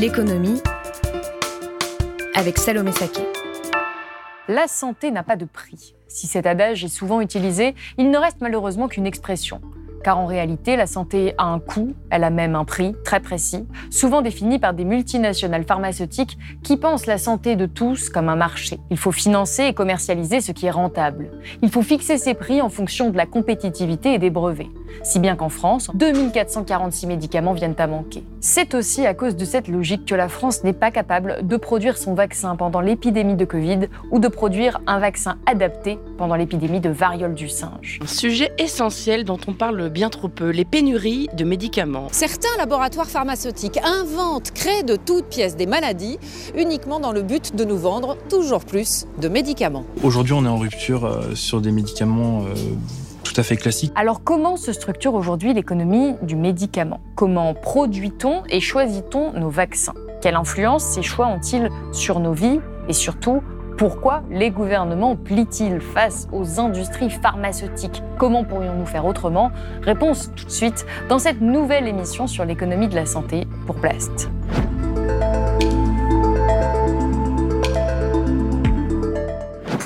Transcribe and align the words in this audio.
L'économie 0.00 0.60
avec 2.36 2.56
Salomé 2.56 2.92
Saké. 2.92 3.22
La 4.46 4.68
santé 4.68 5.10
n'a 5.10 5.24
pas 5.24 5.34
de 5.34 5.44
prix. 5.44 5.96
Si 6.06 6.28
cet 6.28 6.46
adage 6.46 6.84
est 6.84 6.88
souvent 6.88 7.20
utilisé, 7.20 7.74
il 7.96 8.12
ne 8.12 8.16
reste 8.16 8.36
malheureusement 8.40 8.86
qu'une 8.86 9.06
expression. 9.06 9.60
Car 10.04 10.18
en 10.18 10.26
réalité, 10.26 10.76
la 10.76 10.86
santé 10.86 11.34
a 11.36 11.46
un 11.46 11.58
coût, 11.58 11.94
elle 12.10 12.22
a 12.22 12.30
même 12.30 12.54
un 12.54 12.64
prix 12.64 12.94
très 13.04 13.18
précis, 13.18 13.66
souvent 13.90 14.22
défini 14.22 14.60
par 14.60 14.72
des 14.72 14.84
multinationales 14.84 15.64
pharmaceutiques 15.64 16.38
qui 16.62 16.76
pensent 16.76 17.06
la 17.06 17.18
santé 17.18 17.56
de 17.56 17.66
tous 17.66 18.08
comme 18.08 18.28
un 18.28 18.36
marché. 18.36 18.78
Il 18.90 18.98
faut 18.98 19.10
financer 19.10 19.64
et 19.64 19.74
commercialiser 19.74 20.40
ce 20.40 20.52
qui 20.52 20.66
est 20.66 20.70
rentable. 20.70 21.32
Il 21.60 21.70
faut 21.70 21.82
fixer 21.82 22.18
ses 22.18 22.34
prix 22.34 22.62
en 22.62 22.68
fonction 22.68 23.10
de 23.10 23.16
la 23.16 23.26
compétitivité 23.26 24.14
et 24.14 24.18
des 24.20 24.30
brevets. 24.30 24.70
Si 25.02 25.18
bien 25.18 25.36
qu'en 25.36 25.48
France, 25.48 25.90
2446 25.94 27.06
médicaments 27.06 27.52
viennent 27.52 27.74
à 27.78 27.86
manquer. 27.86 28.24
C'est 28.40 28.74
aussi 28.74 29.06
à 29.06 29.14
cause 29.14 29.36
de 29.36 29.44
cette 29.44 29.68
logique 29.68 30.06
que 30.06 30.14
la 30.14 30.28
France 30.28 30.64
n'est 30.64 30.72
pas 30.72 30.90
capable 30.90 31.46
de 31.46 31.56
produire 31.56 31.96
son 31.96 32.14
vaccin 32.14 32.56
pendant 32.56 32.80
l'épidémie 32.80 33.36
de 33.36 33.44
Covid 33.44 33.88
ou 34.10 34.18
de 34.18 34.28
produire 34.28 34.80
un 34.86 34.98
vaccin 34.98 35.38
adapté 35.46 35.98
pendant 36.16 36.34
l'épidémie 36.34 36.80
de 36.80 36.90
variole 36.90 37.34
du 37.34 37.48
singe. 37.48 37.98
Un 38.02 38.06
sujet 38.06 38.52
essentiel 38.58 39.24
dont 39.24 39.38
on 39.46 39.52
parle 39.52 39.88
bien 39.88 40.10
trop 40.10 40.28
peu, 40.28 40.50
les 40.50 40.64
pénuries 40.64 41.28
de 41.34 41.44
médicaments. 41.44 42.08
Certains 42.12 42.56
laboratoires 42.58 43.08
pharmaceutiques 43.08 43.78
inventent, 43.82 44.50
créent 44.52 44.82
de 44.82 44.96
toutes 44.96 45.26
pièces 45.26 45.56
des 45.56 45.66
maladies 45.66 46.18
uniquement 46.56 47.00
dans 47.00 47.12
le 47.12 47.22
but 47.22 47.54
de 47.54 47.64
nous 47.64 47.78
vendre 47.78 48.16
toujours 48.28 48.64
plus 48.64 49.06
de 49.20 49.28
médicaments. 49.28 49.84
Aujourd'hui, 50.02 50.34
on 50.34 50.44
est 50.44 50.48
en 50.48 50.58
rupture 50.58 51.04
euh, 51.04 51.34
sur 51.34 51.60
des 51.60 51.72
médicaments 51.72 52.44
euh, 52.44 52.54
Alors 53.94 54.22
comment 54.24 54.56
se 54.56 54.72
structure 54.72 55.14
aujourd'hui 55.14 55.54
l'économie 55.54 56.14
du 56.22 56.36
médicament? 56.36 57.00
Comment 57.14 57.54
produit-on 57.54 58.42
et 58.48 58.60
choisit-on 58.60 59.32
nos 59.32 59.50
vaccins? 59.50 59.94
Quelle 60.20 60.34
influence 60.34 60.82
ces 60.82 61.02
choix 61.02 61.26
ont-ils 61.26 61.68
sur 61.92 62.20
nos 62.20 62.32
vies? 62.32 62.60
Et 62.88 62.92
surtout 62.92 63.42
pourquoi 63.76 64.22
les 64.30 64.50
gouvernements 64.50 65.14
plient-ils 65.14 65.80
face 65.80 66.26
aux 66.32 66.58
industries 66.58 67.10
pharmaceutiques? 67.10 68.02
Comment 68.18 68.44
pourrions-nous 68.44 68.86
faire 68.86 69.06
autrement? 69.06 69.52
Réponse 69.82 70.32
tout 70.34 70.44
de 70.44 70.50
suite 70.50 70.84
dans 71.08 71.20
cette 71.20 71.40
nouvelle 71.40 71.86
émission 71.86 72.26
sur 72.26 72.44
l'économie 72.44 72.88
de 72.88 72.96
la 72.96 73.06
santé 73.06 73.46
pour 73.66 73.76
Blast. 73.76 74.30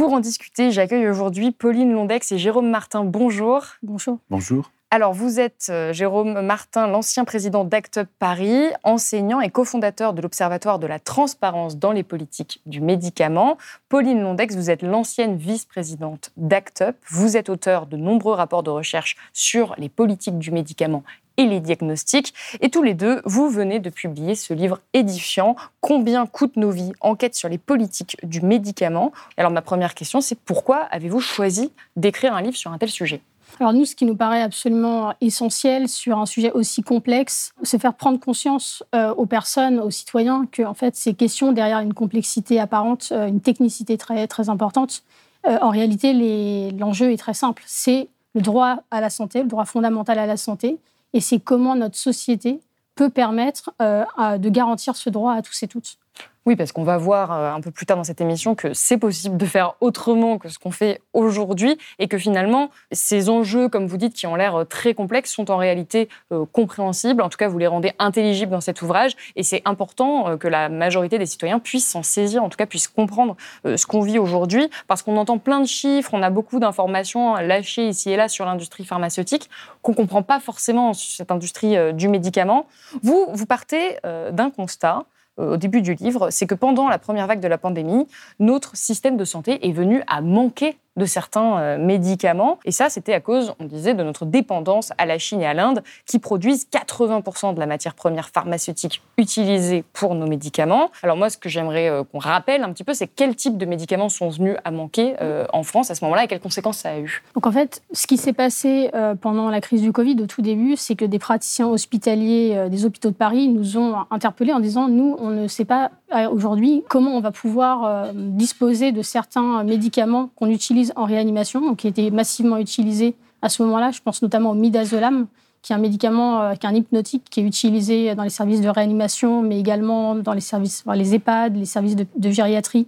Pour 0.02 0.14
en 0.14 0.18
discuter, 0.18 0.72
j'accueille 0.72 1.06
aujourd'hui 1.06 1.52
Pauline 1.52 1.92
Londex 1.92 2.32
et 2.32 2.38
Jérôme 2.38 2.68
Martin. 2.68 3.04
Bonjour. 3.04 3.66
Bonjour. 3.84 4.18
Bonjour. 4.30 4.72
Alors, 4.90 5.12
vous 5.12 5.38
êtes 5.38 5.68
euh, 5.70 5.92
Jérôme 5.92 6.44
Martin, 6.44 6.88
l'ancien 6.88 7.24
président 7.24 7.62
d'Act 7.62 7.98
Up 7.98 8.08
Paris, 8.18 8.64
enseignant 8.82 9.40
et 9.40 9.48
cofondateur 9.48 10.12
de 10.12 10.20
l'Observatoire 10.20 10.80
de 10.80 10.88
la 10.88 10.98
transparence 10.98 11.76
dans 11.76 11.92
les 11.92 12.02
politiques 12.02 12.60
du 12.66 12.80
médicament. 12.80 13.58
Pauline 13.88 14.20
Londex, 14.20 14.56
vous 14.56 14.70
êtes 14.70 14.82
l'ancienne 14.82 15.36
vice-présidente 15.36 16.32
d'Act 16.36 16.82
Up. 16.82 16.96
Vous 17.08 17.36
êtes 17.36 17.48
auteur 17.48 17.86
de 17.86 17.96
nombreux 17.96 18.34
rapports 18.34 18.64
de 18.64 18.70
recherche 18.70 19.16
sur 19.32 19.76
les 19.78 19.88
politiques 19.88 20.40
du 20.40 20.50
médicament 20.50 21.04
et 21.36 21.46
les 21.46 21.60
diagnostics. 21.60 22.34
Et 22.60 22.70
tous 22.70 22.82
les 22.82 22.94
deux, 22.94 23.22
vous 23.24 23.48
venez 23.48 23.78
de 23.78 23.90
publier 23.90 24.34
ce 24.34 24.54
livre 24.54 24.80
édifiant, 24.92 25.56
Combien 25.80 26.26
coûtent 26.26 26.56
nos 26.56 26.70
vies? 26.70 26.92
Enquête 27.00 27.34
sur 27.34 27.48
les 27.48 27.58
politiques 27.58 28.16
du 28.22 28.40
médicament. 28.40 29.12
Alors 29.36 29.50
ma 29.50 29.62
première 29.62 29.94
question, 29.94 30.20
c'est 30.20 30.38
pourquoi 30.38 30.78
avez-vous 30.90 31.20
choisi 31.20 31.72
d'écrire 31.96 32.34
un 32.34 32.42
livre 32.42 32.56
sur 32.56 32.72
un 32.72 32.78
tel 32.78 32.88
sujet? 32.88 33.20
Alors 33.60 33.72
nous, 33.72 33.84
ce 33.84 33.94
qui 33.94 34.04
nous 34.04 34.16
paraît 34.16 34.42
absolument 34.42 35.14
essentiel 35.20 35.88
sur 35.88 36.18
un 36.18 36.26
sujet 36.26 36.52
aussi 36.52 36.82
complexe, 36.82 37.52
c'est 37.62 37.78
faire 37.78 37.94
prendre 37.94 38.18
conscience 38.18 38.82
euh, 38.94 39.12
aux 39.14 39.26
personnes, 39.26 39.78
aux 39.78 39.90
citoyens, 39.90 40.46
que 40.50 40.62
fait 40.74 40.96
ces 40.96 41.14
questions 41.14 41.52
derrière 41.52 41.80
une 41.80 41.94
complexité 41.94 42.58
apparente, 42.58 43.08
euh, 43.12 43.26
une 43.26 43.40
technicité 43.40 43.98
très 43.98 44.26
très 44.26 44.48
importante, 44.48 45.02
euh, 45.46 45.58
en 45.60 45.70
réalité 45.70 46.70
l'enjeu 46.72 47.12
est 47.12 47.16
très 47.16 47.34
simple. 47.34 47.62
C'est 47.66 48.08
le 48.34 48.40
droit 48.40 48.78
à 48.90 49.00
la 49.00 49.10
santé, 49.10 49.42
le 49.42 49.48
droit 49.48 49.64
fondamental 49.64 50.18
à 50.18 50.26
la 50.26 50.36
santé, 50.36 50.78
et 51.12 51.20
c'est 51.20 51.40
comment 51.40 51.74
notre 51.74 51.96
société 51.96 52.60
peut 52.94 53.10
permettre 53.10 53.72
de 53.80 54.48
garantir 54.48 54.96
ce 54.96 55.10
droit 55.10 55.32
à 55.34 55.42
tous 55.42 55.62
et 55.62 55.68
toutes. 55.68 55.98
Oui, 56.44 56.56
parce 56.56 56.72
qu'on 56.72 56.82
va 56.82 56.98
voir 56.98 57.30
euh, 57.30 57.52
un 57.52 57.60
peu 57.60 57.70
plus 57.70 57.86
tard 57.86 57.96
dans 57.96 58.02
cette 58.02 58.20
émission 58.20 58.56
que 58.56 58.74
c'est 58.74 58.98
possible 58.98 59.36
de 59.36 59.46
faire 59.46 59.74
autrement 59.80 60.38
que 60.38 60.48
ce 60.48 60.58
qu'on 60.58 60.72
fait 60.72 61.00
aujourd'hui 61.12 61.78
et 62.00 62.08
que 62.08 62.18
finalement, 62.18 62.70
ces 62.90 63.30
enjeux, 63.30 63.68
comme 63.68 63.86
vous 63.86 63.96
dites, 63.96 64.12
qui 64.14 64.26
ont 64.26 64.34
l'air 64.34 64.56
euh, 64.56 64.64
très 64.64 64.92
complexes, 64.92 65.30
sont 65.30 65.52
en 65.52 65.56
réalité 65.56 66.08
euh, 66.32 66.44
compréhensibles. 66.50 67.22
En 67.22 67.28
tout 67.28 67.36
cas, 67.36 67.46
vous 67.46 67.58
les 67.58 67.68
rendez 67.68 67.92
intelligibles 68.00 68.50
dans 68.50 68.60
cet 68.60 68.82
ouvrage 68.82 69.12
et 69.36 69.44
c'est 69.44 69.62
important 69.66 70.36
que 70.36 70.48
la 70.48 70.68
majorité 70.68 71.16
des 71.16 71.26
citoyens 71.26 71.60
puissent 71.60 71.86
s'en 71.86 72.02
saisir, 72.02 72.42
en 72.42 72.48
tout 72.48 72.56
cas 72.56 72.66
puissent 72.66 72.88
comprendre 72.88 73.36
ce 73.64 73.86
qu'on 73.86 74.00
vit 74.00 74.18
aujourd'hui 74.18 74.68
parce 74.88 75.02
qu'on 75.02 75.16
entend 75.16 75.38
plein 75.38 75.60
de 75.60 75.66
chiffres, 75.66 76.10
on 76.12 76.22
a 76.22 76.30
beaucoup 76.30 76.58
d'informations 76.58 77.34
lâchées 77.36 77.86
ici 77.88 78.10
et 78.10 78.16
là 78.16 78.28
sur 78.28 78.44
l'industrie 78.44 78.84
pharmaceutique 78.84 79.48
qu'on 79.82 79.92
ne 79.92 79.96
comprend 79.96 80.22
pas 80.22 80.40
forcément 80.40 80.92
cette 80.92 81.30
industrie 81.30 81.76
du 81.94 82.08
médicament. 82.08 82.66
Vous, 83.02 83.28
vous 83.32 83.46
partez 83.46 83.98
d'un 84.32 84.50
constat 84.50 85.04
au 85.36 85.56
début 85.56 85.82
du 85.82 85.94
livre, 85.94 86.30
c'est 86.30 86.46
que 86.46 86.54
pendant 86.54 86.88
la 86.88 86.98
première 86.98 87.26
vague 87.26 87.40
de 87.40 87.48
la 87.48 87.58
pandémie, 87.58 88.06
notre 88.38 88.76
système 88.76 89.16
de 89.16 89.24
santé 89.24 89.66
est 89.66 89.72
venu 89.72 90.02
à 90.06 90.20
manquer 90.20 90.76
de 90.96 91.04
certains 91.04 91.58
euh, 91.58 91.78
médicaments. 91.78 92.58
Et 92.64 92.70
ça, 92.70 92.90
c'était 92.90 93.14
à 93.14 93.20
cause, 93.20 93.54
on 93.58 93.64
disait, 93.64 93.94
de 93.94 94.02
notre 94.02 94.26
dépendance 94.26 94.92
à 94.98 95.06
la 95.06 95.18
Chine 95.18 95.40
et 95.40 95.46
à 95.46 95.54
l'Inde, 95.54 95.82
qui 96.06 96.18
produisent 96.18 96.66
80% 96.70 97.54
de 97.54 97.60
la 97.60 97.66
matière 97.66 97.94
première 97.94 98.28
pharmaceutique 98.28 99.02
utilisée 99.16 99.84
pour 99.92 100.14
nos 100.14 100.26
médicaments. 100.26 100.90
Alors 101.02 101.16
moi, 101.16 101.30
ce 101.30 101.38
que 101.38 101.48
j'aimerais 101.48 101.88
euh, 101.88 102.04
qu'on 102.04 102.18
rappelle 102.18 102.62
un 102.62 102.72
petit 102.72 102.84
peu, 102.84 102.94
c'est 102.94 103.06
quels 103.06 103.36
types 103.36 103.56
de 103.56 103.66
médicaments 103.66 104.08
sont 104.08 104.28
venus 104.28 104.56
à 104.64 104.70
manquer 104.70 105.14
euh, 105.20 105.46
en 105.52 105.62
France 105.62 105.90
à 105.90 105.94
ce 105.94 106.04
moment-là 106.04 106.24
et 106.24 106.28
quelles 106.28 106.40
conséquences 106.40 106.78
ça 106.78 106.90
a 106.90 106.98
eu. 106.98 107.22
Donc 107.34 107.46
en 107.46 107.52
fait, 107.52 107.82
ce 107.92 108.06
qui 108.06 108.16
s'est 108.16 108.32
passé 108.32 108.90
pendant 109.20 109.50
la 109.50 109.60
crise 109.60 109.82
du 109.82 109.92
Covid 109.92 110.16
au 110.22 110.26
tout 110.26 110.42
début, 110.42 110.76
c'est 110.76 110.94
que 110.94 111.04
des 111.04 111.18
praticiens 111.18 111.68
hospitaliers 111.68 112.68
des 112.70 112.84
hôpitaux 112.84 113.10
de 113.10 113.14
Paris 113.14 113.48
nous 113.48 113.78
ont 113.78 113.96
interpellés 114.10 114.52
en 114.52 114.60
disant, 114.60 114.88
nous, 114.88 115.16
on 115.18 115.30
ne 115.30 115.46
sait 115.46 115.64
pas 115.64 115.90
aujourd'hui 116.30 116.82
comment 116.88 117.16
on 117.16 117.20
va 117.20 117.30
pouvoir 117.30 118.12
disposer 118.14 118.92
de 118.92 119.02
certains 119.02 119.64
médicaments 119.64 120.30
qu'on 120.36 120.48
utilise 120.48 120.92
en 120.96 121.04
réanimation, 121.04 121.74
qui 121.74 121.88
était 121.88 122.10
massivement 122.10 122.58
utilisé 122.58 123.14
à 123.42 123.48
ce 123.48 123.62
moment-là. 123.64 123.90
Je 123.90 124.00
pense 124.00 124.22
notamment 124.22 124.52
au 124.52 124.54
midazolam, 124.54 125.26
qui 125.62 125.72
est 125.72 125.76
un 125.76 125.78
médicament, 125.78 126.42
euh, 126.42 126.54
qui 126.54 126.66
est 126.66 126.68
un 126.68 126.74
hypnotique 126.74 127.24
qui 127.30 127.40
est 127.40 127.44
utilisé 127.44 128.14
dans 128.14 128.24
les 128.24 128.30
services 128.30 128.60
de 128.60 128.68
réanimation, 128.68 129.42
mais 129.42 129.58
également 129.58 130.14
dans 130.14 130.32
les 130.32 130.40
services, 130.40 130.84
les 130.94 131.14
EHPAD, 131.14 131.56
les 131.56 131.66
services 131.66 131.96
de, 131.96 132.06
de 132.16 132.30
gériatrie, 132.30 132.86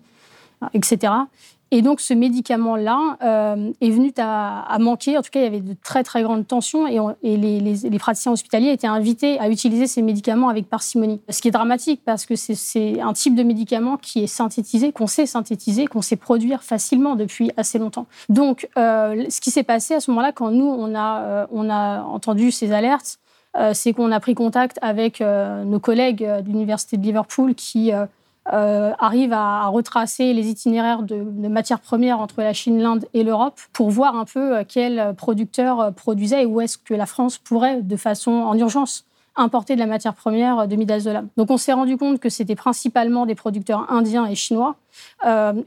etc. 0.73 1.13
Et 1.71 1.83
donc, 1.83 2.01
ce 2.01 2.15
médicament-là 2.15 3.17
euh, 3.23 3.73
est 3.81 3.91
venu 3.91 4.13
à, 4.19 4.77
manquer. 4.79 5.19
En 5.19 5.23
tout 5.23 5.31
cas, 5.31 5.41
il 5.41 5.45
y 5.45 5.47
avait 5.47 5.61
de 5.61 5.75
très, 5.83 6.05
très 6.05 6.23
grandes 6.23 6.47
tensions 6.47 6.87
et, 6.87 7.37
les, 7.37 7.99
praticiens 7.99 8.33
hospitaliers 8.33 8.71
étaient 8.71 8.87
invités 8.87 9.41
à 9.41 9.49
utiliser 9.49 9.87
ces 9.87 10.03
médicaments 10.03 10.49
avec 10.49 10.69
parcimonie. 10.69 11.21
Ce 11.29 11.41
qui 11.41 11.49
est 11.49 11.53
dramatique 11.53 12.03
parce 12.05 12.27
que 12.27 12.37
c'est 12.37 13.01
un 13.01 13.13
type 13.13 13.35
de 13.35 13.43
médicament 13.43 13.97
qui 13.97 14.25
est 14.25 14.29
synthétisé, 14.29 14.93
qu'on 14.93 15.07
sait 15.07 15.27
synthétiser, 15.27 15.87
qu'on 15.87 16.03
sait 16.03 16.17
produire 16.17 16.63
facilement 16.63 17.17
depuis 17.17 17.51
assez 17.57 17.79
longtemps. 17.79 18.07
Donc, 18.29 18.69
euh, 18.77 19.25
ce 19.29 19.41
qui 19.41 19.51
s'est 19.51 19.63
passé 19.63 19.95
à 19.95 20.01
ce 20.01 20.11
moment-là, 20.11 20.33
quand 20.33 20.51
nous, 20.51 20.67
on 20.67 20.95
a, 20.95 21.23
euh, 21.23 21.47
on 21.51 21.71
a 21.71 22.03
entendu 22.03 22.51
ces 22.51 22.73
alertes, 22.73 23.19
c'est 23.73 23.93
qu'on 23.93 24.11
a 24.11 24.19
pris 24.19 24.35
contact 24.35 24.81
avec 24.83 25.21
nos 25.21 25.79
collègues 25.79 26.25
de 26.25 26.45
l'Université 26.45 26.97
de 26.97 27.03
Liverpool 27.05 27.55
qui 27.55 27.93
euh, 28.53 28.93
arrive 28.99 29.33
à, 29.33 29.67
retracer 29.69 30.35
les 30.35 30.49
itinéraires 30.49 31.03
de, 31.03 31.17
matières 31.49 31.81
premières 31.81 32.21
entre 32.21 32.43
la 32.43 32.53
Chine, 32.53 32.79
l'Inde 32.79 33.07
et 33.15 33.25
l'Europe 33.25 33.59
pour 33.73 33.91
voir 33.91 34.17
un 34.17 34.27
peu 34.27 34.59
euh, 34.59 34.65
quels 34.69 35.15
producteurs 35.17 35.81
euh, 35.81 35.91
produisaient 35.93 36.43
et 36.43 36.47
où 36.47 36.61
est-ce 36.61 36.77
que 36.77 36.93
la 36.93 37.07
France 37.07 37.39
pourrait, 37.39 37.81
de 37.81 37.97
façon 37.97 38.33
en 38.33 38.57
urgence, 38.59 39.07
importer 39.35 39.77
de 39.77 39.81
la 39.81 39.87
matière 39.87 40.13
première 40.13 40.69
de 40.69 40.77
midazolam. 40.77 41.29
Donc 41.39 41.51
on 41.51 41.57
s'est 41.57 41.73
rendu 41.73 41.97
compte 41.97 42.21
que 42.21 42.29
c'était 42.29 42.55
principalement 42.55 43.25
des 43.25 43.35
producteurs 43.35 43.91
indiens 43.91 44.27
et 44.27 44.35
chinois. 44.35 44.77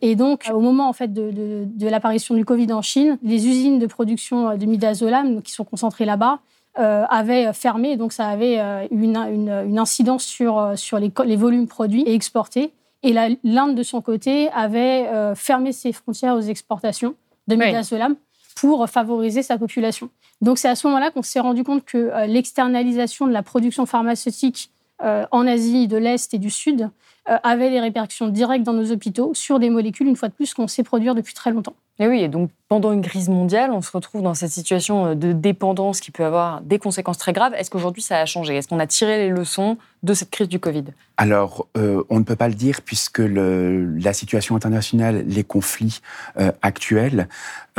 et 0.01 0.15
donc 0.15 0.49
au 0.53 0.61
moment 0.61 0.87
en 0.87 0.93
fait 0.93 1.13
de, 1.13 1.89
l'apparition 1.89 2.35
du 2.35 2.45
Covid 2.45 2.71
en 2.71 2.81
Chine, 2.81 3.17
les 3.23 3.45
usines 3.45 3.79
de 3.79 3.87
production 3.87 4.55
de 4.55 4.65
midazolam 4.65 5.41
qui 5.41 5.51
sont 5.51 5.65
concentrées 5.65 6.05
là-bas 6.05 6.39
avait 6.77 7.51
fermé, 7.53 7.97
donc 7.97 8.13
ça 8.13 8.27
avait 8.27 8.87
une, 8.91 9.17
une, 9.17 9.79
incidence 9.79 10.23
sur, 10.23 10.73
sur 10.75 10.99
les, 10.99 11.11
les, 11.25 11.35
volumes 11.35 11.67
produits 11.67 12.03
et 12.03 12.13
exportés. 12.13 12.71
Et 13.03 13.13
l'Inde, 13.43 13.75
de 13.75 13.83
son 13.83 14.01
côté, 14.01 14.49
avait 14.49 15.07
fermé 15.35 15.71
ses 15.71 15.91
frontières 15.91 16.35
aux 16.35 16.41
exportations 16.41 17.15
de 17.47 17.55
midazolam 17.55 18.15
pour 18.55 18.87
favoriser 18.89 19.43
sa 19.43 19.57
population. 19.57 20.09
Donc 20.41 20.57
c'est 20.57 20.69
à 20.69 20.75
ce 20.75 20.87
moment-là 20.87 21.11
qu'on 21.11 21.23
s'est 21.23 21.39
rendu 21.39 21.63
compte 21.63 21.83
que 21.85 22.25
l'externalisation 22.27 23.27
de 23.27 23.31
la 23.31 23.43
production 23.43 23.85
pharmaceutique 23.85 24.71
en 24.99 25.47
Asie 25.47 25.87
de 25.87 25.97
l'Est 25.97 26.33
et 26.33 26.37
du 26.37 26.49
Sud 26.49 26.89
avait 27.27 27.69
des 27.69 27.79
répercussions 27.79 28.29
directes 28.29 28.63
dans 28.63 28.73
nos 28.73 28.91
hôpitaux 28.91 29.33
sur 29.33 29.59
des 29.59 29.69
molécules, 29.69 30.07
une 30.07 30.15
fois 30.15 30.29
de 30.29 30.33
plus, 30.33 30.53
qu'on 30.53 30.67
sait 30.67 30.83
produire 30.83 31.15
depuis 31.15 31.33
très 31.33 31.51
longtemps. 31.51 31.75
Et 31.99 32.07
oui, 32.07 32.21
et 32.21 32.27
donc 32.27 32.51
pendant 32.67 32.91
une 32.91 33.01
crise 33.01 33.29
mondiale, 33.29 33.71
on 33.71 33.81
se 33.81 33.91
retrouve 33.91 34.21
dans 34.21 34.33
cette 34.33 34.51
situation 34.51 35.15
de 35.15 35.31
dépendance 35.31 35.99
qui 35.99 36.11
peut 36.11 36.25
avoir 36.25 36.61
des 36.61 36.79
conséquences 36.79 37.17
très 37.17 37.33
graves. 37.33 37.53
Est-ce 37.55 37.71
qu'aujourd'hui 37.71 38.03
ça 38.03 38.19
a 38.19 38.25
changé? 38.25 38.55
Est-ce 38.55 38.67
qu'on 38.67 38.79
a 38.79 38.85
tiré 38.85 39.17
les 39.17 39.29
leçons 39.29 39.77
de 40.03 40.13
cette 40.13 40.29
crise 40.29 40.49
du 40.49 40.59
Covid? 40.59 40.83
Alors, 41.15 41.67
euh, 41.75 42.03
on 42.09 42.19
ne 42.19 42.23
peut 42.23 42.35
pas 42.35 42.49
le 42.49 42.53
dire 42.53 42.81
puisque 42.83 43.17
le, 43.17 43.95
la 43.95 44.13
situation 44.13 44.55
internationale, 44.55 45.23
les 45.27 45.43
conflits 45.43 46.01
euh, 46.39 46.51
actuels 46.61 47.27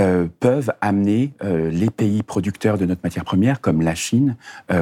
euh, 0.00 0.26
peuvent 0.40 0.72
amener 0.80 1.32
les 1.42 1.90
pays 1.90 2.22
producteurs 2.22 2.78
de 2.78 2.86
notre 2.86 3.00
matière 3.04 3.24
première, 3.24 3.60
comme 3.60 3.82
la 3.82 3.94
Chine, 3.94 4.36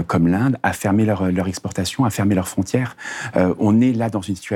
comme 0.07 0.29
l'Inde, 0.29 0.57
à 0.63 0.73
fermer 0.73 1.05
leur, 1.05 1.31
leur, 1.31 1.49
exportation, 1.49 2.05
à 2.05 2.11
fermer 2.11 2.35
leurs 2.35 2.49
frontières. 2.49 2.97
on 3.35 3.81
est 3.81 3.93
là 3.93 4.11
dans 4.11 4.21
une 4.21 4.37
situation 4.37 4.56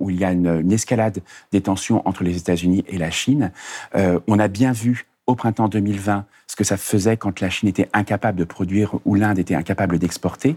où 0.00 0.10
il 0.10 0.18
y 0.18 0.24
a 0.24 0.32
une, 0.32 0.60
une 0.60 0.72
escalade 0.72 1.20
des 1.52 1.60
tensions 1.60 2.06
entre 2.06 2.24
les 2.24 2.36
États-Unis 2.36 2.84
et 2.88 2.98
la 2.98 3.10
Chine. 3.10 3.52
on 3.94 4.38
a 4.38 4.48
bien 4.48 4.72
vu 4.72 5.06
au 5.26 5.34
printemps 5.34 5.68
2020 5.68 6.26
ce 6.50 6.56
que 6.56 6.64
ça 6.64 6.76
faisait 6.76 7.16
quand 7.16 7.40
la 7.40 7.48
Chine 7.48 7.68
était 7.68 7.88
incapable 7.92 8.36
de 8.36 8.44
produire 8.44 8.96
ou 9.04 9.14
l'Inde 9.14 9.38
était 9.38 9.54
incapable 9.54 10.00
d'exporter. 10.00 10.56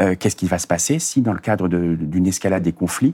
Euh, 0.00 0.14
qu'est-ce 0.18 0.36
qui 0.36 0.46
va 0.46 0.58
se 0.58 0.66
passer 0.66 0.98
si, 0.98 1.20
dans 1.20 1.34
le 1.34 1.38
cadre 1.38 1.68
d'une 1.68 2.26
escalade 2.26 2.62
des 2.62 2.72
conflits, 2.72 3.12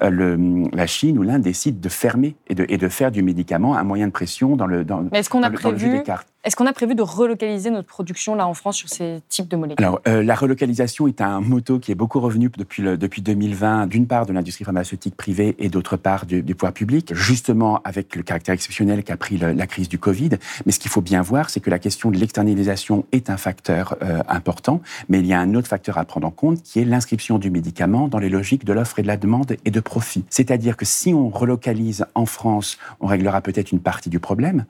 euh, 0.00 0.08
le, 0.08 0.38
la 0.72 0.86
Chine 0.86 1.18
ou 1.18 1.22
l'Inde 1.22 1.42
décide 1.42 1.80
de 1.80 1.88
fermer 1.88 2.36
et 2.46 2.54
de, 2.54 2.64
et 2.68 2.78
de, 2.78 2.88
faire 2.88 3.10
du 3.10 3.22
médicament 3.22 3.76
un 3.76 3.82
moyen 3.82 4.06
de 4.06 4.12
pression 4.12 4.54
dans 4.54 4.66
le, 4.66 4.84
dans, 4.84 5.04
Mais 5.10 5.18
est-ce 5.18 5.30
qu'on 5.30 5.42
a 5.42 5.50
prévu, 5.50 6.02
est-ce 6.44 6.56
qu'on 6.56 6.66
a 6.66 6.72
prévu 6.72 6.94
de 6.94 7.02
relocaliser 7.02 7.70
notre 7.70 7.86
production 7.86 8.34
là 8.34 8.46
en 8.46 8.54
France 8.54 8.76
sur 8.76 8.88
ces 8.88 9.20
types 9.28 9.48
de 9.48 9.56
molécules? 9.56 9.84
Alors, 9.84 10.00
euh, 10.08 10.22
la 10.22 10.34
relocalisation 10.34 11.06
est 11.06 11.20
un 11.20 11.40
motto 11.40 11.78
qui 11.78 11.92
est 11.92 11.94
beaucoup 11.94 12.20
revenu 12.20 12.50
depuis, 12.56 12.82
depuis 12.82 13.22
2020, 13.22 13.86
d'une 13.86 14.06
part 14.06 14.26
de 14.26 14.32
l'industrie 14.32 14.64
pharmaceutique 14.64 15.16
privée 15.16 15.54
et 15.58 15.68
d'autre 15.68 15.96
part 15.96 16.26
du, 16.26 16.42
du, 16.42 16.54
pouvoir 16.54 16.72
public, 16.72 17.14
justement 17.14 17.80
avec 17.84 18.16
le 18.16 18.22
caractère 18.22 18.54
exceptionnel 18.54 19.04
qu'a 19.04 19.16
pris 19.16 19.38
la 19.38 19.66
crise 19.66 19.88
du 19.88 19.98
Covid. 19.98 20.30
Mais 20.66 20.72
ce 20.72 20.78
qu'il 20.78 20.90
faut 20.90 21.00
bien 21.00 21.22
voir, 21.22 21.48
c'est 21.48 21.60
que 21.60 21.70
la 21.70 21.78
question 21.78 22.10
de 22.10 22.18
l'externalisation 22.18 23.06
est 23.12 23.30
un 23.30 23.36
facteur 23.36 23.96
euh, 24.02 24.20
important, 24.28 24.80
mais 25.08 25.20
il 25.20 25.26
y 25.26 25.32
a 25.32 25.40
un 25.40 25.54
autre 25.54 25.68
facteur 25.68 25.98
à 25.98 26.04
prendre 26.04 26.26
en 26.26 26.30
compte 26.30 26.62
qui 26.62 26.80
est 26.80 26.84
l'inscription 26.84 27.38
du 27.38 27.50
médicament 27.50 28.08
dans 28.08 28.18
les 28.18 28.28
logiques 28.28 28.64
de 28.64 28.72
l'offre 28.72 28.98
et 28.98 29.02
de 29.02 29.06
la 29.06 29.16
demande 29.16 29.56
et 29.64 29.70
de 29.70 29.80
profit. 29.80 30.24
C'est-à-dire 30.28 30.76
que 30.76 30.84
si 30.84 31.14
on 31.14 31.28
relocalise 31.28 32.04
en 32.14 32.26
France, 32.26 32.78
on 33.00 33.06
réglera 33.06 33.40
peut-être 33.40 33.72
une 33.72 33.80
partie 33.80 34.10
du 34.10 34.18
problème, 34.18 34.64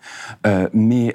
euh, 0.47 0.69
mais 0.73 1.15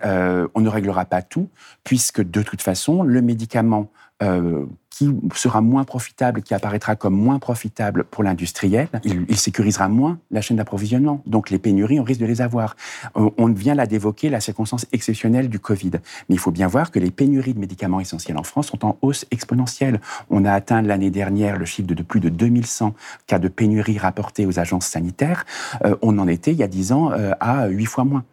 on 0.55 0.61
ne 0.61 0.69
réglera 0.69 1.05
pas 1.05 1.21
tout, 1.21 1.49
puisque 1.83 2.21
de 2.21 2.41
toute 2.41 2.61
façon, 2.61 3.03
le 3.03 3.21
médicament 3.21 3.89
euh, 4.23 4.65
qui 4.89 5.15
sera 5.35 5.61
moins 5.61 5.83
profitable, 5.83 6.41
qui 6.41 6.55
apparaîtra 6.55 6.95
comme 6.95 7.13
moins 7.13 7.37
profitable 7.37 8.03
pour 8.03 8.23
l'industriel, 8.23 8.87
il, 9.03 9.37
sécurisera 9.37 9.87
moins 9.89 10.17
la 10.31 10.41
chaîne 10.41 10.57
d'approvisionnement. 10.57 11.21
Donc 11.27 11.51
les 11.51 11.59
pénuries, 11.59 11.99
on 11.99 12.03
risque 12.03 12.21
de 12.21 12.25
les 12.25 12.41
avoir. 12.41 12.75
Euh, 13.15 13.29
on 13.37 13.45
vient 13.53 13.75
là 13.75 13.85
d'évoquer 13.85 14.31
la 14.31 14.39
circonstance 14.39 14.87
exceptionnelle 14.91 15.49
du 15.49 15.59
Covid. 15.59 15.91
Mais 15.91 16.35
il 16.35 16.39
faut 16.39 16.49
bien 16.49 16.65
voir 16.65 16.89
que 16.89 16.97
les 16.97 17.11
pénuries 17.11 17.53
de 17.53 17.59
médicaments 17.59 17.99
essentiels 17.99 18.39
en 18.39 18.43
France 18.43 18.69
sont 18.69 18.83
en 18.87 18.97
hausse 19.03 19.27
exponentielle. 19.29 20.01
On 20.31 20.45
a 20.45 20.51
atteint 20.51 20.81
l'année 20.81 21.11
dernière 21.11 21.59
le 21.59 21.65
chiffre 21.65 21.87
de, 21.87 22.01
plus 22.01 22.19
de 22.19 22.29
2100 22.29 22.95
cas 23.27 23.37
de 23.37 23.49
pénurie 23.49 23.99
rapportés 23.99 24.47
aux 24.47 24.57
agences 24.57 24.87
sanitaires. 24.87 25.45
Euh, 25.85 25.95
on 26.01 26.17
en 26.17 26.27
était, 26.27 26.53
il 26.53 26.57
y 26.57 26.63
a 26.63 26.67
10 26.67 26.91
ans, 26.93 27.11
à 27.39 27.67
8 27.67 27.85
fois 27.85 28.03
moins 28.03 28.23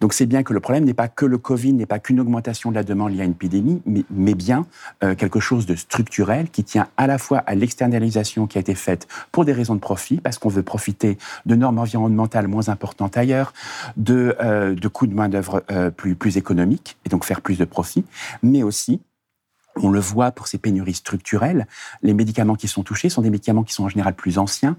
Donc 0.00 0.12
c'est 0.12 0.26
bien 0.26 0.42
que 0.42 0.52
le 0.52 0.60
problème 0.60 0.84
n'est 0.84 0.94
pas 0.94 1.08
que 1.08 1.26
le 1.26 1.38
Covid, 1.38 1.72
n'est 1.74 1.86
pas 1.86 1.98
qu'une 1.98 2.20
augmentation 2.20 2.70
de 2.70 2.76
la 2.76 2.82
demande 2.82 3.12
liée 3.12 3.22
à 3.22 3.24
une 3.24 3.32
épidémie, 3.32 3.82
mais, 3.84 4.34
bien 4.34 4.66
euh, 5.02 5.14
quelque 5.14 5.40
chose 5.40 5.66
de 5.66 5.74
structurel 5.74 6.50
qui 6.50 6.64
tient 6.64 6.88
à 6.96 7.06
la 7.06 7.18
fois 7.18 7.38
à 7.38 7.54
l'externalisation 7.54 8.46
qui 8.46 8.58
a 8.58 8.60
été 8.60 8.74
faite 8.74 9.06
pour 9.32 9.44
des 9.44 9.52
raisons 9.52 9.74
de 9.74 9.80
profit, 9.80 10.18
parce 10.18 10.38
qu'on 10.38 10.48
veut 10.48 10.62
profiter 10.62 11.18
de 11.46 11.54
normes 11.54 11.78
environnementales 11.78 12.48
moins 12.48 12.68
importantes 12.68 13.16
ailleurs, 13.16 13.52
de, 13.96 14.36
euh, 14.40 14.74
coûts 14.92 15.06
de 15.06 15.14
main-d'œuvre 15.14 15.64
euh, 15.70 15.90
plus 15.90 16.36
économiques, 16.36 16.96
et 17.04 17.08
donc 17.08 17.24
faire 17.24 17.40
plus 17.40 17.58
de 17.58 17.64
profit, 17.64 18.04
mais 18.42 18.62
aussi 18.62 19.00
on 19.82 19.90
le 19.90 20.00
voit 20.00 20.30
pour 20.30 20.48
ces 20.48 20.58
pénuries 20.58 20.94
structurelles, 20.94 21.66
les 22.02 22.14
médicaments 22.14 22.54
qui 22.54 22.68
sont 22.68 22.82
touchés 22.82 23.08
sont 23.08 23.22
des 23.22 23.30
médicaments 23.30 23.62
qui 23.62 23.74
sont 23.74 23.84
en 23.84 23.88
général 23.88 24.14
plus 24.14 24.38
anciens, 24.38 24.76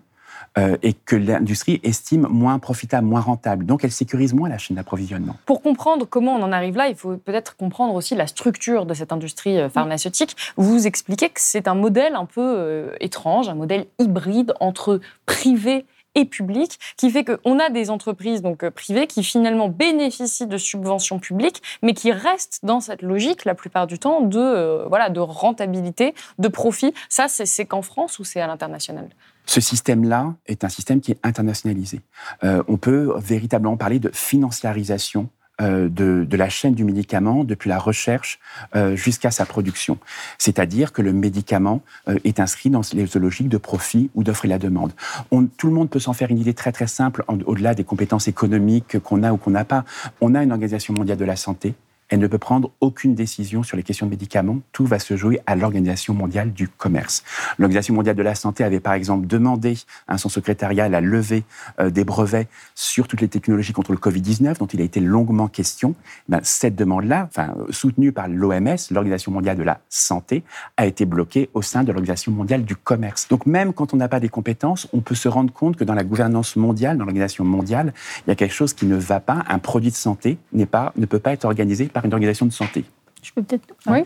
euh, 0.57 0.77
et 0.81 0.93
que 0.93 1.15
l'industrie 1.15 1.79
estime 1.83 2.27
moins 2.29 2.57
profitable, 2.59 3.05
moins 3.05 3.21
rentable. 3.21 3.65
Donc 3.65 3.83
elle 3.83 3.91
sécurise 3.91 4.33
moins 4.33 4.49
la 4.49 4.57
chaîne 4.57 4.75
d'approvisionnement. 4.75 5.35
Pour 5.45 5.61
comprendre 5.61 6.05
comment 6.07 6.35
on 6.35 6.41
en 6.41 6.51
arrive 6.51 6.75
là, 6.75 6.87
il 6.87 6.95
faut 6.95 7.15
peut-être 7.17 7.55
comprendre 7.55 7.93
aussi 7.93 8.15
la 8.15 8.27
structure 8.27 8.85
de 8.85 8.93
cette 8.93 9.11
industrie 9.11 9.59
euh, 9.59 9.69
pharmaceutique. 9.69 10.35
Vous 10.55 10.87
expliquez 10.87 11.29
que 11.29 11.39
c'est 11.39 11.67
un 11.67 11.75
modèle 11.75 12.15
un 12.15 12.25
peu 12.25 12.41
euh, 12.41 12.95
étrange, 12.99 13.49
un 13.49 13.55
modèle 13.55 13.85
hybride 13.99 14.53
entre 14.59 14.99
privé 15.25 15.85
et 16.15 16.25
public, 16.25 16.79
qui 16.97 17.11
fait 17.11 17.23
qu'on 17.23 17.59
a 17.59 17.69
des 17.69 17.91
entreprises 17.91 18.41
donc 18.41 18.67
privées 18.69 19.05
qui 19.05 19.23
finalement 19.23 19.69
bénéficient 19.69 20.47
de 20.47 20.57
subventions 20.57 21.19
publiques, 21.19 21.61
mais 21.83 21.93
qui 21.93 22.11
restent 22.11 22.61
dans 22.63 22.79
cette 22.79 23.03
logique 23.03 23.45
la 23.45 23.53
plupart 23.53 23.85
du 23.85 23.99
temps 23.99 24.21
de 24.21 24.87
voilà 24.87 25.09
de 25.09 25.19
rentabilité, 25.19 26.15
de 26.39 26.47
profit. 26.47 26.95
Ça, 27.07 27.27
c'est 27.27 27.65
qu'en 27.65 27.83
France 27.83 28.17
ou 28.17 28.23
c'est 28.23 28.41
à 28.41 28.47
l'international? 28.47 29.09
Ce 29.47 29.61
système-là 29.61 30.35
est 30.45 30.63
un 30.63 30.69
système 30.69 31.01
qui 31.01 31.11
est 31.11 31.19
internationalisé. 31.23 32.01
Euh, 32.43 32.61
on 32.67 32.77
peut 32.77 33.13
véritablement 33.17 33.77
parler 33.77 33.97
de 33.97 34.11
financiarisation 34.13 35.29
euh, 35.59 35.89
de, 35.89 36.37
la 36.37 36.49
chaîne 36.49 36.75
du 36.75 36.83
médicament 36.83 37.43
depuis 37.43 37.69
la 37.69 37.79
recherche 37.79 38.39
euh, 38.75 38.95
jusqu'à 38.95 39.31
sa 39.31 39.45
production. 39.45 39.97
C'est-à-dire 40.37 40.91
que 40.91 41.01
le 41.01 41.13
médicament 41.13 41.81
est 42.23 42.39
inscrit 42.39 42.69
dans 42.69 42.81
les 42.93 43.07
logiques 43.15 43.49
de 43.49 43.57
profit 43.57 44.11
ou 44.13 44.23
d'offre 44.23 44.45
et 44.45 44.49
la 44.49 44.59
demande. 44.59 44.91
Tout 45.57 45.67
le 45.67 45.73
monde 45.73 45.89
peut 45.89 45.99
s'en 45.99 46.13
faire 46.13 46.29
une 46.29 46.39
idée 46.39 46.53
très 46.53 46.71
très 46.71 46.87
simple 46.87 47.23
au-delà 47.27 47.73
des 47.73 47.85
compétences 47.85 48.27
économiques 48.27 48.99
qu'on 48.99 49.23
a 49.23 49.31
ou 49.31 49.37
qu'on 49.37 49.51
n'a 49.51 49.65
pas. 49.65 49.85
On 50.21 50.35
a 50.35 50.43
une 50.43 50.51
organisation 50.51 50.93
mondiale 50.93 51.17
de 51.17 51.25
la 51.25 51.37
santé 51.37 51.73
elle 52.09 52.19
ne 52.19 52.27
peut 52.27 52.37
prendre 52.37 52.71
aucune 52.79 53.15
décision 53.15 53.63
sur 53.63 53.77
les 53.77 53.83
questions 53.83 54.05
de 54.05 54.11
médicaments. 54.11 54.59
Tout 54.71 54.85
va 54.85 54.99
se 54.99 55.17
jouer 55.17 55.39
à 55.45 55.55
l'Organisation 55.55 56.13
mondiale 56.13 56.53
du 56.53 56.67
commerce. 56.67 57.23
L'Organisation 57.57 57.93
mondiale 57.93 58.15
de 58.15 58.23
la 58.23 58.35
santé 58.35 58.63
avait 58.63 58.79
par 58.79 58.93
exemple 58.93 59.27
demandé 59.27 59.77
à 60.07 60.17
son 60.17 60.29
secrétariat 60.29 60.89
la 60.89 61.01
levée 61.01 61.43
euh, 61.79 61.89
des 61.89 62.03
brevets 62.03 62.47
sur 62.75 63.07
toutes 63.07 63.21
les 63.21 63.27
technologies 63.27 63.73
contre 63.73 63.91
le 63.91 63.97
Covid-19, 63.97 64.57
dont 64.57 64.67
il 64.67 64.81
a 64.81 64.83
été 64.83 64.99
longuement 64.99 65.47
question. 65.47 65.95
Ben, 66.29 66.39
cette 66.43 66.75
demande-là, 66.75 67.27
enfin, 67.29 67.55
soutenue 67.69 68.11
par 68.11 68.27
l'OMS, 68.27 68.77
l'Organisation 68.91 69.31
mondiale 69.31 69.57
de 69.57 69.63
la 69.63 69.79
santé, 69.89 70.43
a 70.77 70.85
été 70.85 71.05
bloquée 71.05 71.49
au 71.53 71.61
sein 71.61 71.83
de 71.83 71.91
l'Organisation 71.91 72.31
mondiale 72.31 72.63
du 72.63 72.75
commerce. 72.75 73.27
Donc 73.27 73.45
même 73.45 73.73
quand 73.73 73.93
on 73.93 73.97
n'a 73.97 74.07
pas 74.07 74.19
des 74.19 74.29
compétences, 74.29 74.87
on 74.93 75.01
peut 75.01 75.15
se 75.15 75.27
rendre 75.27 75.51
compte 75.51 75.75
que 75.75 75.83
dans 75.83 75.93
la 75.93 76.03
gouvernance 76.03 76.55
mondiale, 76.55 76.97
dans 76.97 77.05
l'Organisation 77.05 77.43
mondiale, 77.43 77.93
il 78.25 78.29
y 78.29 78.31
a 78.31 78.35
quelque 78.35 78.53
chose 78.53 78.73
qui 78.73 78.85
ne 78.85 78.95
va 78.95 79.19
pas. 79.19 79.43
Un 79.49 79.59
produit 79.59 79.91
de 79.91 79.95
santé 79.95 80.37
pas, 80.65 80.93
ne 80.97 81.05
peut 81.05 81.19
pas 81.19 81.33
être 81.33 81.45
organisé 81.45 81.87
une 82.05 82.13
organisation 82.13 82.45
de 82.45 82.51
santé. 82.51 82.85
Je 83.21 83.31
peux 83.33 83.43
peut-être. 83.43 83.73
Oui. 83.87 84.03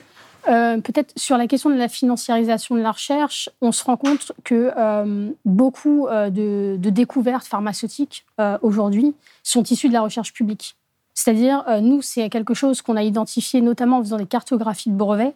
Euh, 0.47 0.79
peut-être 0.81 1.13
sur 1.17 1.37
la 1.37 1.47
question 1.47 1.69
de 1.69 1.75
la 1.75 1.87
financiarisation 1.87 2.75
de 2.75 2.81
la 2.81 2.91
recherche, 2.91 3.49
on 3.61 3.71
se 3.71 3.83
rend 3.83 3.97
compte 3.97 4.31
que 4.43 4.71
euh, 4.75 5.29
beaucoup 5.45 6.07
euh, 6.07 6.29
de, 6.29 6.89
découvertes 6.89 7.45
pharmaceutiques 7.45 8.25
aujourd'hui 8.61 9.13
sont 9.43 9.63
issues 9.63 9.87
de 9.87 9.93
la 9.93 10.01
recherche 10.01 10.33
publique. 10.33 10.75
C'est-à-dire, 11.13 11.63
nous, 11.81 12.01
c'est 12.01 12.29
quelque 12.29 12.53
chose 12.53 12.81
qu'on 12.81 12.95
a 12.95 13.03
identifié 13.03 13.61
notamment 13.61 13.97
en 13.97 14.03
faisant 14.03 14.17
des 14.17 14.25
cartographies 14.25 14.89
de 14.89 14.95
brevets. 14.95 15.35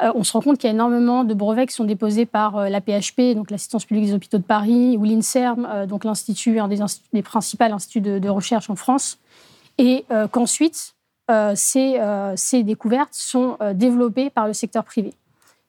on 0.00 0.22
se 0.22 0.32
rend 0.32 0.42
compte 0.42 0.58
qu'il 0.58 0.68
y 0.68 0.70
a 0.70 0.74
énormément 0.74 1.24
de 1.24 1.32
brevets 1.32 1.66
qui 1.66 1.74
sont 1.74 1.84
déposés 1.84 2.26
par 2.26 2.68
la 2.68 2.80
PHP, 2.80 3.34
donc 3.34 3.50
l'Assistance 3.50 3.86
publique 3.86 4.06
des 4.06 4.14
hôpitaux 4.14 4.38
de 4.38 4.42
Paris, 4.42 4.96
ou 4.98 5.04
l'INSERM, 5.04 5.86
donc 5.86 6.04
l'Institut, 6.04 6.58
un 6.58 6.68
des, 6.68 6.80
des, 7.12 7.22
principaux 7.22 7.64
instituts 7.64 8.00
de, 8.00 8.18
de, 8.18 8.28
recherche 8.28 8.68
en 8.68 8.76
France, 8.76 9.18
et 9.78 10.04
qu'ensuite, 10.30 10.94
euh, 11.30 11.54
euh, 11.76 12.32
ces, 12.36 12.62
découvertes 12.62 13.14
sont 13.14 13.56
euh, 13.60 13.74
développées 13.74 14.30
par 14.30 14.46
le 14.46 14.52
secteur 14.52 14.84
privé. 14.84 15.14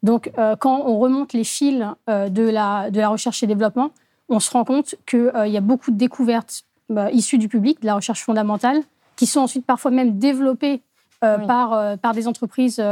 Donc, 0.01 0.33
quand 0.60 0.83
on 0.86 1.00
remonte 1.00 1.31
les 1.31 1.45
fils 1.45 1.81
de, 2.10 2.50
la, 2.50 2.91
de 2.91 3.00
la 3.00 3.07
recherche 3.07 3.41
et 3.41 3.48
développement, 3.48 3.91
on 4.27 4.41
se 4.41 4.51
rend 4.51 4.65
compte 4.65 4.95
qu'il 5.05 5.31
y 5.45 5.55
a 5.55 5.62
beaucoup 5.62 5.91
de 5.91 5.95
découvertes 5.95 6.65
issues 7.13 7.38
du 7.38 7.48
public, 7.48 7.79
de 7.79 7.86
la 7.86 7.95
recherche 7.95 8.22
fondamentale, 8.22 8.81
qui 9.15 9.25
sont 9.25 9.39
ensuite 9.39 9.65
parfois 9.65 9.91
même 9.91 10.19
développées 10.19 10.81
par, 11.22 11.98
par 12.00 12.13
des 12.13 12.27
entreprises 12.27 12.83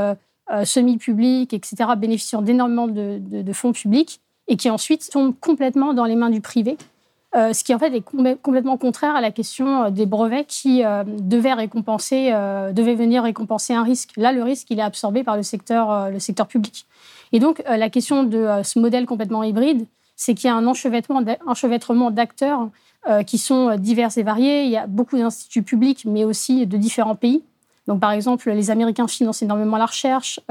semi-publiques, 0.64 1.54
etc., 1.54 1.90
bénéficiant 1.98 2.42
d'énormément 2.42 2.88
de, 2.88 3.18
de, 3.20 3.54
fonds 3.54 3.74
publics, 3.74 4.22
et 4.48 4.56
qui 4.56 4.70
ensuite 4.70 5.10
tombent 5.12 5.38
complètement 5.38 5.94
dans 5.94 6.06
les 6.06 6.16
mains 6.16 6.30
du 6.30 6.40
privé. 6.40 6.78
Euh, 7.36 7.54
ce 7.54 7.64
qui 7.64 7.74
en 7.74 7.80
fait 7.80 7.94
est 7.96 8.04
complètement 8.42 8.78
contraire 8.78 9.16
à 9.16 9.22
la 9.22 9.32
question 9.32 9.90
des 9.90 10.06
brevets 10.06 10.46
qui 10.46 10.84
devaient 11.08 11.54
récompenser, 11.54 12.32
devaient 12.74 12.96
venir 12.96 13.24
récompenser 13.24 13.74
un 13.74 13.84
risque. 13.84 14.12
Là, 14.18 14.32
le 14.32 14.44
risque, 14.44 14.68
il 14.70 14.80
est 14.80 14.84
absorbé 14.84 15.24
par 15.24 15.38
le 15.38 15.44
secteur, 15.44 16.10
le 16.10 16.20
secteur 16.20 16.48
public. 16.48 16.86
Et 17.32 17.40
donc, 17.40 17.64
la 17.66 17.90
question 17.90 18.24
de 18.24 18.48
ce 18.64 18.80
modèle 18.80 19.06
complètement 19.06 19.44
hybride, 19.44 19.86
c'est 20.18 20.34
qu'il 20.34 20.50
y 20.50 20.52
a 20.52 20.56
un 20.56 20.68
enchevêtrement 20.68 22.12
d'acteurs 22.12 22.70
qui 23.26 23.38
sont 23.38 23.78
divers 23.78 24.18
et 24.18 24.24
variés. 24.24 24.64
Il 24.66 24.70
y 24.70 24.78
a 24.78 24.86
beaucoup 24.88 25.18
d'instituts 25.18 25.64
publics, 25.64 26.04
mais 26.06 26.26
aussi 26.26 26.68
de 26.68 26.76
différents 26.76 27.16
pays. 27.16 27.44
Donc, 27.88 28.02
par 28.02 28.12
exemple, 28.12 28.52
les 28.52 28.72
Américains 28.72 29.08
financent 29.08 29.42
énormément 29.42 29.78
la 29.78 29.86
recherche. 29.86 30.42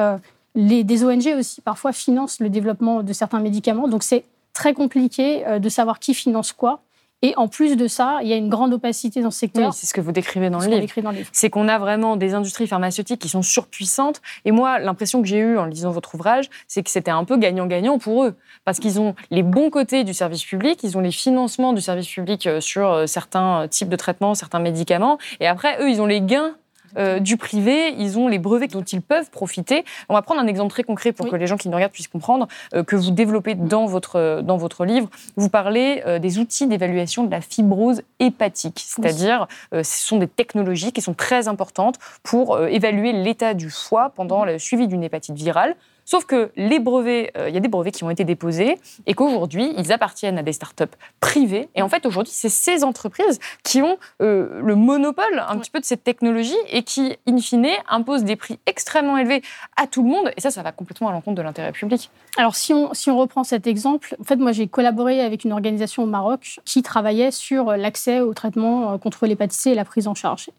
Les, 0.54 0.82
des 0.82 1.04
ONG 1.04 1.34
aussi 1.38 1.60
parfois 1.60 1.92
financent 1.92 2.40
le 2.40 2.48
développement 2.48 3.02
de 3.02 3.12
certains 3.12 3.38
médicaments. 3.38 3.86
Donc 3.86 4.02
c'est 4.02 4.24
très 4.60 4.74
compliqué 4.74 5.46
euh, 5.46 5.58
de 5.58 5.70
savoir 5.70 5.98
qui 5.98 6.12
finance 6.12 6.52
quoi. 6.52 6.82
Et 7.22 7.34
en 7.36 7.48
plus 7.48 7.76
de 7.76 7.86
ça, 7.86 8.18
il 8.22 8.28
y 8.28 8.32
a 8.32 8.36
une 8.36 8.48
grande 8.48 8.72
opacité 8.72 9.20
dans 9.20 9.30
ce 9.30 9.38
secteur. 9.38 9.74
c'est 9.74 9.86
ce 9.86 9.92
que 9.92 10.00
vous 10.00 10.12
décrivez 10.12 10.48
dans 10.48 10.58
le 10.58 10.66
livre. 10.66 10.86
C'est 11.32 11.50
qu'on 11.50 11.68
a 11.68 11.78
vraiment 11.78 12.16
des 12.16 12.32
industries 12.32 12.66
pharmaceutiques 12.66 13.20
qui 13.20 13.28
sont 13.28 13.42
surpuissantes. 13.42 14.22
Et 14.46 14.52
moi, 14.52 14.78
l'impression 14.78 15.20
que 15.20 15.28
j'ai 15.28 15.38
eue 15.38 15.58
en 15.58 15.66
lisant 15.66 15.90
votre 15.90 16.14
ouvrage, 16.14 16.48
c'est 16.66 16.82
que 16.82 16.90
c'était 16.90 17.10
un 17.10 17.24
peu 17.24 17.36
gagnant-gagnant 17.36 17.98
pour 17.98 18.24
eux. 18.24 18.36
Parce 18.64 18.78
qu'ils 18.78 19.00
ont 19.00 19.14
les 19.30 19.42
bons 19.42 19.68
côtés 19.68 20.02
du 20.02 20.14
service 20.14 20.44
public, 20.44 20.82
ils 20.82 20.96
ont 20.96 21.02
les 21.02 21.12
financements 21.12 21.74
du 21.74 21.82
service 21.82 22.08
public 22.08 22.46
euh, 22.46 22.60
sur 22.60 22.90
euh, 22.90 23.06
certains 23.06 23.68
types 23.68 23.90
de 23.90 23.96
traitements, 23.96 24.34
certains 24.34 24.60
médicaments. 24.60 25.18
Et 25.40 25.46
après, 25.46 25.82
eux, 25.82 25.90
ils 25.90 26.00
ont 26.00 26.06
les 26.06 26.22
gains 26.22 26.54
euh, 26.96 27.20
du 27.20 27.36
privé, 27.36 27.94
ils 27.98 28.18
ont 28.18 28.28
les 28.28 28.38
brevets 28.38 28.70
dont 28.70 28.82
ils 28.82 29.02
peuvent 29.02 29.30
profiter. 29.30 29.84
On 30.08 30.14
va 30.14 30.22
prendre 30.22 30.40
un 30.40 30.46
exemple 30.46 30.70
très 30.70 30.82
concret 30.82 31.12
pour 31.12 31.28
que 31.28 31.36
les 31.36 31.46
gens 31.46 31.56
qui 31.56 31.68
nous 31.68 31.74
regardent 31.74 31.92
puissent 31.92 32.08
comprendre 32.08 32.48
euh, 32.74 32.82
que 32.82 32.96
vous 32.96 33.10
développez 33.10 33.54
dans 33.54 33.86
votre, 33.86 34.40
dans 34.42 34.56
votre 34.56 34.84
livre. 34.84 35.08
Vous 35.36 35.48
parlez 35.48 36.02
euh, 36.06 36.18
des 36.18 36.38
outils 36.38 36.66
d'évaluation 36.66 37.24
de 37.24 37.30
la 37.30 37.40
fibrose 37.40 38.02
hépatique, 38.18 38.84
c'est-à-dire 38.84 39.46
ce 39.72 39.82
sont 39.82 40.18
des 40.18 40.28
technologies 40.28 40.92
qui 40.92 41.00
sont 41.00 41.14
très 41.14 41.48
importantes 41.48 41.98
pour 42.22 42.58
évaluer 42.60 43.12
l'état 43.12 43.54
du 43.54 43.70
foie 43.70 44.10
pendant 44.14 44.44
le 44.44 44.58
suivi 44.58 44.88
d'une 44.88 45.02
hépatite 45.02 45.34
virale. 45.34 45.76
Sauf 46.10 46.24
que 46.24 46.50
les 46.56 46.80
brevets, 46.80 47.30
euh, 47.36 47.48
il 47.48 47.54
y 47.54 47.56
a 47.56 47.60
des 47.60 47.68
brevets 47.68 47.94
qui 47.94 48.02
ont 48.02 48.10
été 48.10 48.24
déposés 48.24 48.78
et 49.06 49.14
qu'aujourd'hui, 49.14 49.72
ils 49.78 49.92
appartiennent 49.92 50.38
à 50.38 50.42
des 50.42 50.52
startups 50.52 50.96
privées. 51.20 51.68
Et 51.76 51.82
en 51.82 51.88
fait, 51.88 52.04
aujourd'hui, 52.04 52.32
c'est 52.34 52.48
ces 52.48 52.82
entreprises 52.82 53.38
qui 53.62 53.80
ont 53.80 53.96
euh, 54.20 54.60
le 54.60 54.74
monopole 54.74 55.44
un 55.46 55.56
petit 55.58 55.70
peu 55.70 55.78
de 55.78 55.84
cette 55.84 56.02
technologie 56.02 56.56
et 56.68 56.82
qui, 56.82 57.16
in 57.28 57.38
fine, 57.38 57.68
imposent 57.88 58.24
des 58.24 58.34
prix 58.34 58.58
extrêmement 58.66 59.18
élevés 59.18 59.40
à 59.76 59.86
tout 59.86 60.02
le 60.02 60.08
monde. 60.08 60.32
Et 60.36 60.40
ça, 60.40 60.50
ça 60.50 60.64
va 60.64 60.72
complètement 60.72 61.10
à 61.10 61.12
l'encontre 61.12 61.36
de 61.36 61.42
l'intérêt 61.42 61.70
public. 61.70 62.10
Alors, 62.36 62.56
si 62.56 62.74
on, 62.74 62.92
si 62.92 63.08
on 63.08 63.16
reprend 63.16 63.44
cet 63.44 63.68
exemple, 63.68 64.16
en 64.20 64.24
fait, 64.24 64.34
moi, 64.34 64.50
j'ai 64.50 64.66
collaboré 64.66 65.20
avec 65.20 65.44
une 65.44 65.52
organisation 65.52 66.02
au 66.02 66.06
Maroc 66.06 66.58
qui 66.64 66.82
travaillait 66.82 67.30
sur 67.30 67.76
l'accès 67.76 68.18
au 68.18 68.34
traitement 68.34 68.94
euh, 68.94 68.98
contre 68.98 69.26
l'hépatite 69.28 69.60
C 69.60 69.70
et 69.70 69.74
la 69.76 69.84
prise 69.84 70.08
en 70.08 70.16
charge. 70.16 70.50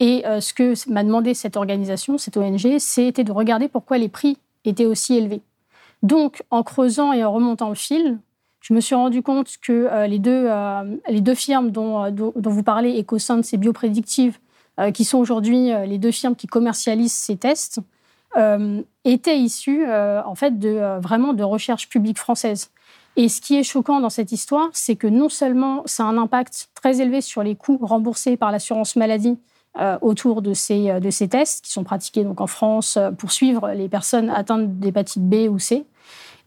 Et 0.00 0.22
ce 0.40 0.54
que 0.54 0.74
m'a 0.88 1.02
demandé 1.02 1.34
cette 1.34 1.56
organisation, 1.56 2.18
cette 2.18 2.36
ONG, 2.36 2.78
c'était 2.78 3.24
de 3.24 3.32
regarder 3.32 3.66
pourquoi 3.66 3.98
les 3.98 4.08
prix 4.08 4.38
était 4.68 4.86
aussi 4.86 5.16
élevé. 5.16 5.42
Donc, 6.02 6.42
en 6.50 6.62
creusant 6.62 7.12
et 7.12 7.24
en 7.24 7.32
remontant 7.32 7.68
le 7.68 7.74
fil, 7.74 8.18
je 8.60 8.74
me 8.74 8.80
suis 8.80 8.94
rendu 8.94 9.22
compte 9.22 9.56
que 9.62 9.72
euh, 9.72 10.06
les, 10.06 10.18
deux, 10.18 10.46
euh, 10.48 10.96
les 11.08 11.20
deux 11.20 11.34
firmes 11.34 11.70
dont, 11.70 12.04
euh, 12.04 12.10
dont, 12.10 12.32
vous 12.36 12.62
parlez, 12.62 13.00
EcoSense 13.00 13.52
et 13.52 13.56
Biopredictive, 13.56 14.38
qui 14.94 15.04
sont 15.04 15.18
aujourd'hui 15.18 15.70
les 15.88 15.98
deux 15.98 16.12
firmes 16.12 16.36
qui 16.36 16.46
commercialisent 16.46 17.12
ces 17.12 17.36
tests, 17.36 17.80
étaient 19.04 19.36
issues 19.36 19.84
en 19.92 20.36
fait 20.36 20.56
de, 20.56 21.00
vraiment 21.00 21.32
de 21.32 21.42
recherche 21.42 21.88
publique 21.88 22.16
française. 22.16 22.70
Et 23.16 23.28
ce 23.28 23.40
qui 23.40 23.56
est 23.56 23.64
choquant 23.64 23.98
dans 23.98 24.08
cette 24.08 24.30
histoire, 24.30 24.68
c'est 24.72 24.94
que 24.94 25.08
non 25.08 25.28
seulement 25.28 25.82
ça 25.86 26.04
a 26.04 26.06
un 26.06 26.16
impact 26.16 26.68
très 26.74 27.00
élevé 27.00 27.20
sur 27.20 27.42
les 27.42 27.56
coûts 27.56 27.80
remboursés 27.82 28.36
par 28.36 28.52
l'assurance 28.52 28.94
maladie 28.94 29.30
euh, 29.30 29.57
autour 30.00 30.42
de 30.42 30.54
ces, 30.54 30.90
euh, 30.90 31.00
de 31.00 31.10
ces 31.10 31.28
tests 31.28 31.64
qui 31.64 31.70
sont 31.70 31.84
pratiqués 31.84 32.24
donc 32.24 32.40
en 32.40 32.46
France 32.46 32.96
euh, 32.96 33.10
pour 33.10 33.32
suivre 33.32 33.70
les 33.70 33.88
personnes 33.88 34.30
atteintes 34.30 34.78
d'hépatite 34.78 35.22
B 35.22 35.48
ou 35.48 35.58
C. 35.58 35.84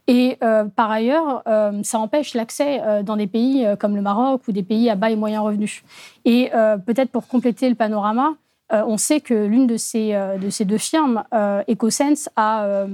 Et 0.08 0.36
par 0.74 0.90
ailleurs, 0.90 1.44
ça 1.84 2.00
empêche 2.00 2.34
l'accès 2.34 2.82
dans 3.04 3.16
des 3.16 3.28
pays 3.28 3.64
comme 3.78 3.94
le 3.94 4.02
Maroc 4.02 4.42
ou 4.48 4.52
des 4.52 4.64
pays 4.64 4.90
à 4.90 4.96
bas 4.96 5.10
et 5.10 5.16
moyens 5.16 5.44
revenus. 5.44 5.84
Et 6.24 6.50
peut-être 6.84 7.10
pour 7.10 7.28
compléter 7.28 7.68
le 7.68 7.76
panorama, 7.76 8.34
on 8.68 8.96
sait 8.96 9.20
que 9.20 9.32
l'une 9.46 9.68
de 9.68 9.76
ces, 9.76 10.12
de 10.42 10.50
ces 10.50 10.64
deux 10.64 10.76
firmes, 10.76 11.22
EcoSense, 11.32 12.28
a, 12.34 12.84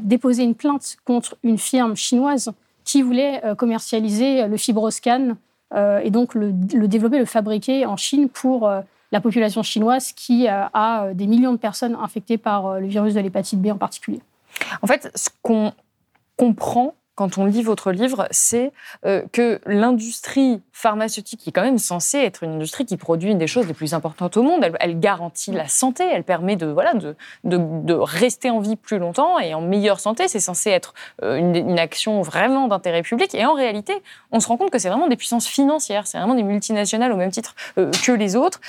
déposé 0.00 0.42
une 0.42 0.54
plainte 0.54 0.98
contre 1.06 1.34
une 1.42 1.56
firme 1.56 1.96
chinoise 1.96 2.52
qui 2.84 3.00
voulait 3.00 3.40
commercialiser 3.56 4.46
le 4.46 4.58
fibroscan 4.58 5.36
et 5.74 6.10
donc 6.10 6.34
le, 6.34 6.52
développer, 6.52 7.18
le 7.18 7.24
fabriquer 7.24 7.86
en 7.86 7.96
Chine 7.96 8.28
pour 8.28 8.70
la 9.12 9.20
population 9.20 9.62
chinoise 9.62 10.12
qui 10.12 10.48
euh, 10.48 10.66
a 10.72 11.04
euh, 11.04 11.14
des 11.14 11.26
millions 11.26 11.52
de 11.52 11.58
personnes 11.58 11.96
infectées 12.00 12.38
par 12.38 12.66
euh, 12.66 12.80
le 12.80 12.86
virus 12.86 13.14
de 13.14 13.20
l'hépatite 13.20 13.60
B 13.60 13.68
en 13.68 13.76
particulier. 13.76 14.20
En 14.82 14.86
fait, 14.86 15.10
ce 15.14 15.28
qu'on 15.42 15.72
comprend 16.36 16.94
quand 17.20 17.36
on 17.36 17.44
lit 17.44 17.62
votre 17.62 17.92
livre, 17.92 18.26
c'est 18.30 18.72
euh, 19.04 19.20
que 19.30 19.60
l'industrie 19.66 20.62
pharmaceutique, 20.72 21.40
qui 21.40 21.50
est 21.50 21.52
quand 21.52 21.60
même 21.60 21.76
censée 21.76 22.16
être 22.16 22.44
une 22.44 22.52
industrie 22.52 22.86
qui 22.86 22.96
produit 22.96 23.30
une 23.30 23.36
des 23.36 23.46
choses 23.46 23.66
les 23.66 23.74
plus 23.74 23.92
importantes 23.92 24.38
au 24.38 24.42
monde, 24.42 24.66
elle, 24.80 24.98
garantit 24.98 25.52
la 25.52 25.68
santé, 25.68 26.02
elle 26.10 26.24
permet 26.24 26.56
de, 26.56 26.64
voilà, 26.64 26.94
de, 26.94 27.14
de, 27.44 27.92
rester 27.92 28.48
en 28.48 28.60
vie 28.60 28.76
plus 28.76 28.98
longtemps 28.98 29.38
et 29.38 29.52
en 29.52 29.60
meilleure 29.60 30.00
santé. 30.00 30.28
C'est 30.28 30.40
censé 30.40 30.70
être 30.70 30.94
euh, 31.22 31.36
une, 31.36 31.78
action 31.78 32.22
vraiment 32.22 32.68
d'intérêt 32.68 33.02
public. 33.02 33.34
Et 33.34 33.44
en 33.44 33.52
réalité, 33.52 33.92
on 34.32 34.40
se 34.40 34.48
rend 34.48 34.56
compte 34.56 34.70
que 34.70 34.78
c'est 34.78 34.88
vraiment 34.88 35.06
des 35.06 35.16
puissances 35.16 35.46
financières, 35.46 36.06
c'est 36.06 36.16
vraiment 36.16 36.34
des 36.34 36.42
multinationales 36.42 37.12
au 37.12 37.16
même 37.16 37.32
titre 37.32 37.54
euh, 37.76 37.90
que 38.02 38.12
les 38.12 38.34
autres. 38.34 38.62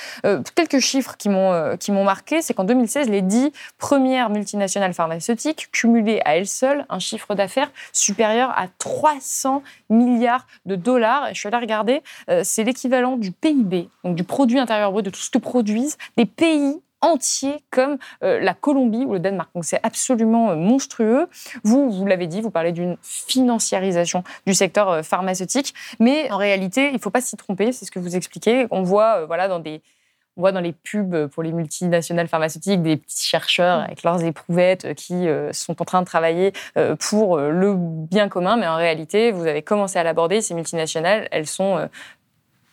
quelques 0.54 0.80
chiffres 0.80 1.16
qui 1.16 1.30
m'ont 1.30 1.78
qui 1.78 1.90
m'ont 1.90 2.04
marqué, 2.04 2.42
c'est 2.42 2.52
qu'en 2.52 2.64
2016, 2.64 3.08
les 3.08 3.22
dix 3.22 3.50
premières 3.78 4.28
multinationales 4.28 4.92
pharmaceutiques 4.92 5.70
cumulaient 5.72 6.20
à 6.26 6.36
elles 6.36 6.46
seules 6.46 6.84
un 6.90 6.98
chiffre 6.98 7.34
d'affaires 7.34 7.70
supérieur 7.94 8.41
à 8.50 8.68
300 8.78 9.62
milliards 9.90 10.46
de 10.66 10.76
dollars. 10.76 11.28
Je 11.32 11.38
suis 11.38 11.48
allée 11.48 11.58
regarder, 11.58 12.02
euh, 12.30 12.42
c'est 12.44 12.64
l'équivalent 12.64 13.16
du 13.16 13.32
PIB, 13.32 13.88
donc 14.04 14.16
du 14.16 14.24
produit 14.24 14.58
intérieur 14.58 14.92
brut, 14.92 15.04
de 15.04 15.10
tout 15.10 15.20
ce 15.20 15.30
que 15.30 15.38
produisent 15.38 15.96
des 16.16 16.26
pays 16.26 16.80
entiers 17.00 17.64
comme 17.70 17.98
euh, 18.22 18.38
la 18.40 18.54
Colombie 18.54 19.04
ou 19.04 19.14
le 19.14 19.18
Danemark. 19.18 19.50
Donc 19.54 19.64
c'est 19.64 19.80
absolument 19.82 20.50
euh, 20.50 20.56
monstrueux. 20.56 21.28
Vous, 21.64 21.90
vous 21.90 22.06
l'avez 22.06 22.28
dit, 22.28 22.40
vous 22.40 22.50
parlez 22.50 22.72
d'une 22.72 22.96
financiarisation 23.02 24.22
du 24.46 24.54
secteur 24.54 25.04
pharmaceutique, 25.04 25.74
mais 25.98 26.30
en 26.30 26.36
réalité, 26.36 26.88
il 26.88 26.94
ne 26.94 26.98
faut 26.98 27.10
pas 27.10 27.20
s'y 27.20 27.36
tromper, 27.36 27.72
c'est 27.72 27.84
ce 27.84 27.90
que 27.90 27.98
vous 27.98 28.16
expliquez. 28.16 28.66
On 28.70 28.82
voit 28.82 29.26
voilà, 29.26 29.48
dans 29.48 29.58
des 29.58 29.82
on 30.36 30.40
voit 30.40 30.52
dans 30.52 30.60
les 30.60 30.72
pubs 30.72 31.26
pour 31.28 31.42
les 31.42 31.52
multinationales 31.52 32.28
pharmaceutiques 32.28 32.82
des 32.82 32.96
petits 32.96 33.26
chercheurs 33.26 33.80
mm. 33.80 33.84
avec 33.84 34.02
leurs 34.02 34.22
éprouvettes 34.22 34.94
qui 34.94 35.28
euh, 35.28 35.52
sont 35.52 35.80
en 35.80 35.84
train 35.84 36.00
de 36.00 36.06
travailler 36.06 36.52
euh, 36.76 36.96
pour 36.96 37.36
euh, 37.36 37.50
le 37.50 37.74
bien 37.76 38.28
commun, 38.28 38.56
mais 38.56 38.66
en 38.66 38.76
réalité, 38.76 39.30
vous 39.30 39.46
avez 39.46 39.62
commencé 39.62 39.98
à 39.98 40.04
l'aborder, 40.04 40.40
ces 40.40 40.54
multinationales, 40.54 41.28
elles 41.30 41.46
sont 41.46 41.88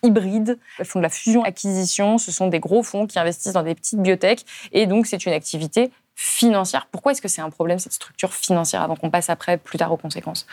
hybrides, 0.04 0.58
elles 0.78 0.86
font 0.86 1.00
de 1.00 1.04
la 1.04 1.10
fusion-acquisition, 1.10 2.18
ce 2.18 2.32
sont 2.32 2.48
des 2.48 2.60
gros 2.60 2.84
fonds 2.84 3.06
qui 3.06 3.20
investissent 3.20 3.54
dans 3.54 3.64
des 3.64 3.76
petites 3.76 4.02
biotech, 4.02 4.46
et 4.72 4.86
donc 4.86 5.06
c'est 5.06 5.26
une 5.26 5.34
activité 5.34 5.92
financière. 6.16 6.88
Pourquoi 6.92 7.12
est-ce 7.12 7.22
que 7.22 7.28
c'est 7.28 7.42
un 7.42 7.50
problème, 7.50 7.80
cette 7.80 7.94
structure 7.94 8.34
financière, 8.34 8.82
avant 8.82 8.96
qu'on 8.96 9.10
passe 9.10 9.30
après, 9.30 9.58
plus 9.58 9.78
tard, 9.78 9.92
aux 9.92 9.98
conséquences? 9.98 10.48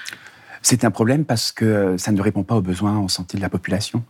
C'est 0.66 0.84
un 0.84 0.90
problème 0.90 1.24
parce 1.24 1.52
que 1.52 1.96
ça 1.96 2.10
ne 2.10 2.20
répond 2.20 2.42
pas 2.42 2.56
aux 2.56 2.60
besoins 2.60 2.96
en 2.96 3.06
santé 3.06 3.36
de 3.36 3.42
la 3.42 3.48
population. 3.48 4.02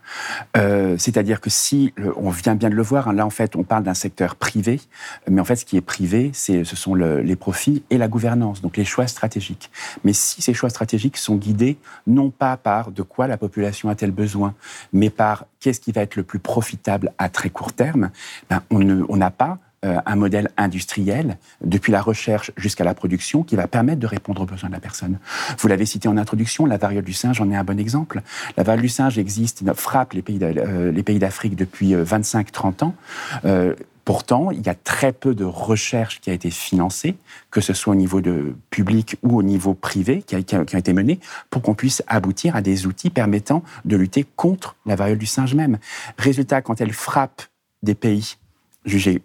Euh, 0.56 0.96
c'est-à-dire 0.96 1.42
que 1.42 1.50
si, 1.50 1.92
on 2.16 2.30
vient 2.30 2.54
bien 2.54 2.70
de 2.70 2.74
le 2.74 2.82
voir, 2.82 3.08
hein, 3.08 3.12
là 3.12 3.26
en 3.26 3.30
fait 3.30 3.56
on 3.56 3.62
parle 3.62 3.82
d'un 3.82 3.92
secteur 3.92 4.36
privé, 4.36 4.80
mais 5.28 5.42
en 5.42 5.44
fait 5.44 5.56
ce 5.56 5.66
qui 5.66 5.76
est 5.76 5.82
privé, 5.82 6.30
ce 6.32 6.64
sont 6.64 6.94
les 6.94 7.36
profits 7.36 7.84
et 7.90 7.98
la 7.98 8.08
gouvernance, 8.08 8.62
donc 8.62 8.78
les 8.78 8.86
choix 8.86 9.06
stratégiques. 9.06 9.70
Mais 10.02 10.14
si 10.14 10.40
ces 10.40 10.54
choix 10.54 10.70
stratégiques 10.70 11.18
sont 11.18 11.36
guidés 11.36 11.76
non 12.06 12.30
pas 12.30 12.56
par 12.56 12.90
de 12.90 13.02
quoi 13.02 13.26
la 13.26 13.36
population 13.36 13.90
a-t-elle 13.90 14.10
besoin, 14.10 14.54
mais 14.94 15.10
par 15.10 15.44
qu'est-ce 15.60 15.80
qui 15.80 15.92
va 15.92 16.00
être 16.00 16.16
le 16.16 16.22
plus 16.22 16.38
profitable 16.38 17.12
à 17.18 17.28
très 17.28 17.50
court 17.50 17.74
terme, 17.74 18.10
ben, 18.48 18.62
on 18.70 19.16
n'a 19.16 19.30
pas 19.30 19.58
euh, 19.58 19.65
un 19.82 20.16
modèle 20.16 20.50
industriel, 20.56 21.38
depuis 21.60 21.92
la 21.92 22.02
recherche 22.02 22.50
jusqu'à 22.56 22.82
la 22.82 22.94
production, 22.94 23.42
qui 23.42 23.56
va 23.56 23.68
permettre 23.68 24.00
de 24.00 24.06
répondre 24.06 24.42
aux 24.42 24.46
besoins 24.46 24.68
de 24.68 24.74
la 24.74 24.80
personne. 24.80 25.18
Vous 25.58 25.68
l'avez 25.68 25.86
cité 25.86 26.08
en 26.08 26.16
introduction, 26.16 26.66
la 26.66 26.76
variole 26.76 27.04
du 27.04 27.12
singe 27.12 27.40
en 27.40 27.50
est 27.50 27.56
un 27.56 27.64
bon 27.64 27.78
exemple. 27.78 28.22
La 28.56 28.62
variole 28.62 28.82
du 28.82 28.88
singe 28.88 29.18
existe, 29.18 29.62
frappe 29.74 30.14
les 30.14 30.22
pays 30.22 30.38
euh, 30.42 31.18
d'Afrique 31.18 31.56
depuis 31.56 31.94
25-30 31.94 32.92
euh, 33.44 33.72
ans. 33.72 33.74
Pourtant, 34.06 34.52
il 34.52 34.64
y 34.64 34.68
a 34.68 34.74
très 34.76 35.12
peu 35.12 35.34
de 35.34 35.44
recherche 35.44 36.20
qui 36.20 36.30
a 36.30 36.32
été 36.32 36.48
financée, 36.48 37.16
que 37.50 37.60
ce 37.60 37.72
soit 37.72 37.92
au 37.92 37.96
niveau 37.96 38.20
de 38.20 38.54
public 38.70 39.16
ou 39.24 39.36
au 39.36 39.42
niveau 39.42 39.74
privé, 39.74 40.22
qui 40.22 40.36
a 40.36 40.38
été 40.38 40.92
menée, 40.92 41.18
pour 41.50 41.60
qu'on 41.60 41.74
puisse 41.74 42.04
aboutir 42.06 42.54
à 42.54 42.62
des 42.62 42.86
outils 42.86 43.10
permettant 43.10 43.64
de 43.84 43.96
lutter 43.96 44.24
contre 44.36 44.76
la 44.86 44.94
variole 44.94 45.18
du 45.18 45.26
singe 45.26 45.56
même. 45.56 45.78
Résultat, 46.18 46.62
quand 46.62 46.80
elle 46.80 46.92
frappe 46.92 47.42
des 47.82 47.96
pays 47.96 48.36
jugés 48.86 49.22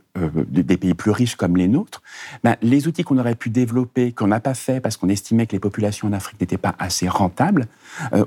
des 0.48 0.78
pays 0.78 0.94
plus 0.94 1.12
riches 1.12 1.36
comme 1.36 1.56
les 1.56 1.68
nôtres, 1.68 2.02
ben, 2.44 2.58
les 2.62 2.88
outils 2.88 3.04
qu'on 3.04 3.18
aurait 3.18 3.36
pu 3.36 3.50
développer, 3.50 4.12
qu'on 4.12 4.28
n'a 4.28 4.40
pas 4.40 4.54
fait 4.54 4.82
parce 4.82 4.98
qu'on 4.98 5.08
estimait 5.08 5.46
que 5.46 5.54
les 5.54 5.60
populations 5.60 6.08
en 6.08 6.14
Afrique 6.14 6.42
n'étaient 6.42 6.58
pas 6.58 6.76
assez 6.80 7.08
rentables, 7.08 7.68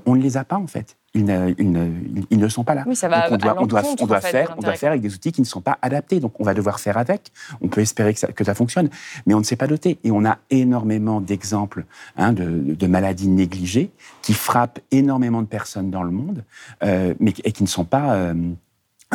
on 0.07 0.15
ne 0.15 0.23
les 0.23 0.37
a 0.37 0.45
pas 0.45 0.57
en 0.57 0.67
fait 0.67 0.97
ils 1.15 2.39
ne, 2.39 2.49
sont 2.49 2.65
pas 2.65 2.75
là. 2.75 2.83
Oui, 2.87 2.97
ça 2.97 3.09
va 3.09 3.29
on 3.31 3.37
doit, 3.37 3.57
on 3.61 3.67
doit, 3.67 3.83
on 4.01 4.07
doit 4.07 4.21
faire, 4.21 4.55
on 4.59 4.61
doit 4.61 4.75
faire 4.75 4.91
avec 4.91 5.03
des 5.03 5.15
outils 5.15 5.31
qui 5.31 5.41
ne 5.41 5.47
sont 5.47 5.61
pas 5.61 5.79
adaptés. 5.81 6.19
Donc 6.19 6.41
on 6.41 6.45
va 6.45 6.55
devoir 6.55 6.81
faire 6.81 6.99
avec. 6.99 7.31
On 7.61 7.69
peut 7.69 7.81
espérer 7.81 8.15
que 8.15 8.21
ça, 8.21 8.29
que 8.29 8.43
ça 8.43 8.55
fonctionne, 8.55 8.89
mais 9.27 9.35
on 9.35 9.39
ne 9.39 9.45
s'est 9.45 9.57
pas 9.57 9.69
doté. 9.69 9.99
Et 10.03 10.11
on 10.11 10.25
a 10.25 10.39
énormément 10.51 11.21
d'exemples 11.21 11.85
hein, 12.17 12.33
de, 12.33 12.87
maladies 12.87 13.29
négligées 13.29 13.91
qui 14.23 14.35
frappent 14.35 14.81
énormément 14.91 15.41
de 15.41 15.47
personnes 15.47 15.91
dans 15.91 16.03
le 16.03 16.11
monde, 16.11 16.45
euh, 16.83 17.15
mais 17.21 17.33
et 17.45 17.53
qui 17.53 17.63
ne 17.63 17.69
sont 17.69 17.85
pas 17.85 18.15
euh, 18.15 18.35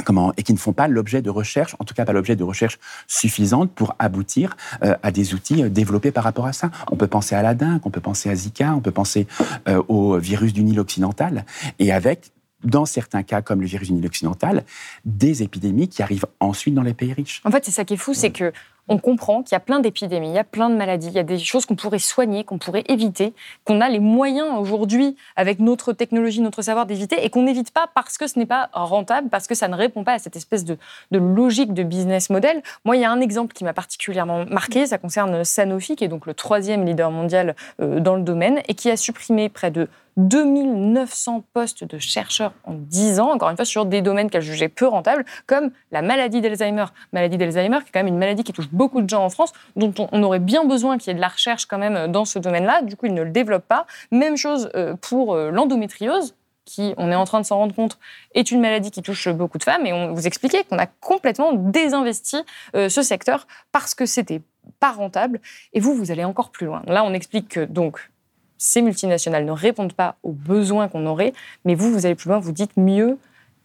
Comment, 0.05 0.33
et 0.37 0.43
qui 0.43 0.53
ne 0.53 0.57
font 0.57 0.71
pas 0.71 0.87
l'objet 0.87 1.21
de 1.21 1.29
recherche, 1.29 1.75
en 1.79 1.83
tout 1.83 1.93
cas 1.93 2.05
pas 2.05 2.13
l'objet 2.13 2.35
de 2.35 2.43
recherche 2.43 2.79
suffisante 3.07 3.71
pour 3.71 3.95
aboutir 3.99 4.55
euh, 4.83 4.95
à 5.03 5.11
des 5.11 5.33
outils 5.33 5.63
euh, 5.63 5.69
développés 5.69 6.11
par 6.11 6.23
rapport 6.23 6.45
à 6.45 6.53
ça. 6.53 6.71
On 6.91 6.95
peut 6.95 7.07
penser 7.07 7.35
à 7.35 7.41
la 7.41 7.53
dengue, 7.53 7.81
on 7.83 7.89
peut 7.89 7.99
penser 7.99 8.29
à 8.29 8.35
Zika, 8.35 8.75
on 8.75 8.81
peut 8.81 8.91
penser 8.91 9.27
euh, 9.67 9.81
au 9.87 10.17
virus 10.17 10.53
du 10.53 10.63
Nil 10.63 10.79
occidental, 10.79 11.45
et 11.79 11.91
avec 11.91 12.31
dans 12.63 12.85
certains 12.85 13.23
cas, 13.23 13.41
comme 13.41 13.61
le 13.61 13.67
virus 13.67 13.87
du 13.87 13.93
Nil 13.93 14.05
occidental, 14.05 14.63
des 15.05 15.43
épidémies 15.43 15.87
qui 15.87 16.03
arrivent 16.03 16.25
ensuite 16.39 16.73
dans 16.73 16.83
les 16.83 16.93
pays 16.93 17.13
riches. 17.13 17.41
En 17.45 17.51
fait, 17.51 17.63
c'est 17.65 17.71
ça 17.71 17.85
qui 17.85 17.93
est 17.93 17.97
fou, 17.97 18.13
c'est 18.13 18.31
que 18.31 18.51
on 18.89 18.97
comprend 18.97 19.43
qu'il 19.43 19.53
y 19.53 19.55
a 19.55 19.59
plein 19.59 19.79
d'épidémies, 19.79 20.29
il 20.29 20.33
y 20.33 20.39
a 20.39 20.43
plein 20.43 20.69
de 20.69 20.75
maladies, 20.75 21.07
il 21.07 21.13
y 21.13 21.19
a 21.19 21.23
des 21.23 21.37
choses 21.37 21.65
qu'on 21.65 21.75
pourrait 21.75 21.99
soigner, 21.99 22.43
qu'on 22.43 22.57
pourrait 22.57 22.83
éviter, 22.89 23.33
qu'on 23.63 23.81
a 23.81 23.87
les 23.87 23.99
moyens 23.99 24.57
aujourd'hui, 24.59 25.15
avec 25.35 25.59
notre 25.59 25.93
technologie, 25.93 26.41
notre 26.41 26.63
savoir, 26.63 26.87
d'éviter, 26.87 27.23
et 27.23 27.29
qu'on 27.29 27.43
n'évite 27.43 27.71
pas 27.71 27.87
parce 27.93 28.17
que 28.17 28.27
ce 28.27 28.37
n'est 28.39 28.47
pas 28.47 28.69
rentable, 28.73 29.29
parce 29.29 29.47
que 29.47 29.55
ça 29.55 29.67
ne 29.67 29.75
répond 29.75 30.03
pas 30.03 30.13
à 30.13 30.19
cette 30.19 30.35
espèce 30.35 30.65
de, 30.65 30.77
logique 31.11 31.73
de 31.73 31.83
business 31.83 32.29
model. 32.29 32.63
Moi, 32.83 32.97
il 32.97 33.01
y 33.01 33.05
a 33.05 33.11
un 33.11 33.21
exemple 33.21 33.53
qui 33.53 33.63
m'a 33.63 33.73
particulièrement 33.73 34.45
marqué, 34.45 34.87
ça 34.87 34.97
concerne 34.97 35.43
Sanofi, 35.43 35.95
qui 35.95 36.03
est 36.03 36.09
donc 36.09 36.25
le 36.25 36.33
troisième 36.33 36.85
leader 36.85 37.11
mondial 37.11 37.55
euh, 37.81 37.99
dans 37.99 38.15
le 38.15 38.23
domaine, 38.23 38.61
et 38.67 38.73
qui 38.73 38.89
a 38.89 38.97
supprimé 38.97 39.49
près 39.49 39.69
de 39.69 39.87
2900 40.17 41.43
postes 41.53 41.83
de 41.83 41.97
chercheurs 41.97 42.53
en 42.63 42.73
10 42.73 43.19
ans, 43.19 43.31
encore 43.31 43.49
une 43.49 43.55
fois, 43.55 43.65
sur 43.65 43.85
des 43.85 44.01
domaines 44.01 44.29
qu'elle 44.29 44.41
jugeait 44.41 44.69
peu 44.69 44.87
rentables, 44.87 45.25
comme 45.47 45.71
la 45.91 46.01
maladie 46.01 46.41
d'Alzheimer. 46.41 46.85
Maladie 47.13 47.37
d'Alzheimer, 47.37 47.79
qui 47.79 47.89
est 47.89 47.91
quand 47.93 47.99
même 47.99 48.07
une 48.07 48.17
maladie 48.17 48.43
qui 48.43 48.53
touche 48.53 48.69
beaucoup 48.71 49.01
de 49.01 49.09
gens 49.09 49.23
en 49.23 49.29
France, 49.29 49.53
dont 49.75 49.93
on, 50.11 50.23
aurait 50.23 50.39
bien 50.39 50.65
besoin 50.65 50.97
qu'il 50.97 51.09
y 51.09 51.11
ait 51.11 51.15
de 51.15 51.21
la 51.21 51.27
recherche 51.27 51.65
quand 51.65 51.77
même 51.77 52.11
dans 52.11 52.25
ce 52.25 52.39
domaine-là. 52.39 52.81
Du 52.81 52.95
coup, 52.95 53.05
ils 53.05 53.13
ne 53.13 53.23
le 53.23 53.31
développent 53.31 53.67
pas. 53.67 53.85
Même 54.11 54.37
chose 54.37 54.69
euh, 54.75 54.95
pour 54.95 55.33
euh, 55.33 55.51
l'endométriose, 55.51 56.35
qui, 56.65 56.93
on 56.97 57.11
est 57.11 57.15
en 57.15 57.25
train 57.25 57.41
de 57.41 57.45
s'en 57.45 57.57
rendre 57.57 57.73
compte, 57.73 57.97
est 58.35 58.51
une 58.51 58.61
maladie 58.61 58.91
qui 58.91 59.01
touche 59.01 59.27
beaucoup 59.29 59.57
de 59.57 59.63
femmes. 59.63 59.85
Et 59.85 59.93
on 59.93 60.13
vous 60.13 60.27
expliquait 60.27 60.63
qu'on 60.63 60.77
a 60.77 60.85
complètement 60.85 61.53
désinvesti 61.53 62.37
euh, 62.75 62.89
ce 62.89 63.01
secteur 63.01 63.47
parce 63.71 63.95
que 63.95 64.05
c'était 64.05 64.41
pas 64.79 64.91
rentable. 64.91 65.41
Et 65.73 65.79
vous, 65.79 65.95
vous 65.95 66.11
allez 66.11 66.23
encore 66.23 66.51
plus 66.51 66.67
loin. 66.67 66.83
Là, 66.85 67.03
on 67.03 67.13
explique 67.13 67.49
que 67.49 67.65
donc 67.65 68.11
ces 68.59 68.83
multinationales 68.83 69.45
ne 69.45 69.51
répondent 69.51 69.93
pas 69.93 70.17
aux 70.21 70.33
besoins 70.33 70.87
qu'on 70.87 71.07
aurait, 71.07 71.33
mais 71.65 71.73
vous, 71.73 71.91
vous 71.91 72.05
allez 72.05 72.13
plus 72.13 72.29
loin, 72.29 72.37
vous 72.37 72.51
dites 72.51 72.77
mieux, 72.77 73.17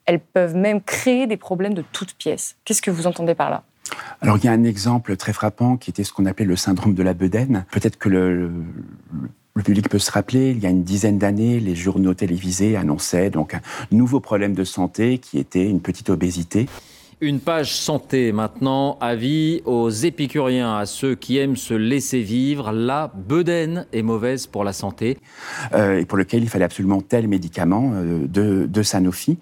elles 0.07 0.21
peuvent 0.21 0.55
même 0.55 0.81
créer 0.81 1.27
des 1.27 1.37
problèmes 1.37 1.75
de 1.75 1.85
toutes 1.93 2.15
pièces. 2.15 2.57
Qu'est-ce 2.65 2.81
que 2.81 2.91
vous 2.91 3.07
entendez 3.07 3.35
par 3.35 3.51
là? 3.51 3.63
Alors 4.23 4.39
il 4.39 4.45
y 4.45 4.49
a 4.49 4.53
un 4.53 4.65
exemple 4.65 5.17
très 5.17 5.35
frappant 5.35 5.77
qui 5.77 5.91
était 5.91 6.05
ce 6.05 6.13
qu'on 6.13 6.25
appelait 6.25 6.47
le 6.47 6.57
syndrome 6.57 6.95
de 6.95 7.03
la 7.03 7.13
bedaine. 7.13 7.67
Peut-être 7.71 7.99
que 7.99 8.09
le, 8.09 8.51
le 9.55 9.63
public 9.63 9.89
peut 9.89 9.99
se 9.99 10.11
rappeler, 10.11 10.51
il 10.53 10.59
y 10.59 10.67
a 10.67 10.71
une 10.71 10.85
dizaine 10.85 11.19
d'années, 11.19 11.61
les 11.61 11.75
journaux 11.75 12.15
télévisés 12.15 12.77
annonçaient 12.77 13.31
donc 13.31 13.55
un 13.55 13.61
nouveau 13.91 14.21
problème 14.21 14.55
de 14.55 14.65
santé 14.65 15.19
qui 15.19 15.39
était 15.39 15.69
une 15.69 15.81
petite 15.81 16.09
obésité. 16.09 16.67
Une 17.25 17.41
page 17.41 17.75
santé 17.75 18.33
maintenant, 18.33 18.99
avis 19.01 19.63
aux 19.65 19.89
épicuriens, 19.89 20.77
à 20.77 20.85
ceux 20.85 21.15
qui 21.15 21.39
aiment 21.39 21.57
se 21.57 21.73
laisser 21.73 22.21
vivre. 22.21 22.71
La 22.71 23.11
bedaine 23.15 23.87
est 23.95 24.03
mauvaise 24.03 24.47
pour 24.47 24.63
la 24.63 24.75
santé. 24.75 25.17
Euh, 25.73 26.01
et 26.01 26.05
pour 26.05 26.19
lequel 26.19 26.43
il 26.43 26.51
fallait 26.51 26.67
absolument 26.67 27.01
tel 27.01 27.27
médicament 27.27 27.93
euh, 27.95 28.27
de, 28.27 28.67
de, 28.67 28.83
Sanofi. 28.83 29.39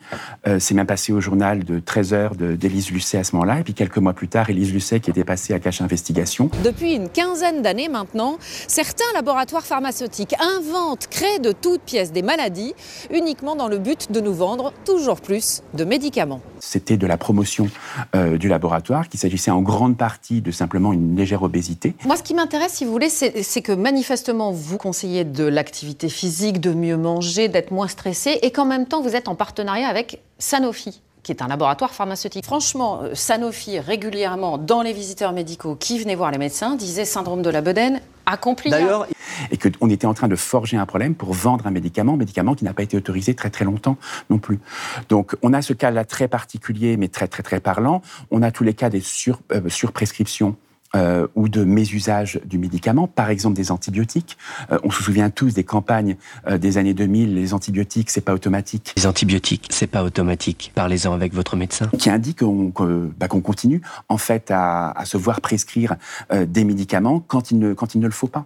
Euh, 0.47 0.61
c'est 0.61 0.75
même 0.75 0.87
passé 0.87 1.13
au 1.13 1.21
journal 1.21 1.65
de 1.65 1.81
13 1.81 2.15
heures 2.15 2.37
d'Élise 2.37 2.93
Lucet 2.93 3.19
à 3.19 3.25
ce 3.25 3.35
moment-là. 3.35 3.59
Et 3.59 3.65
puis 3.65 3.75
quelques 3.75 3.99
mois 3.99 4.13
plus 4.13 4.29
tard, 4.29 4.49
Élise 4.49 4.73
Lucet 4.73 5.01
qui 5.01 5.11
était 5.11 5.25
passée 5.25 5.53
à 5.53 5.59
Cache 5.59 5.81
Investigation. 5.81 6.51
Depuis 6.63 6.93
une 6.95 7.09
quinzaine 7.09 7.63
d'années 7.63 7.89
maintenant, 7.89 8.39
certains 8.69 9.13
laboratoires 9.13 9.67
pharmaceutiques 9.67 10.37
inventent, 10.41 11.09
créent 11.09 11.41
de 11.41 11.51
toutes 11.51 11.83
pièces 11.83 12.13
des 12.13 12.23
maladies 12.23 12.75
uniquement 13.13 13.57
dans 13.57 13.67
le 13.67 13.79
but 13.79 14.13
de 14.13 14.21
nous 14.21 14.35
vendre 14.35 14.73
toujours 14.85 15.21
plus 15.21 15.65
de 15.75 15.83
médicaments. 15.83 16.41
C'était 16.61 16.97
de 16.97 17.09
la 17.09 17.17
promotion 17.17 17.69
euh, 18.15 18.39
du 18.39 18.49
laboratoire, 18.49 19.09
qu'il 19.09 19.21
s'agissait 19.21 19.51
en 19.51 19.63
grande 19.63 19.97
partie 19.97 20.41
de 20.41 20.51
simplement 20.51 20.93
une 20.93 21.17
légère 21.17 21.43
obésité. 21.43 21.95
Moi, 22.05 22.17
ce 22.17 22.23
qui 22.23 22.35
m'intéresse, 22.35 22.73
si 22.75 22.85
vous 22.85 22.93
voulez, 22.93 23.09
c'est 23.09 23.63
que 23.63 23.73
manifestement, 23.73 24.53
vous 24.53 24.79
conseillez 24.79 25.25
de 25.25 25.45
l'activité 25.45 26.09
physique, 26.09 26.61
de 26.61 26.73
mieux 26.73 26.97
manger, 26.97 27.49
d'être 27.49 27.71
moins 27.71 27.89
stressé, 27.89 28.39
et 28.43 28.51
qu'en 28.51 28.65
même 28.65 28.87
temps, 28.87 29.03
vous 29.03 29.17
êtes 29.17 29.29
en 29.29 29.35
partenariat 29.35 29.89
avec 29.89 30.21
Sanofi 30.39 31.01
qui 31.23 31.33
est 31.33 31.43
un 31.43 31.49
laboratoire 31.49 31.93
pharmaceutique. 31.93 32.45
Franchement, 32.45 33.01
euh, 33.03 33.15
Sanofi, 33.15 33.79
régulièrement, 33.79 34.59
dans 34.59 34.83
les 34.83 34.93
visiteurs 34.93 35.33
médicaux 35.33 35.77
qui 35.77 35.99
venaient 35.99 36.15
voir 36.15 36.31
les 36.31 36.39
médecins, 36.39 36.77
disait 36.77 37.05
syndrome 37.05 37.43
de 37.43 37.51
la 37.51 37.61
bedaine 37.61 38.01
accompli. 38.27 38.71
D'ailleurs, 38.71 39.07
et 39.51 39.59
qu'on 39.59 39.91
était 39.91 40.07
en 40.07 40.15
train 40.15 40.29
de 40.29 40.37
forger 40.37 40.77
un 40.77 40.87
problème 40.87 41.15
pour 41.15 41.33
vendre 41.33 41.67
un 41.67 41.71
médicament, 41.71 42.17
médicament 42.17 42.55
qui 42.55 42.65
n'a 42.65 42.73
pas 42.73 42.83
été 42.83 42.97
autorisé 42.97 43.35
très 43.35 43.51
très 43.51 43.65
longtemps 43.65 43.97
non 44.31 44.39
plus. 44.39 44.61
Donc 45.09 45.37
on 45.43 45.53
a 45.53 45.63
ce 45.63 45.73
cas-là 45.73 46.05
très 46.05 46.29
particulier, 46.29 46.97
mais 46.97 47.09
très 47.09 47.29
très 47.29 47.43
très 47.43 47.61
parlant. 47.61 48.03
On 48.31 48.43
a 48.43 48.51
tous 48.51 48.65
les 48.65 48.75
cas 48.75 48.91
des 48.91 49.01
sur, 49.01 49.41
euh, 49.53 49.69
surprescriptions 49.69 50.57
euh, 50.95 51.27
ou 51.37 51.49
de 51.49 51.65
mésusage 51.65 52.39
du 52.45 52.59
médicament, 52.59 53.07
par 53.07 53.31
exemple 53.31 53.57
des 53.57 53.71
antibiotiques. 53.71 54.37
Euh, 54.71 54.79
on 54.85 54.91
se 54.91 55.03
souvient 55.03 55.31
tous 55.31 55.55
des 55.55 55.65
campagnes 55.65 56.17
euh, 56.47 56.59
des 56.59 56.77
années 56.77 56.93
2000, 56.93 57.35
les 57.35 57.55
antibiotiques, 57.55 58.11
c'est 58.11 58.21
pas 58.21 58.35
automatique. 58.35 58.93
Les 58.99 59.07
antibiotiques, 59.07 59.69
c'est 59.71 59.87
pas 59.87 60.03
automatique. 60.05 60.71
Parlez-en 60.75 61.15
avec 61.15 61.33
votre 61.33 61.57
médecin. 61.57 61.89
Qui 61.99 62.11
indique 62.11 62.41
qu'on 62.41 62.75
bah, 63.17 63.29
continue 63.29 63.81
en 64.11 64.19
fait 64.19 64.51
à, 64.51 64.91
à 64.91 65.07
se 65.07 65.17
voir 65.17 65.41
prescrire 65.41 65.97
des 66.31 66.65
médicaments 66.65 67.21
quand 67.21 67.51
il 67.51 67.59
ne 67.59 67.73
quand 67.73 67.95
il 67.95 68.01
ne 68.03 68.07
le 68.07 68.13
faut 68.13 68.29
pas. 68.29 68.45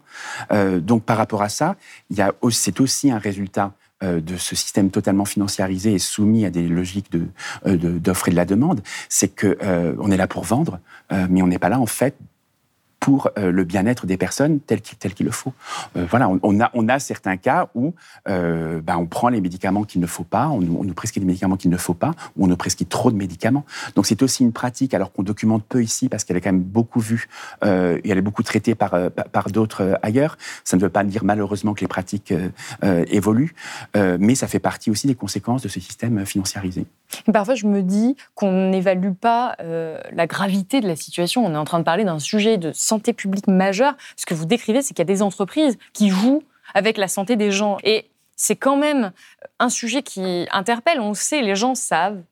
donc 0.79 1.03
par 1.03 1.17
rapport 1.17 1.43
à 1.43 1.49
ça, 1.49 1.75
il 2.11 2.17
y 2.17 2.23
a 2.23 2.33
c'est 2.51 2.81
aussi 2.81 3.11
un 3.11 3.19
résultat 3.19 3.73
de 4.03 4.37
ce 4.37 4.55
système 4.55 4.91
totalement 4.91 5.25
financiarisé 5.25 5.95
et 5.95 5.99
soumis 5.99 6.45
à 6.45 6.51
des 6.51 6.69
logiques 6.69 7.11
de 7.11 7.27
d'offre 7.99 8.29
et 8.29 8.31
de 8.31 8.37
la 8.37 8.45
demande, 8.45 8.83
c'est 9.09 9.29
que 9.29 9.59
on 9.99 10.11
est 10.13 10.17
là 10.17 10.29
pour 10.29 10.45
vendre, 10.45 10.79
mais 11.29 11.43
on 11.43 11.49
n'est 11.49 11.59
pas 11.59 11.69
là 11.69 11.81
en 11.81 11.87
fait 11.87 12.15
pour 13.07 13.31
euh, 13.39 13.53
le 13.53 13.63
bien-être 13.63 14.05
des 14.05 14.17
personnes 14.17 14.59
tel 14.59 14.81
qu'il 14.81 15.27
le 15.27 15.31
faut. 15.31 15.53
Euh, 15.97 16.05
voilà, 16.11 16.29
on, 16.29 16.61
a, 16.61 16.73
on 16.75 16.89
a 16.89 16.99
certains 16.99 17.37
cas 17.37 17.69
où 17.77 17.95
euh, 18.29 18.81
ben, 18.81 18.97
on 18.97 19.07
prend 19.07 19.29
les 19.29 19.41
médicaments 19.41 19.85
qu'il 19.85 20.01
ne 20.01 20.09
faut 20.09 20.25
pas, 20.25 20.49
on, 20.49 20.61
nous 20.61 20.93
prescrit 20.93 21.21
des 21.21 21.27
médicaments 21.27 21.57
qu'il 21.57 21.71
ne 21.71 21.77
faut 21.77 21.95
pas, 21.95 22.11
ou 22.37 22.47
on 22.47 22.47
nous 22.49 22.57
prescrit 22.57 22.85
trop 22.85 23.13
de 23.13 23.17
médicaments. 23.17 23.65
Donc 23.95 24.07
c'est 24.07 24.25
aussi 24.25 24.43
une 24.43 24.51
pratique, 24.51 24.93
alors 24.93 25.13
qu'on 25.13 25.23
documente 25.23 25.63
peu 25.63 25.85
ici, 25.85 26.09
parce 26.09 26.25
qu'elle 26.25 26.37
est 26.37 26.41
quand 26.41 26.51
même 26.51 26.65
beaucoup 26.65 26.99
vue 26.99 27.29
et 27.63 28.11
elle 28.11 28.19
est 28.19 28.23
beaucoup 28.23 28.43
traitée 28.43 28.75
par, 28.75 28.97
par 29.11 29.51
d'autres 29.53 30.01
ailleurs. 30.03 30.37
Ça 30.65 30.77
ne 30.77 30.83
veut 30.83 30.89
pas 30.89 31.05
dire 31.05 31.23
malheureusement 31.23 31.75
que 31.75 31.83
les 31.83 31.87
pratiques 31.87 32.35
évoluent, 32.83 33.55
mais 33.95 34.35
ça 34.35 34.49
fait 34.49 34.59
partie 34.59 34.91
aussi 34.91 35.07
des 35.07 35.15
conséquences 35.15 35.63
de 35.63 35.69
ce 35.69 35.79
système 35.79 36.27
financiarisé. 36.27 36.87
Parfois, 37.33 37.55
je 37.55 37.67
me 37.67 37.83
dis 37.83 38.17
qu'on 38.35 38.71
n'évalue 38.71 39.13
pas 39.13 39.57
la 39.61 40.27
gravité 40.27 40.81
de 40.81 40.89
la 40.89 40.97
situation. 40.97 41.47
On 41.47 41.53
est 41.53 41.59
en 41.59 41.65
train 41.65 41.79
de 41.79 41.85
parler 41.85 42.05
d'un 42.05 42.19
sujet 42.19 42.59
de 42.59 42.73
santé 42.73 42.96
santé 42.97 43.13
publique 43.13 43.47
majeure. 43.47 43.95
Ce 44.17 44.27
que 44.27 44.35
vous 44.35 44.47
décrivez, 44.47 44.83
c'est 44.83 44.95
qu'il 44.95 45.01
y 45.01 45.09
a 45.11 45.13
des 45.13 45.23
entreprises 45.23 45.79
qui 45.93 46.09
jouent 46.09 46.43
avec 46.75 46.97
la 46.97 47.09
santé 47.09 47.37
des 47.37 47.51
gens. 47.51 47.77
Et 47.85 48.07
c'est 48.37 48.57
quand 48.57 48.77
même 48.77 49.13
un 49.59 49.69
sujet 49.69 50.03
qui 50.03 50.47
interpelle. 50.51 51.01
On 51.01 51.15
sait, 51.15 51.43
les 51.43 51.57
gens 51.57 51.75
savent 51.75 52.23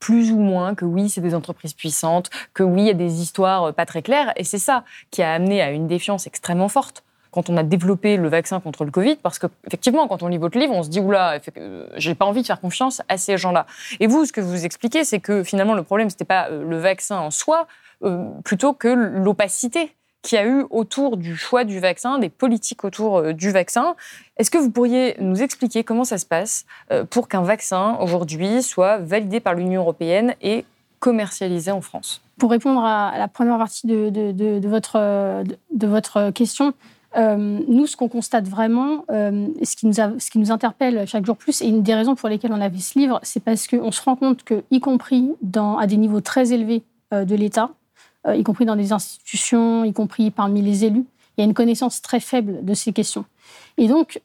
plus 0.00 0.32
ou 0.32 0.38
moins 0.38 0.74
que 0.74 0.84
oui, 0.84 1.08
c'est 1.10 1.20
des 1.20 1.34
entreprises 1.34 1.74
puissantes, 1.74 2.30
que 2.54 2.62
oui, 2.62 2.82
il 2.82 2.86
y 2.86 2.90
a 2.90 2.94
des 2.94 3.20
histoires 3.20 3.72
pas 3.74 3.86
très 3.86 4.02
claires. 4.02 4.32
Et 4.36 4.44
c'est 4.44 4.58
ça 4.58 4.84
qui 5.10 5.22
a 5.22 5.32
amené 5.32 5.60
à 5.60 5.70
une 5.70 5.86
défiance 5.86 6.26
extrêmement 6.26 6.68
forte 6.68 7.04
quand 7.30 7.48
on 7.48 7.56
a 7.56 7.62
développé 7.62 8.16
le 8.16 8.28
vaccin 8.28 8.58
contre 8.58 8.84
le 8.84 8.90
Covid, 8.90 9.16
parce 9.16 9.38
qu'effectivement, 9.38 10.08
quand 10.08 10.24
on 10.24 10.28
lit 10.28 10.38
votre 10.38 10.58
livre, 10.58 10.74
on 10.74 10.82
se 10.82 10.88
dit, 10.88 10.98
oula, 10.98 11.38
j'ai 11.96 12.14
pas 12.16 12.24
envie 12.24 12.42
de 12.42 12.46
faire 12.46 12.60
confiance 12.60 13.02
à 13.08 13.18
ces 13.18 13.38
gens-là. 13.38 13.66
Et 14.00 14.08
vous, 14.08 14.24
ce 14.24 14.32
que 14.32 14.40
vous 14.40 14.64
expliquez, 14.64 15.04
c'est 15.04 15.20
que 15.20 15.44
finalement, 15.44 15.74
le 15.74 15.84
problème, 15.84 16.10
c'était 16.10 16.24
pas 16.24 16.48
euh, 16.48 16.64
le 16.64 16.78
vaccin 16.78 17.18
en 17.18 17.30
soi, 17.30 17.68
euh, 18.02 18.24
plutôt 18.44 18.72
que 18.72 18.88
l'opacité 18.88 19.94
qui 20.22 20.36
a 20.36 20.46
eu 20.46 20.64
autour 20.70 21.16
du 21.16 21.36
choix 21.36 21.64
du 21.64 21.80
vaccin, 21.80 22.18
des 22.18 22.28
politiques 22.28 22.84
autour 22.84 23.18
euh, 23.18 23.32
du 23.32 23.50
vaccin. 23.50 23.94
Est-ce 24.36 24.50
que 24.50 24.58
vous 24.58 24.70
pourriez 24.70 25.16
nous 25.20 25.42
expliquer 25.42 25.84
comment 25.84 26.04
ça 26.04 26.18
se 26.18 26.26
passe 26.26 26.66
euh, 26.90 27.04
pour 27.04 27.28
qu'un 27.28 27.42
vaccin 27.42 27.96
aujourd'hui 28.00 28.62
soit 28.62 28.98
validé 28.98 29.40
par 29.40 29.54
l'Union 29.54 29.82
européenne 29.82 30.34
et 30.42 30.64
commercialisé 30.98 31.70
en 31.70 31.80
France? 31.80 32.20
Pour 32.38 32.50
répondre 32.50 32.82
à 32.84 33.16
la 33.18 33.28
première 33.28 33.58
partie 33.58 33.86
de, 33.86 34.68
votre, 34.68 35.44
de, 35.72 35.86
votre 35.86 36.30
question, 36.30 36.72
euh, 37.16 37.60
nous, 37.68 37.86
ce 37.86 37.96
qu'on 37.96 38.08
constate 38.08 38.46
vraiment, 38.48 39.04
ce, 39.08 39.76
qui 39.76 39.86
nous 39.86 39.92
ce 39.92 40.30
qui 40.30 40.38
nous 40.38 40.50
interpelle 40.50 41.06
chaque 41.06 41.26
jour 41.26 41.36
plus, 41.36 41.60
et 41.60 41.66
une 41.66 41.82
des 41.82 41.94
raisons 41.94 42.14
pour 42.14 42.30
lesquelles 42.30 42.52
on 42.52 42.60
a 42.60 42.70
fait 42.70 42.78
ce 42.78 42.98
livre, 42.98 43.20
c'est 43.22 43.40
parce 43.42 43.66
qu'on 43.66 43.90
se 43.90 44.02
rend 44.02 44.16
compte 44.16 44.42
que, 44.42 44.62
y 44.70 44.80
compris 44.80 45.32
à 45.54 45.86
des 45.86 45.98
niveaux 45.98 46.22
très 46.22 46.52
élevés 46.54 46.82
de 47.12 47.34
l'État, 47.34 47.70
y 48.28 48.42
compris 48.42 48.66
dans 48.66 48.76
des 48.76 48.92
institutions, 48.92 49.84
y 49.84 49.92
compris 49.92 50.30
parmi 50.30 50.62
les 50.62 50.84
élus. 50.84 51.04
Il 51.36 51.40
y 51.40 51.42
a 51.42 51.44
une 51.44 51.54
connaissance 51.54 52.02
très 52.02 52.20
faible 52.20 52.64
de 52.64 52.74
ces 52.74 52.92
questions. 52.92 53.24
Et 53.78 53.88
donc, 53.88 54.20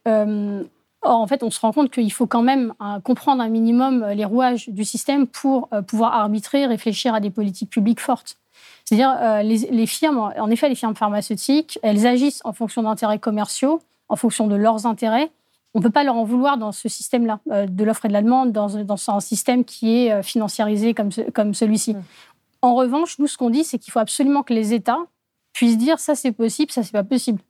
Or, 1.02 1.20
en 1.20 1.26
fait, 1.26 1.42
on 1.44 1.50
se 1.50 1.60
rend 1.60 1.72
compte 1.72 1.90
qu'il 1.90 2.12
faut 2.12 2.26
quand 2.26 2.42
même 2.42 2.74
comprendre 3.04 3.40
un 3.40 3.48
minimum 3.48 4.04
les 4.14 4.24
rouages 4.24 4.68
du 4.68 4.84
système 4.84 5.26
pour 5.26 5.68
pouvoir 5.86 6.14
arbitrer, 6.14 6.66
réfléchir 6.66 7.14
à 7.14 7.20
des 7.20 7.30
politiques 7.30 7.70
publiques 7.70 8.00
fortes. 8.00 8.38
C'est-à-dire, 8.84 9.42
les, 9.44 9.86
firmes, 9.86 10.18
en 10.18 10.50
effet, 10.50 10.68
les 10.68 10.74
firmes 10.74 10.96
pharmaceutiques, 10.96 11.78
elles 11.82 12.06
agissent 12.06 12.40
en 12.44 12.52
fonction 12.52 12.82
d'intérêts 12.82 13.20
commerciaux, 13.20 13.80
en 14.08 14.16
fonction 14.16 14.48
de 14.48 14.56
leurs 14.56 14.86
intérêts, 14.86 15.30
on 15.76 15.80
ne 15.80 15.84
peut 15.84 15.90
pas 15.90 16.04
leur 16.04 16.16
en 16.16 16.24
vouloir 16.24 16.56
dans 16.56 16.72
ce 16.72 16.88
système-là, 16.88 17.38
euh, 17.50 17.66
de 17.66 17.84
l'offre 17.84 18.06
et 18.06 18.08
de 18.08 18.14
la 18.14 18.22
demande, 18.22 18.50
dans, 18.50 19.10
un 19.10 19.20
système 19.20 19.62
qui 19.62 19.98
est 19.98 20.10
euh, 20.10 20.22
financiarisé 20.22 20.94
comme, 20.94 21.10
comme 21.34 21.52
celui-ci. 21.52 21.92
Mm. 21.92 22.02
En 22.66 22.74
revanche, 22.74 23.18
nous, 23.18 23.28
ce 23.28 23.38
qu'on 23.38 23.50
dit, 23.50 23.62
c'est 23.62 23.78
qu'il 23.78 23.92
faut 23.92 24.00
absolument 24.00 24.42
que 24.42 24.52
les 24.52 24.74
États 24.74 25.06
puissent 25.52 25.78
dire 25.78 26.00
ça, 26.00 26.16
c'est 26.16 26.32
possible, 26.32 26.72
ça, 26.72 26.82
c'est 26.82 26.92
pas 26.92 27.04
possible. 27.04 27.40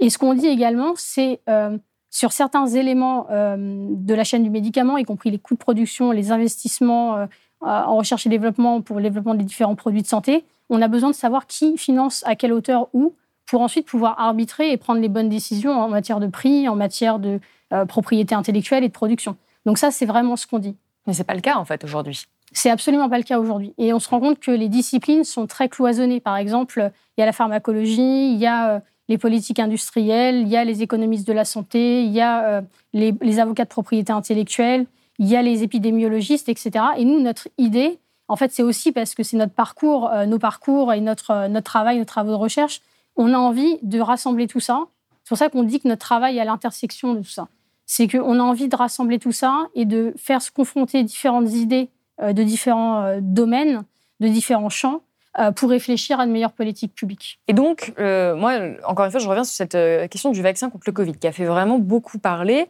Et 0.00 0.10
ce 0.10 0.18
qu'on 0.18 0.34
dit 0.34 0.48
également, 0.48 0.94
c'est 0.96 1.40
euh, 1.48 1.78
sur 2.10 2.32
certains 2.32 2.66
éléments 2.66 3.28
de 3.30 4.14
la 4.14 4.24
chaîne 4.24 4.42
du 4.42 4.50
médicament, 4.50 4.96
y 4.96 5.04
compris 5.04 5.30
les 5.30 5.38
coûts 5.38 5.54
de 5.54 5.58
production, 5.58 6.10
les 6.10 6.32
investissements 6.32 7.28
en 7.60 7.96
recherche 7.96 8.26
et 8.26 8.28
développement 8.28 8.80
pour 8.80 8.96
le 8.96 9.02
développement 9.04 9.34
des 9.34 9.44
différents 9.44 9.76
produits 9.76 10.02
de 10.02 10.06
santé, 10.06 10.44
on 10.68 10.82
a 10.82 10.88
besoin 10.88 11.10
de 11.10 11.14
savoir 11.14 11.46
qui 11.46 11.76
finance 11.78 12.24
à 12.26 12.34
quelle 12.34 12.52
hauteur 12.52 12.88
où 12.92 13.14
pour 13.46 13.60
ensuite 13.60 13.86
pouvoir 13.86 14.18
arbitrer 14.18 14.72
et 14.72 14.76
prendre 14.76 15.00
les 15.00 15.08
bonnes 15.08 15.28
décisions 15.28 15.70
en 15.70 15.88
matière 15.88 16.18
de 16.18 16.26
prix, 16.26 16.68
en 16.68 16.74
matière 16.74 17.18
de 17.18 17.38
euh, 17.72 17.84
propriété 17.84 18.34
intellectuelle 18.34 18.82
et 18.82 18.88
de 18.88 18.92
production. 18.92 19.36
Donc 19.64 19.78
ça, 19.78 19.90
c'est 19.90 20.06
vraiment 20.06 20.36
ce 20.36 20.46
qu'on 20.46 20.58
dit. 20.58 20.76
Mais 21.06 21.12
c'est 21.12 21.24
pas 21.24 21.34
le 21.34 21.40
cas 21.40 21.56
en 21.56 21.64
fait 21.64 21.84
aujourd'hui. 21.84 22.26
C'est 22.56 22.70
absolument 22.70 23.10
pas 23.10 23.18
le 23.18 23.22
cas 23.22 23.38
aujourd'hui. 23.38 23.74
Et 23.76 23.92
on 23.92 23.98
se 23.98 24.08
rend 24.08 24.18
compte 24.18 24.38
que 24.38 24.50
les 24.50 24.70
disciplines 24.70 25.24
sont 25.24 25.46
très 25.46 25.68
cloisonnées. 25.68 26.20
Par 26.20 26.38
exemple, 26.38 26.90
il 27.16 27.20
y 27.20 27.22
a 27.22 27.26
la 27.26 27.34
pharmacologie, 27.34 28.32
il 28.32 28.38
y 28.38 28.46
a 28.46 28.76
euh, 28.76 28.80
les 29.10 29.18
politiques 29.18 29.58
industrielles, 29.58 30.36
il 30.36 30.48
y 30.48 30.56
a 30.56 30.64
les 30.64 30.80
économistes 30.82 31.28
de 31.28 31.34
la 31.34 31.44
santé, 31.44 32.02
il 32.02 32.12
y 32.12 32.22
a 32.22 32.46
euh, 32.46 32.62
les, 32.94 33.40
avocats 33.40 33.64
de 33.64 33.68
propriété 33.68 34.10
intellectuelle, 34.10 34.86
il 35.18 35.26
y 35.26 35.36
a 35.36 35.42
les 35.42 35.64
épidémiologistes, 35.64 36.48
etc. 36.48 36.82
Et 36.96 37.04
nous, 37.04 37.20
notre 37.20 37.46
idée, 37.58 37.98
en 38.26 38.36
fait, 38.36 38.50
c'est 38.52 38.62
aussi 38.62 38.90
parce 38.90 39.14
que 39.14 39.22
c'est 39.22 39.36
notre 39.36 39.52
parcours, 39.52 40.10
nos 40.26 40.38
parcours 40.38 40.94
et 40.94 41.02
notre, 41.02 41.48
notre 41.48 41.66
travail, 41.66 41.98
nos 41.98 42.06
travaux 42.06 42.30
de 42.30 42.36
recherche, 42.36 42.80
on 43.16 43.34
a 43.34 43.38
envie 43.38 43.76
de 43.82 44.00
rassembler 44.00 44.46
tout 44.46 44.60
ça. 44.60 44.86
C'est 45.24 45.28
pour 45.28 45.38
ça 45.38 45.50
qu'on 45.50 45.62
dit 45.62 45.78
que 45.78 45.88
notre 45.88 46.06
travail 46.06 46.38
est 46.38 46.40
à 46.40 46.46
l'intersection 46.46 47.12
de 47.12 47.18
tout 47.18 47.28
ça 47.28 47.48
c'est 47.86 48.08
qu'on 48.08 48.40
a 48.40 48.42
envie 48.42 48.66
de 48.66 48.74
rassembler 48.74 49.20
tout 49.20 49.30
ça 49.30 49.68
et 49.76 49.84
de 49.84 50.12
faire 50.16 50.42
se 50.42 50.50
confronter 50.50 51.04
différentes 51.04 51.52
idées 51.52 51.88
euh, 51.88 51.95
de 52.20 52.42
différents 52.42 53.02
euh, 53.02 53.18
domaines, 53.20 53.82
de 54.20 54.28
différents 54.28 54.68
champs, 54.68 55.00
euh, 55.38 55.50
pour 55.50 55.68
réfléchir 55.68 56.18
à 56.18 56.24
une 56.24 56.30
meilleure 56.30 56.52
politique 56.52 56.94
publique. 56.94 57.38
Et 57.46 57.52
donc, 57.52 57.92
moi, 57.98 58.52
encore 58.84 59.04
une 59.04 59.10
fois, 59.10 59.20
je 59.20 59.28
reviens 59.28 59.44
sur 59.44 59.54
cette 59.54 60.10
question 60.10 60.30
du 60.30 60.40
vaccin 60.40 60.70
contre 60.70 60.84
le 60.86 60.92
Covid, 60.92 61.12
qui 61.12 61.26
a 61.26 61.32
fait 61.32 61.44
vraiment 61.44 61.78
beaucoup 61.78 62.18
parler. 62.18 62.66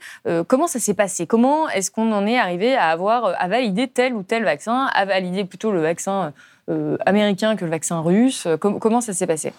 comment 0.49 0.67
ça 0.67 0.81
s'est 0.81 0.95
passé? 0.95 1.27
Comment 1.27 1.69
est-ce 1.69 1.93
qu'on 1.93 2.13
en 2.13 2.27
est 2.27 2.39
arrivé 2.39 2.75
à 2.75 2.89
avoir 2.89 3.35
à 3.39 3.47
valider 3.47 3.87
tel 3.87 4.15
ou 4.15 4.25
tel 4.25 4.43
vaccin, 4.43 4.89
à 4.93 5.05
valider 5.05 5.45
plutôt 5.45 5.71
le 5.71 5.81
vaccin 5.81 6.33
américain 7.07 7.55
que 7.55 7.65
le 7.65 7.71
vaccin 7.71 8.01
russe? 8.01 8.49
Comment 8.59 9.01
ça 9.01 9.13
s'est 9.13 9.29
passé? 9.29 9.53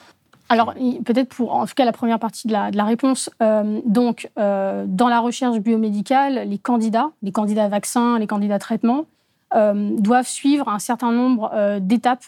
Alors, 0.50 0.73
peut-être 1.06 1.30
pour, 1.30 1.54
en 1.54 1.65
tout 1.65 1.73
cas, 1.76 1.84
la 1.84 1.91
première 1.91 2.19
partie 2.19 2.47
de 2.47 2.54
la, 2.54 2.84
réponse. 2.84 3.30
Euh, 3.41 3.82
donc, 3.86 4.30
euh, 4.39 4.86
dans 4.88 5.10
la 5.10 5.19
recherche 5.19 5.60
biomédicale, 5.60 6.47
les 6.47 6.58
candidats, 6.58 7.12
les 7.21 7.32
candidats 7.32 7.67
vaccins, 7.67 8.17
les 8.17 8.28
candidats 8.28 8.60
traitements, 8.60 9.06
euh, 9.55 9.91
doivent 9.97 10.27
suivre 10.27 10.67
un 10.69 10.79
certain 10.79 11.12
nombre 11.12 11.79
d'étapes 11.79 12.25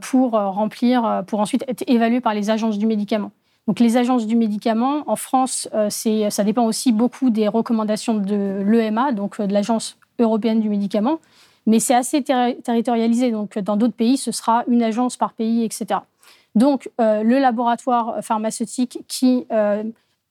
pour 0.00 0.30
remplir, 0.32 1.22
pour 1.26 1.40
ensuite 1.40 1.64
être 1.68 1.84
évalués 1.86 2.20
par 2.20 2.34
les 2.34 2.50
agences 2.50 2.78
du 2.78 2.86
médicament. 2.86 3.30
Donc, 3.66 3.80
les 3.80 3.96
agences 3.96 4.26
du 4.26 4.36
médicament, 4.36 5.02
en 5.06 5.16
France, 5.16 5.68
ça 5.88 6.44
dépend 6.44 6.64
aussi 6.64 6.92
beaucoup 6.92 7.30
des 7.30 7.48
recommandations 7.48 8.14
de 8.14 8.62
l'EMA, 8.64 9.12
donc 9.12 9.40
de 9.40 9.52
l'Agence 9.52 9.98
européenne 10.18 10.60
du 10.60 10.68
médicament, 10.68 11.18
mais 11.66 11.80
c'est 11.80 11.94
assez 11.94 12.22
territorialisé. 12.22 13.30
Donc, 13.30 13.58
dans 13.58 13.76
d'autres 13.76 13.94
pays, 13.94 14.16
ce 14.16 14.32
sera 14.32 14.64
une 14.68 14.82
agence 14.82 15.16
par 15.16 15.32
pays, 15.32 15.64
etc. 15.64 16.00
Donc, 16.56 16.90
euh, 17.00 17.22
le 17.22 17.38
laboratoire 17.38 18.24
pharmaceutique 18.24 19.04
qui 19.08 19.46
euh, 19.52 19.84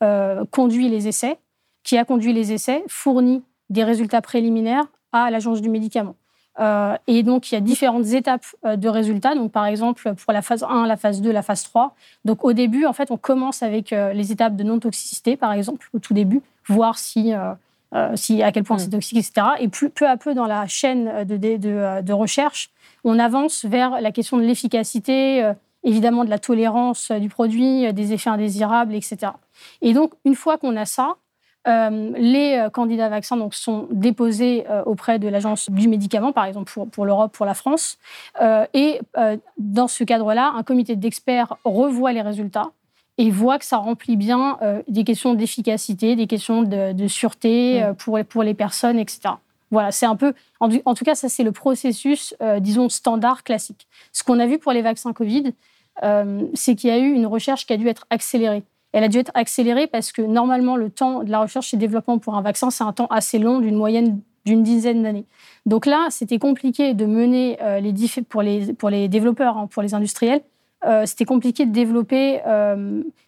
euh, 0.04 0.43
conduit 0.50 0.89
les 0.89 1.08
essais, 1.08 1.38
qui 1.84 1.98
a 1.98 2.04
conduit 2.04 2.34
les 2.34 2.52
essais, 2.52 2.84
fournit 2.88 3.43
des 3.69 3.84
résultats 3.84 4.21
préliminaires 4.21 4.88
à 5.12 5.30
l'agence 5.30 5.62
du 5.62 5.69
médicament. 5.69 6.15
Et 6.60 7.24
donc, 7.24 7.52
il 7.52 7.56
y 7.56 7.58
a 7.58 7.62
différentes 7.62 8.08
étapes 8.08 8.46
de 8.63 8.88
résultats. 8.88 9.36
Donc, 9.36 9.52
par 9.52 9.65
exemple, 9.65 10.13
pour 10.15 10.34
la 10.34 10.41
phase 10.41 10.63
1, 10.63 10.88
la 10.88 10.98
phase 10.98 11.22
2, 11.22 11.32
la 11.32 11.41
phase 11.41 11.63
3. 11.63 11.96
Donc, 12.24 12.46
au 12.46 12.54
début, 12.54 12.86
en 12.86 12.94
fait, 12.94 13.12
on 13.12 13.18
commence 13.18 13.62
avec 13.63 13.91
les 13.91 14.32
étapes 14.32 14.56
de 14.56 14.63
non-toxicité, 14.63 15.36
par 15.36 15.52
exemple, 15.54 15.89
au 15.94 16.00
tout 16.00 16.13
début, 16.13 16.41
voir 16.68 16.98
si, 16.98 17.34
si 18.15 18.41
à 18.41 18.52
quel 18.52 18.63
point 18.63 18.78
c'est 18.78 18.88
mm. 18.88 18.91
toxique, 18.91 19.18
etc. 19.18 19.48
Et 19.60 19.68
plus, 19.68 19.89
peu 19.89 20.08
à 20.08 20.18
peu, 20.18 20.34
dans 20.34 20.48
la 20.48 20.65
chaîne 20.68 21.26
de, 21.26 21.36
de, 21.38 22.02
de 22.02 22.13
recherche, 22.13 22.70
on 23.04 23.20
avance 23.20 23.65
vers 23.65 24.02
la 24.02 24.12
question 24.12 24.38
de 24.38 24.44
l'efficacité, 24.44 25.52
évidemment 25.84 26.26
de 26.26 26.30
la 26.30 26.39
tolérance 26.39 27.12
du 27.12 27.30
produit, 27.30 27.94
des 27.94 28.13
effets 28.13 28.30
indésirables, 28.30 28.96
etc. 28.96 29.34
Et 29.82 29.94
donc, 29.94 30.13
une 30.26 30.36
fois 30.36 30.58
qu'on 30.58 30.76
a 30.76 30.86
ça, 30.86 31.15
euh, 31.67 32.12
les 32.15 32.58
euh, 32.58 32.69
candidats 32.69 33.10
vaccins 33.10 33.38
donc, 33.38 33.56
sont 33.56 33.88
déposés 33.91 34.65
euh, 34.69 34.84
auprès 34.86 35.17
de 35.17 35.28
l'agence 35.28 35.69
du 35.71 35.88
médicament, 35.88 36.32
par 36.32 36.45
exemple 36.45 36.71
pour, 36.71 36.88
pour 36.88 37.06
l'Europe, 37.06 37.32
pour 37.32 37.45
la 37.45 37.54
France. 37.54 37.97
et 38.73 38.99
dans 39.58 39.88
ce 39.88 40.04
cadre-là, 40.04 40.54
un 40.56 40.63
comité 40.63 40.95
d'experts 40.95 41.58
revoit 41.63 42.13
les 42.13 42.21
résultats 42.21 42.71
et 43.17 43.32
voit 43.32 43.58
que 43.58 43.65
ça 43.65 43.78
remplit 43.78 44.17
bien 44.17 44.60
des 44.88 45.04
questions 45.04 45.34
d'efficacité, 45.34 46.15
des 46.15 46.28
questions 46.28 46.63
de, 46.63 47.08
sûreté 47.08 47.82
mm. 47.82 47.95
pour, 47.95 48.19
pour 48.25 48.43
les 48.43 48.54
personnes, 48.54 48.99
etc. 48.99 49.36
Voilà, 49.71 49.91
c'est 49.91 50.06
un 50.06 50.15
peu. 50.15 50.34
En, 50.60 50.69
en, 50.86 50.93
tout 50.93 51.06
cas, 51.06 51.15
ça, 51.15 51.30
c'est 51.30 51.43
le 51.43 51.51
processus, 51.51 52.36
disons, 52.60 52.89
standard, 52.89 53.43
classique. 53.43 53.88
Ce 54.12 54.23
qu'on 54.23 54.39
a 54.39 54.45
vu 54.45 54.58
pour 54.58 54.73
les 54.73 54.82
vaccins 54.82 55.13
Covid, 55.13 55.54
c'est 56.54 56.75
qu'il 56.75 56.89
y 56.89 56.93
a 56.93 56.97
eu 56.97 57.12
une 57.12 57.25
recherche 57.25 57.65
qui 57.65 57.73
a 57.73 57.78
dû 57.78 57.88
être 57.88 58.06
accélérée. 58.10 58.63
Elle 58.95 59.03
a 59.03 59.10
dû 59.10 59.17
être 59.17 59.31
accélérée 59.34 59.88
parce 59.88 60.13
que 60.13 60.21
normalement, 60.21 60.77
le 60.77 60.89
temps 60.89 61.21
de 61.23 61.29
la 61.29 61.41
recherche 61.41 61.73
et 61.73 61.77
développement 61.77 62.17
pour 62.17 62.36
un 62.36 62.41
vaccin, 62.41 62.69
c'est 62.69 62.86
un 62.86 62.93
temps 62.93 63.08
assez 63.08 63.39
long, 63.39 63.60
d'une 63.60 63.75
moyenne 63.75 64.21
d'une 64.45 64.63
dizaine 64.63 65.03
d'années. 65.03 65.25
Donc 65.65 65.86
là, 65.86 66.08
c'était 66.12 66.39
compliqué 66.39 66.93
de 66.93 67.05
mener 67.05 67.58
euh, 67.62 67.81
les 67.81 67.93
pour 68.29 68.41
les 68.41 68.73
pour 68.73 68.89
les 68.89 69.10
développeurs, 69.10 69.58
hein, 69.58 69.67
pour 69.67 69.84
les 69.84 69.93
industriels, 69.93 70.41
euh, 70.86 71.05
c'était 71.05 71.25
compliqué 71.25 71.65
de 71.65 71.73
développer 71.73 72.39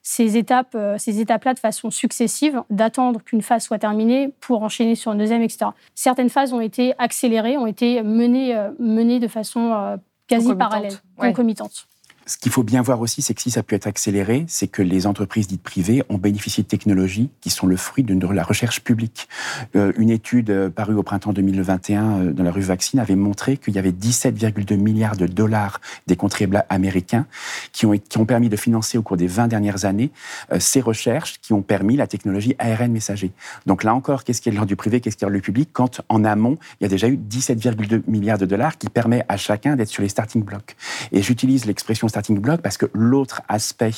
ces 0.03 0.37
étapes, 0.37 0.77
ces 0.97 1.19
étapes-là 1.19 1.53
de 1.53 1.59
façon 1.59 1.91
successive, 1.91 2.61
d'attendre 2.69 3.21
qu'une 3.21 3.41
phase 3.41 3.63
soit 3.63 3.79
terminée 3.79 4.31
pour 4.39 4.63
enchaîner 4.63 4.95
sur 4.95 5.11
une 5.11 5.17
deuxième, 5.17 5.41
etc. 5.41 5.71
Certaines 5.95 6.29
phases 6.29 6.53
ont 6.53 6.61
été 6.61 6.93
accélérées, 6.97 7.57
ont 7.57 7.67
été 7.67 8.01
menées, 8.03 8.55
menées 8.79 9.19
de 9.19 9.27
façon 9.27 9.97
quasi 10.27 10.55
parallèle, 10.55 10.93
concomitante. 11.17 11.87
Ce 12.27 12.37
qu'il 12.37 12.51
faut 12.51 12.63
bien 12.63 12.81
voir 12.81 12.99
aussi, 12.99 13.21
c'est 13.21 13.33
que 13.33 13.41
si 13.41 13.51
ça 13.51 13.63
peut 13.63 13.73
être 13.73 13.87
accéléré, 13.87 14.43
c'est 14.49 14.67
que 14.67 14.81
les 14.81 15.07
entreprises 15.07 15.47
dites 15.47 15.63
privées 15.63 16.03
ont 16.09 16.17
bénéficié 16.17 16.61
de 16.61 16.67
technologies 16.67 17.29
qui 17.39 17.49
sont 17.49 17.67
le 17.67 17.77
fruit 17.77 18.03
de 18.03 18.27
la 18.33 18.43
recherche 18.43 18.81
publique. 18.81 19.29
Euh, 19.77 19.93
une 19.97 20.09
étude 20.09 20.49
euh, 20.49 20.69
parue 20.69 20.95
au 20.95 21.03
printemps 21.03 21.31
2021 21.31 22.03
euh, 22.03 22.33
dans 22.33 22.43
la 22.43 22.51
rue 22.51 22.61
Vaccine 22.61 22.99
avait 22.99 23.15
montré 23.15 23.55
qu'il 23.55 23.75
y 23.75 23.79
avait 23.79 23.91
17,2 23.91 24.75
milliards 24.75 25.15
de 25.15 25.25
dollars 25.25 25.79
des 26.07 26.17
contribuables 26.17 26.65
américains 26.69 27.25
qui 27.71 27.85
ont, 27.85 27.93
qui 27.97 28.17
ont 28.17 28.25
permis 28.25 28.49
de 28.49 28.57
financer 28.57 28.97
au 28.97 29.03
cours 29.03 29.15
des 29.15 29.27
20 29.27 29.47
dernières 29.47 29.85
années 29.85 30.11
ces 30.59 30.81
recherches 30.81 31.39
qui 31.41 31.53
ont 31.53 31.61
permis 31.61 31.95
la 31.95 32.07
technologie 32.07 32.55
ARN 32.59 32.91
messager. 32.91 33.31
Donc 33.65 33.83
là 33.83 33.95
encore, 33.95 34.25
qu'est-ce 34.25 34.41
qui 34.41 34.49
est 34.49 34.51
de 34.51 34.57
l'ordre 34.57 34.67
du 34.67 34.75
privé, 34.75 34.99
qu'est-ce 34.99 35.15
qui 35.15 35.23
est 35.23 35.27
de 35.27 35.31
l'ordre 35.31 35.41
du 35.41 35.45
public 35.45 35.69
quand 35.71 36.01
en 36.09 36.25
amont, 36.25 36.57
il 36.79 36.83
y 36.83 36.85
a 36.85 36.89
déjà 36.89 37.07
eu 37.07 37.17
17,2 37.17 38.01
milliards 38.07 38.37
de 38.37 38.45
dollars 38.45 38.77
qui 38.77 38.89
permet 38.89 39.23
à 39.29 39.37
chacun 39.37 39.75
d'être 39.75 39.89
sur 39.89 40.03
les 40.03 40.09
starting 40.09 40.43
blocks. 40.43 40.75
Et 41.11 41.21
j'utilise 41.21 41.65
l'expression 41.65 42.07
starting 42.17 42.39
block 42.39 42.61
parce 42.61 42.77
que 42.77 42.87
l'autre 42.93 43.41
aspect 43.47 43.91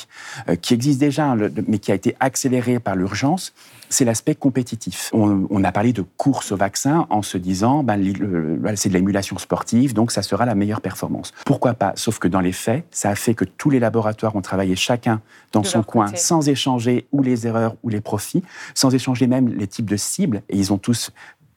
euh, 0.48 0.56
qui 0.56 0.74
existe 0.74 1.00
déjà, 1.00 1.34
mais 1.66 1.78
qui 1.78 1.90
a 1.90 1.94
été 1.94 2.14
accéléré 2.20 2.78
par 2.78 2.94
l'urgence, 2.96 3.54
c'est 3.88 4.04
l'aspect 4.04 4.34
compétitif. 4.34 5.10
On, 5.12 5.64
a 5.64 5.72
parlé 5.72 5.92
de 5.92 6.02
course 6.16 6.52
au 6.52 6.56
vaccin 6.56 7.06
en 7.10 7.22
se 7.22 7.36
disant, 7.38 7.82
ben, 7.82 8.00
c'est 8.76 8.88
de 8.88 8.94
l'émulation 8.94 9.36
sportive, 9.38 9.94
donc 9.94 10.12
ça 10.12 10.22
sera 10.22 10.46
la 10.46 10.54
meilleure 10.54 10.80
performance. 10.80 11.32
Pourquoi 11.44 11.74
pas? 11.74 11.92
Sauf 11.96 12.18
que 12.18 12.28
dans 12.28 12.40
les 12.40 12.52
faits, 12.52 12.84
ça 12.90 13.10
a 13.10 13.14
fait 13.14 13.34
que 13.34 13.44
tous 13.44 13.68
les 13.68 13.80
laboratoires 13.80 14.36
ont 14.36 14.42
travaillé 14.42 14.76
chacun 14.76 15.20
dans 15.52 15.64
son 15.64 15.82
coin, 15.82 16.14
sans 16.14 16.48
échanger 16.48 17.06
ou 17.10 17.22
les 17.22 17.46
erreurs 17.46 17.74
ou 17.82 17.88
les 17.88 18.00
profits, 18.00 18.44
sans 18.74 18.94
échanger 18.94 19.26
même 19.26 19.48
les 19.48 19.66
types 19.66 19.90
de 19.90 19.96
cibles, 19.96 20.42
et 20.48 20.56
ils 20.56 20.72
ont 20.72 20.78
tous 20.78 21.10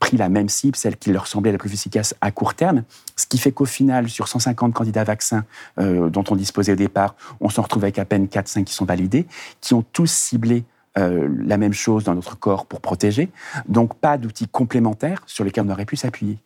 pris 0.03 0.17
la 0.17 0.27
même 0.27 0.49
cible, 0.49 0.75
celle 0.75 0.97
qui 0.97 1.13
leur 1.13 1.27
semblait 1.27 1.53
la 1.53 1.57
plus 1.57 1.73
efficace 1.73 2.13
à 2.19 2.29
court 2.29 2.55
terme, 2.55 2.83
ce 3.15 3.25
qui 3.25 3.37
fait 3.37 3.53
qu'au 3.53 3.63
final, 3.63 4.09
sur 4.09 4.27
150 4.27 4.73
candidats 4.73 5.05
vaccins 5.05 5.45
euh, 5.79 6.09
dont 6.09 6.25
on 6.29 6.35
disposait 6.35 6.73
au 6.73 6.75
départ, 6.75 7.15
on 7.39 7.47
s'en 7.47 7.61
retrouve 7.61 7.85
avec 7.85 7.99
à 7.99 8.03
peine 8.03 8.25
4-5 8.25 8.65
qui 8.65 8.73
sont 8.73 8.83
validés, 8.83 9.25
qui 9.61 9.73
ont 9.73 9.85
tous 9.93 10.11
ciblé 10.11 10.65
euh, 10.97 11.29
la 11.45 11.55
même 11.55 11.71
chose 11.71 12.03
dans 12.03 12.15
notre 12.15 12.37
corps 12.37 12.65
pour 12.65 12.81
protéger. 12.81 13.29
Donc 13.69 13.95
pas 13.95 14.17
d'outils 14.17 14.49
complémentaires 14.49 15.23
sur 15.25 15.45
lesquels 15.45 15.63
on 15.65 15.69
aurait 15.69 15.85
pu 15.85 15.95
s'appuyer. 15.95 16.37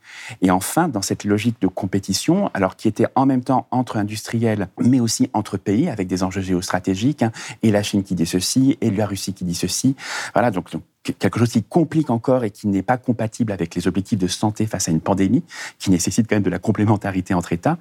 Et 0.44 0.52
enfin, 0.52 0.88
dans 0.88 1.02
cette 1.02 1.24
logique 1.24 1.60
de 1.60 1.68
compétition, 1.68 2.52
alors 2.54 2.76
qui 2.76 2.88
était 2.88 3.08
en 3.16 3.26
même 3.26 3.44
temps 3.44 3.66
entre 3.72 3.98
industriels, 3.98 4.70
mais 4.80 5.00
aussi 5.00 5.32
entre 5.34 5.58
pays, 5.58 5.90
avec 5.90 6.08
des 6.08 6.22
enjeux 6.22 6.42
géostratégiques, 6.42 7.24
hein, 7.24 7.32
et 7.64 7.72
la 7.72 7.82
Chine 7.82 8.04
qui 8.04 8.14
dit 8.14 8.28
ceci, 8.28 8.78
et 8.82 8.92
la 8.92 9.08
Russie 9.08 9.34
qui 9.34 9.46
dit 9.46 9.56
ceci. 9.56 9.96
Voilà, 10.34 10.52
donc, 10.52 10.72
donc 10.72 10.84
quelque 11.14 11.40
chose 11.40 11.52
qui 11.52 11.64
complique 11.64 12.10
encore 12.10 12.44
et 12.44 12.52
qui 12.52 12.68
n'est 12.68 12.82
pas 12.82 12.98
compatible 12.98 13.52
avec 13.52 13.76
les 13.76 13.88
objectifs 13.88 14.20
de 14.20 14.28
santé 14.28 14.66
face 14.66 14.88
à 14.88 14.92
une 14.92 15.02
pandémie, 15.02 15.44
qui 15.80 15.92
nécessite 15.92 16.28
quand 16.28 16.36
même 16.36 16.44
de 16.44 16.50
la 16.50 16.60
complémentarité 16.60 17.34
entre 17.34 17.54
États, 17.54 17.78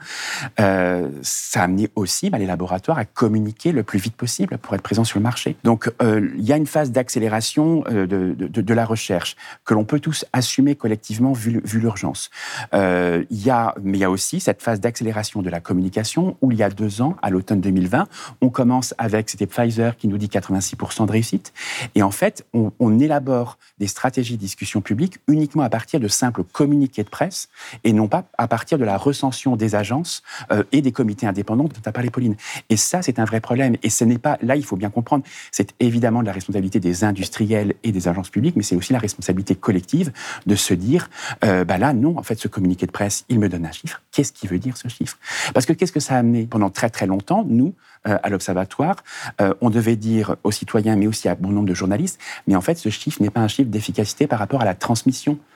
euh, 0.61 1.09
ça 1.23 1.61
a 1.61 1.65
amené 1.65 1.91
aussi 1.95 2.31
bah, 2.31 2.39
les 2.39 2.47
laboratoires 2.47 2.99
à 2.99 3.05
communiquer 3.05 3.73
le 3.73 3.83
plus 3.83 3.99
vite 3.99 4.15
possible 4.15 4.59
pour 4.59 4.75
être 4.75 4.83
présents 4.83 5.05
sur 5.05 5.19
le 5.19 5.23
marché. 5.23 5.57
Donc 5.65 5.93
euh, 6.03 6.29
il 6.37 6.45
y 6.45 6.53
a 6.53 6.57
une 6.57 6.67
phase 6.67 6.91
d'accélération 6.91 7.85
euh, 7.91 8.07
de, 8.07 8.75
la 8.77 8.85
recherche 8.85 9.37
que 9.65 9.73
l'on 9.73 9.85
peut 9.85 10.01
tous 10.01 10.27
assumer 10.35 10.75
collectivement 10.75 11.33
vu, 11.33 11.63
l'urgence. 11.73 12.31
Mais 12.73 13.27
il 13.31 13.97
y 13.97 14.05
a 14.05 14.11
aussi 14.11 14.41
cette 14.41 14.61
phase 14.61 14.81
d'accélération 14.81 15.41
de 15.41 15.49
la 15.49 15.61
communication 15.61 16.37
où 16.43 16.53
il 16.53 16.59
y 16.59 16.63
a 16.63 16.69
deux 16.69 17.01
ans, 17.01 17.17
à 17.23 17.31
l'automne 17.31 17.61
2020, 17.61 18.07
on 18.43 18.51
commence 18.51 18.95
avec, 18.99 19.31
c'était 19.31 19.47
Pfizer 19.47 19.97
qui 19.97 20.09
nous 20.09 20.19
dit 20.19 20.27
86% 20.27 21.07
de 21.07 21.13
réussite, 21.13 21.55
et 21.95 22.03
en 22.03 22.11
fait 22.11 22.45
on, 22.53 22.73
on 22.81 22.99
élabore 22.99 23.16
élabore 23.17 23.59
des 23.79 23.87
stratégies 23.87 24.37
de 24.37 24.41
discussion 24.41 24.81
publique 24.81 25.19
uniquement 25.27 25.63
à 25.63 25.71
partir 25.71 26.01
de 26.01 26.09
simples 26.09 26.45
communiqués 26.45 27.03
de 27.03 27.09
presse 27.09 27.49
et 27.85 27.93
non 27.93 28.09
pas 28.09 28.25
à 28.37 28.47
partir 28.47 28.79
de 28.79 28.85
la 28.85 28.99
recension 28.99 29.57
des 29.57 29.75
agences 29.75 30.23
euh, 30.51 30.65
et 30.73 30.83
des 30.83 30.93
comités 30.93 31.27
indépendants 31.27 31.65
dont 31.65 31.83
as 31.85 31.93
parlé, 31.93 32.11
Pauline. 32.11 32.37
Et 32.69 32.77
ça, 32.77 33.01
c'est 33.03 33.19
un 33.19 33.25
vrai 33.25 33.41
problème. 33.41 33.77
Et 33.83 33.91
ce 33.91 34.05
n'est 34.05 34.19
pas, 34.19 34.39
là, 34.43 34.57
il 34.57 34.65
faut 34.65 34.77
bien 34.77 34.91
comprendre, 34.91 35.25
c'est 35.51 35.75
évidemment 35.81 36.21
de 36.21 36.27
la 36.27 36.33
responsabilité 36.33 36.79
des 36.79 37.05
industriels 37.05 37.75
et 37.83 37.93
des 37.93 38.09
agences 38.09 38.31
publiques, 38.31 38.57
mais 38.57 38.63
c'est 38.63 38.77
aussi 38.77 38.93
la 38.93 38.99
responsabilité 38.99 39.55
collective 39.55 40.13
de 40.47 40.55
se 40.55 40.75
dire, 40.75 41.09
euh, 41.45 41.65
bah 41.65 41.79
là, 41.79 41.95
non, 41.95 42.19
en 42.19 42.23
fait, 42.23 42.39
ce 42.39 42.49
communiqué 42.49 42.87
de 42.87 42.93
presse, 42.93 43.25
il 43.29 43.39
me 43.39 43.49
donne 43.49 43.65
un 43.65 43.73
chiffre. 43.73 44.03
Qu'est-ce 44.13 44.33
qui 44.33 44.47
veut 44.47 44.59
dire 44.59 44.77
ce 44.77 44.89
chiffre? 44.89 45.19
Parce 45.55 45.65
que 45.65 45.73
qu'est-ce 45.73 45.93
que 45.93 46.01
ça 46.01 46.17
a 46.17 46.19
amené? 46.19 46.47
Pendant 46.47 46.71
très 46.71 46.91
très 46.91 47.07
longtemps, 47.07 47.45
nous, 47.49 47.75
à 48.23 48.29
l'Observatoire, 48.29 48.97
euh, 49.41 49.55
on 49.61 49.71
devait 49.71 49.97
dire 49.97 50.37
aux 50.45 50.53
citoyens, 50.53 50.97
mais 50.97 51.07
aussi 51.07 51.29
à 51.29 51.35
bon 51.35 51.51
nombre 51.51 51.69
de 51.69 51.75
journalistes, 51.75 52.21
mais 52.47 52.57
en 52.57 52.61
fait, 52.61 52.77
ce 52.77 52.89
chiffre 52.89 53.23
n'est 53.23 53.31
pas 53.31 53.41
un 53.41 53.49
chiffre 53.49 53.71
d'efficacité 53.71 54.27
par 54.27 54.39
rapport 54.39 54.63
à 54.63 54.65
la 54.65 54.75
transmission. 54.75 55.33
euh, 55.35 55.56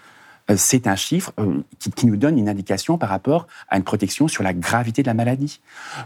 c'est 0.57 0.87
un 0.87 0.97
chiffre 0.97 1.33
euh, 1.39 1.63
qui, 1.79 2.07
nous 2.07 2.17
donne 2.17 2.39
une 2.39 2.49
indication 2.49 2.99
par 2.99 3.09
rapport 3.09 3.47
à 3.69 3.77
une 3.77 3.85
protection 3.85 4.29
sur 4.29 4.43
la 4.43 4.53
gravité 4.53 5.03
de 5.03 5.07
la 5.07 5.15
maladie. 5.15 5.61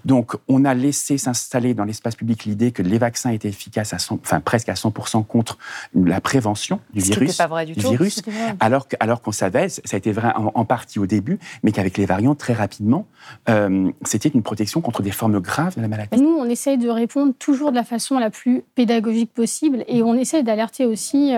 Donc, 0.04 0.37
on 0.48 0.64
a 0.64 0.74
laissé 0.74 1.18
s'installer 1.18 1.74
dans 1.74 1.85
l'espace 1.85 2.16
public 2.16 2.44
l'idée 2.44 2.72
que 2.72 2.83
les 2.83 2.98
vaccins 2.98 3.30
étaient 3.30 3.48
efficaces 3.48 3.92
à 3.92 3.96
enfin, 4.11 4.40
presque 4.40 4.68
à 4.68 4.74
100% 4.74 5.24
contre 5.24 5.59
la 5.94 6.20
prévention 6.20 6.80
du 6.92 7.00
virus, 7.00 7.37
pas 7.37 7.46
vrai 7.46 7.66
du, 7.66 7.74
tout. 7.74 7.88
virus 7.88 8.22
alors, 8.61 8.87
alors 9.00 9.22
qu'on 9.22 9.33
savait, 9.33 9.68
ça 9.68 9.80
a 9.92 9.96
été 9.96 10.12
vrai 10.12 10.33
en, 10.35 10.64
partie 10.64 10.98
au 10.98 11.07
début, 11.07 11.38
mais 11.62 11.72
qu'avec 11.72 11.96
les 11.98 12.07
variants, 12.07 12.35
très 12.35 12.54
rapidement, 12.54 13.07
euh, 13.48 13.90
c'était 14.04 14.28
une 14.28 14.42
protection 14.42 14.80
contre 14.80 15.02
des 15.02 15.11
formes 15.11 15.40
graves 15.40 15.76
de 15.76 15.83
la 15.83 15.88
maladie. 15.88 16.20
Nous, 16.20 16.37
on 16.38 16.46
essaye 16.46 16.78
de 16.78 16.88
répondre 16.88 17.33
toujours 17.38 17.70
de 17.70 17.76
la 17.76 17.85
façon 17.85 18.18
la 18.18 18.30
plus 18.30 18.62
pédagogique 18.74 19.33
possible 19.33 19.85
et 19.87 20.02
on 20.02 20.14
essaye 20.14 20.42
d'alerter 20.42 20.87
aussi 20.87 21.35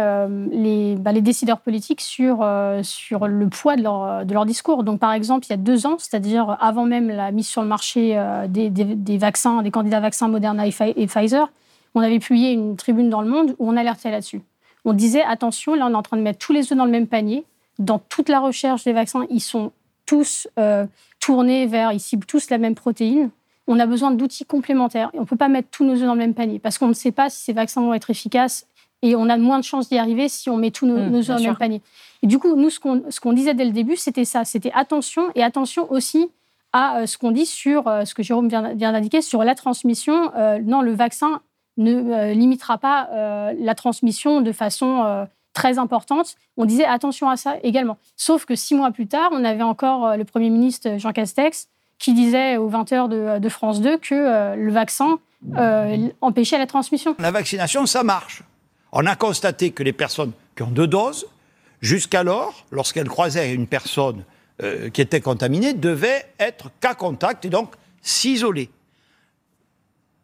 les, 0.51 0.97
bah, 0.97 1.13
les, 1.13 1.21
décideurs 1.21 1.61
politiques 1.61 2.01
sur 2.01 2.45
sur 2.83 2.96
le 3.11 3.49
poids 3.49 3.77
de 3.77 3.83
leur, 3.83 4.47
discours. 4.47 4.85
Donc, 4.85 5.01
par 5.01 5.13
exemple, 5.13 5.47
il 5.47 5.51
y 5.51 5.53
a 5.53 5.59
deux 5.59 5.87
ans, 5.87 5.97
c'est-à-dire 5.99 6.57
avant 6.61 6.85
même 6.85 7.09
la 7.09 7.31
mise 7.31 7.49
sur 7.49 7.63
le 7.63 7.69
marché 7.69 8.17
euh, 8.17 8.47
des, 8.47 8.71
des, 8.71 9.19
vaccins, 9.19 9.63
des 9.63 9.71
candidats 9.71 10.01
vaccins 10.01 10.29
Moderna 10.29 10.67
et 10.67 11.07
Pfizer, 11.07 11.51
on 11.95 12.01
avait 12.01 12.19
publié 12.19 12.53
une 12.53 12.77
tribune 12.77 13.09
dans 13.09 13.23
le 13.23 13.29
Monde 13.29 13.57
où 13.59 13.69
on 13.71 13.77
alertait 13.77 14.11
là-dessus. 14.11 14.43
On 14.85 14.93
disait 14.93 15.23
attention, 15.23 15.75
là, 15.75 15.87
on 15.87 15.91
est 15.91 15.97
en 15.97 16.03
train 16.03 16.17
de 16.17 16.23
mettre 16.23 16.39
tous 16.39 16.53
les 16.53 16.73
œufs 16.73 16.79
dans 16.79 16.85
le 16.85 16.91
même 16.91 17.07
panier. 17.07 17.45
Dans 17.79 17.99
toute 17.99 18.29
la 18.29 18.39
recherche 18.39 18.85
des 18.85 18.93
vaccins, 18.93 19.27
ils 19.31 19.41
sont 19.41 19.73
tous 20.05 20.49
euh, 20.59 20.87
tournés 21.21 21.67
vers, 21.67 21.93
ils 21.93 22.01
ciblent 22.01 22.27
tous 22.27 22.51
la 22.51 22.59
même 22.59 22.75
protéine. 22.75 23.31
On 23.67 23.81
a 23.81 23.87
besoin 23.87 24.13
d'outils 24.13 24.45
complémentaires 24.45 25.11
et 25.13 25.19
on 25.19 25.23
ne 25.23 25.27
peut 25.27 25.37
pas 25.37 25.49
mettre 25.49 25.69
tous 25.71 25.85
nos 25.85 25.95
œufs 25.95 26.07
dans 26.07 26.15
le 26.15 26.21
même 26.21 26.35
panier 26.35 26.61
parce 26.61 26.79
qu'on 26.79 26.87
ne 26.87 26.93
sait 26.93 27.11
pas 27.11 27.31
si 27.31 27.43
ces 27.43 27.53
vaccins 27.53 27.81
vont 27.81 27.95
être 27.95 28.11
efficaces 28.11 28.67
et 29.07 29.17
on 29.17 29.29
a 29.29 29.37
moins 29.37 29.59
de 29.59 29.65
chances 29.65 29.89
d'y 29.89 29.99
arriver 29.99 30.29
si 30.29 30.51
on 30.51 30.57
met 30.57 30.71
tous 30.71 30.87
nos, 30.87 30.97
mmh, 30.97 31.15
œufs 31.15 31.27
dans 31.27 31.37
le 31.37 31.43
même 31.43 31.57
panier. 31.57 31.83
Et 32.23 32.27
du 32.27 32.39
coup, 32.39 32.57
nous, 32.57 32.71
ce 32.71 32.81
qu'on 32.81 33.33
disait 33.33 33.55
dès 33.55 33.65
le 33.65 33.73
début, 33.73 33.97
c'était 33.97 34.25
ça, 34.25 34.45
c'était 34.45 34.73
attention 34.75 35.31
et 35.35 35.43
attention 35.43 35.91
aussi 35.93 36.31
à 36.73 36.99
euh, 36.99 37.07
ce 37.07 37.17
qu'on 37.19 37.31
dit 37.31 37.47
sur 37.47 37.89
euh, 37.89 38.05
ce 38.05 38.15
que 38.15 38.23
Jérôme 38.23 38.49
vient, 38.49 38.75
d'indiquer 38.75 39.23
sur 39.23 39.45
la 39.45 39.55
transmission. 39.55 40.31
Euh, 40.37 40.59
non, 40.63 40.83
le 40.83 40.93
vaccin 40.93 41.41
ne 41.79 42.33
limitera 42.33 42.79
pas 42.79 43.11
la 43.53 43.75
transmission 43.75 44.41
de 44.41 44.51
façon 44.51 45.27
très 45.53 45.79
importante. 45.79 46.37
On 46.57 46.65
disait 46.65 46.87
attention 46.87 47.29
à 47.29 47.37
ça 47.37 47.57
également. 47.63 47.99
Sauf 48.17 48.47
que 48.47 48.55
six 48.55 48.75
mois 48.75 48.93
plus 48.93 49.07
tard, 49.07 49.29
on 49.33 49.45
avait 49.45 49.63
encore 49.63 50.17
le 50.17 50.25
Premier 50.25 50.49
ministre 50.49 50.97
Jean 50.97 51.13
Castex 51.13 51.69
qui 51.99 52.15
disait 52.15 52.57
aux 52.57 52.71
20h 52.71 53.11
de, 53.11 53.39
de 53.41 53.49
France 53.51 53.83
2 53.83 53.99
que 53.99 54.57
le 54.57 54.73
vaccin 54.73 55.19
empêchait 56.23 56.57
la 56.57 56.67
transmission. 56.67 57.15
La 57.19 57.31
vaccination, 57.31 57.85
ça 57.85 58.03
marche. 58.03 58.43
On 58.99 59.05
a 59.05 59.15
constaté 59.15 59.73
que 59.73 59.83
les 59.83 59.93
personnes 59.93 60.33
qui 60.57 60.63
ont 60.63 60.71
deux 60.71 60.87
doses, 60.87 61.27
jusqu'alors, 61.83 62.65
lorsqu'elles 62.71 63.11
croisaient 63.11 63.53
une 63.53 63.67
personne 63.67 64.25
euh, 64.63 64.89
qui 64.89 65.03
était 65.03 65.21
contaminée, 65.21 65.75
devaient 65.75 66.25
être 66.41 66.71
cas 66.81 66.95
contact 66.95 67.45
et 67.45 67.51
donc 67.51 67.75
s'isoler. 68.01 68.71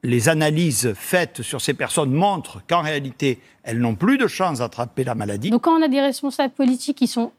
Les 0.02 0.30
analyses 0.30 0.94
faites 0.94 1.42
sur 1.42 1.60
ces 1.60 1.74
personnes 1.74 2.12
montrent 2.12 2.62
qu'en 2.66 2.80
réalité, 2.80 3.40
elles 3.62 3.78
n'ont 3.78 3.94
plus 3.94 4.16
de 4.16 4.26
chance 4.26 4.60
d'attraper 4.60 5.04
la 5.04 5.14
maladie. 5.14 5.50
Donc 5.50 5.64
quand 5.64 5.78
on 5.78 5.82
a 5.82 5.88
des 5.88 6.00
responsables 6.00 6.54
politiques 6.54 6.96
qui 6.96 7.08
sont 7.08 7.32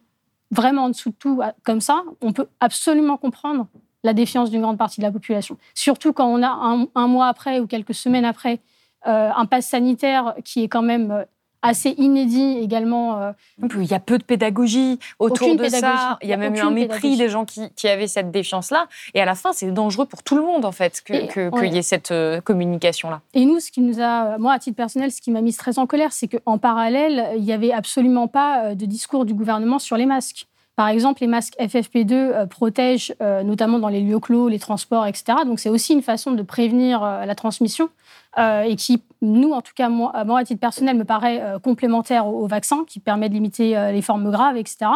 vraiment 0.51 0.83
en 0.83 0.89
dessous 0.89 1.09
de 1.09 1.15
tout 1.15 1.41
comme 1.63 1.81
ça, 1.81 2.03
on 2.21 2.31
peut 2.31 2.47
absolument 2.59 3.17
comprendre 3.17 3.65
la 4.03 4.13
défiance 4.13 4.51
d'une 4.51 4.61
grande 4.61 4.77
partie 4.77 5.01
de 5.01 5.05
la 5.07 5.11
population. 5.11 5.57
Surtout 5.73 6.13
quand 6.13 6.27
on 6.27 6.43
a 6.43 6.87
un 6.93 7.07
mois 7.07 7.27
après 7.27 7.59
ou 7.59 7.65
quelques 7.65 7.95
semaines 7.95 8.25
après 8.25 8.59
un 9.05 9.45
pass 9.45 9.67
sanitaire 9.67 10.35
qui 10.43 10.63
est 10.63 10.67
quand 10.67 10.81
même 10.81 11.11
euh, 11.11 11.23
assez 11.61 11.91
inédit 11.97 12.57
également. 12.61 13.21
Euh, 13.21 13.31
il 13.77 13.85
y 13.85 13.93
a 13.93 13.99
peu 13.99 14.17
de 14.17 14.23
pédagogie 14.23 14.99
autour 15.17 15.55
de 15.55 15.67
ça. 15.69 16.17
Il 16.21 16.29
y 16.29 16.33
a 16.33 16.37
même 16.37 16.55
eu 16.55 16.59
un 16.59 16.71
mépris 16.71 17.15
des 17.15 17.29
gens 17.29 17.45
qui, 17.45 17.87
avaient 17.87 18.07
cette 18.07 18.31
défiance-là. 18.31 18.87
Et 19.13 19.21
à 19.21 19.25
la 19.25 19.35
fin, 19.35 19.53
c'est 19.53 19.71
dangereux 19.71 20.05
pour 20.05 20.23
tout 20.23 20.35
le 20.35 20.41
monde, 20.41 20.65
en 20.65 20.73
fait, 20.73 21.01
qu'il 21.05 21.27
que, 21.27 21.65
y 21.65 21.77
ait 21.77 21.81
cette 21.81 22.13
communication-là. 22.43 23.21
Et 23.33 23.45
nous, 23.45 23.61
ce 23.61 23.71
qui 23.71 23.79
nous 23.79 24.01
a, 24.01 24.37
moi, 24.39 24.53
à 24.53 24.59
titre 24.59 24.75
personnel, 24.75 25.11
ce 25.11 25.21
qui 25.21 25.31
m'a 25.31 25.39
mis 25.39 25.53
très 25.53 25.79
en 25.79 25.87
colère, 25.87 26.11
c'est 26.11 26.27
qu'en 26.27 26.57
parallèle, 26.57 27.29
il 27.37 27.43
n'y 27.43 27.53
avait 27.53 27.71
absolument 27.71 28.27
pas 28.27 28.75
de 28.75 28.85
discours 28.85 29.23
du 29.23 29.33
gouvernement 29.33 29.79
sur 29.79 29.95
les 29.95 30.05
masques. 30.05 30.47
Par 30.75 30.87
exemple, 30.87 31.21
les 31.21 31.27
masques 31.27 31.55
FFP2 31.59 32.47
protègent 32.47 33.13
notamment 33.19 33.77
dans 33.77 33.89
les 33.89 34.01
lieux 34.01 34.19
clos, 34.19 34.47
les 34.47 34.59
transports, 34.59 35.05
etc. 35.05 35.39
Donc 35.45 35.59
c'est 35.59 35.69
aussi 35.69 35.93
une 35.93 36.01
façon 36.01 36.31
de 36.31 36.41
prévenir 36.41 37.01
la 37.01 37.35
transmission. 37.35 37.89
Euh, 38.39 38.63
et 38.63 38.75
qui, 38.75 39.01
nous, 39.21 39.51
en 39.51 39.61
tout 39.61 39.73
cas, 39.75 39.89
moi, 39.89 40.11
à 40.15 40.43
titre 40.43 40.59
personnel, 40.59 40.97
me 40.97 41.05
paraît 41.05 41.41
euh, 41.41 41.59
complémentaire 41.59 42.27
au, 42.27 42.47
vaccin, 42.47 42.83
qui 42.87 42.99
permet 42.99 43.29
de 43.29 43.35
limiter 43.35 43.77
euh, 43.77 43.91
les 43.91 44.01
formes 44.01 44.31
graves, 44.31 44.57
etc. 44.57 44.91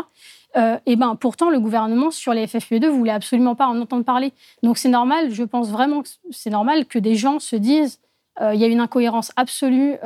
et 0.86 0.96
ben, 0.96 1.16
pourtant, 1.16 1.52
le 1.52 1.60
gouvernement, 1.60 2.10
sur 2.10 2.34
les 2.34 2.48
FFP2, 2.48 2.88
voulait 2.88 3.12
absolument 3.12 3.54
pas 3.54 3.68
en 3.68 3.80
entendre 3.80 4.04
parler. 4.04 4.34
Donc 4.64 4.80
c'est 4.80 4.90
normal, 4.90 5.32
je 5.32 5.44
pense 5.44 5.70
vraiment 5.70 6.02
que 6.02 6.10
c'est 6.32 6.50
normal 6.50 6.86
que 6.88 6.98
des 6.98 7.16
gens 7.16 7.40
se 7.40 7.56
disent 7.56 8.00
il 8.40 8.60
y 8.60 8.64
a 8.64 8.68
une 8.68 8.80
incohérence 8.80 9.32
absolue 9.36 9.98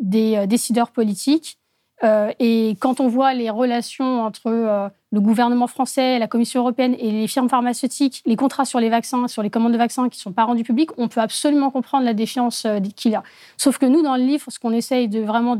des 0.00 0.46
décideurs 0.46 0.90
politiques 0.90 1.58
euh, 2.02 2.32
et 2.40 2.76
quand 2.80 3.00
on 3.00 3.08
voit 3.08 3.34
les 3.34 3.50
relations 3.50 4.22
entre 4.22 4.46
euh, 4.46 4.88
le 5.12 5.20
gouvernement 5.20 5.68
français, 5.68 6.18
la 6.18 6.26
Commission 6.26 6.60
européenne 6.60 6.96
et 6.98 7.10
les 7.12 7.28
firmes 7.28 7.48
pharmaceutiques, 7.48 8.22
les 8.26 8.36
contrats 8.36 8.64
sur 8.64 8.80
les 8.80 8.88
vaccins, 8.88 9.28
sur 9.28 9.42
les 9.42 9.50
commandes 9.50 9.72
de 9.72 9.78
vaccins 9.78 10.08
qui 10.08 10.18
ne 10.18 10.22
sont 10.22 10.32
pas 10.32 10.44
rendus 10.44 10.64
publics, 10.64 10.90
on 10.98 11.08
peut 11.08 11.20
absolument 11.20 11.70
comprendre 11.70 12.04
la 12.04 12.14
défiance 12.14 12.64
euh, 12.64 12.80
qu'il 12.96 13.14
a. 13.14 13.22
Sauf 13.56 13.78
que 13.78 13.86
nous, 13.86 14.02
dans 14.02 14.16
le 14.16 14.24
livre, 14.24 14.50
ce 14.50 14.58
qu'on 14.58 14.72
essaye 14.72 15.08
de 15.08 15.20
vraiment 15.20 15.56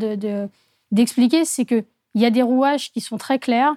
d'expliquer, 0.90 1.40
de, 1.40 1.46
c'est 1.46 1.64
qu'il 1.64 1.84
y 2.16 2.24
a 2.24 2.30
des 2.30 2.42
rouages 2.42 2.90
qui 2.92 3.00
sont 3.00 3.18
très 3.18 3.38
clairs 3.38 3.74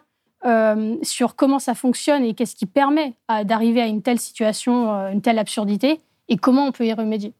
sur 1.01 1.35
comment 1.35 1.59
ça 1.59 1.73
fonctionne 1.73 2.23
et 2.23 2.33
qu'est-ce 2.33 2.55
qui 2.55 2.67
permet 2.67 3.15
d'arriver 3.43 3.81
à 3.81 3.87
une 3.87 4.01
telle 4.01 4.19
situation, 4.19 4.91
une 5.09 5.19
telle 5.19 5.39
absurdité, 5.39 5.99
et 6.29 6.37
comment 6.37 6.67
on 6.67 6.71
peut 6.71 6.85
y 6.85 6.93
remédier 6.93 7.33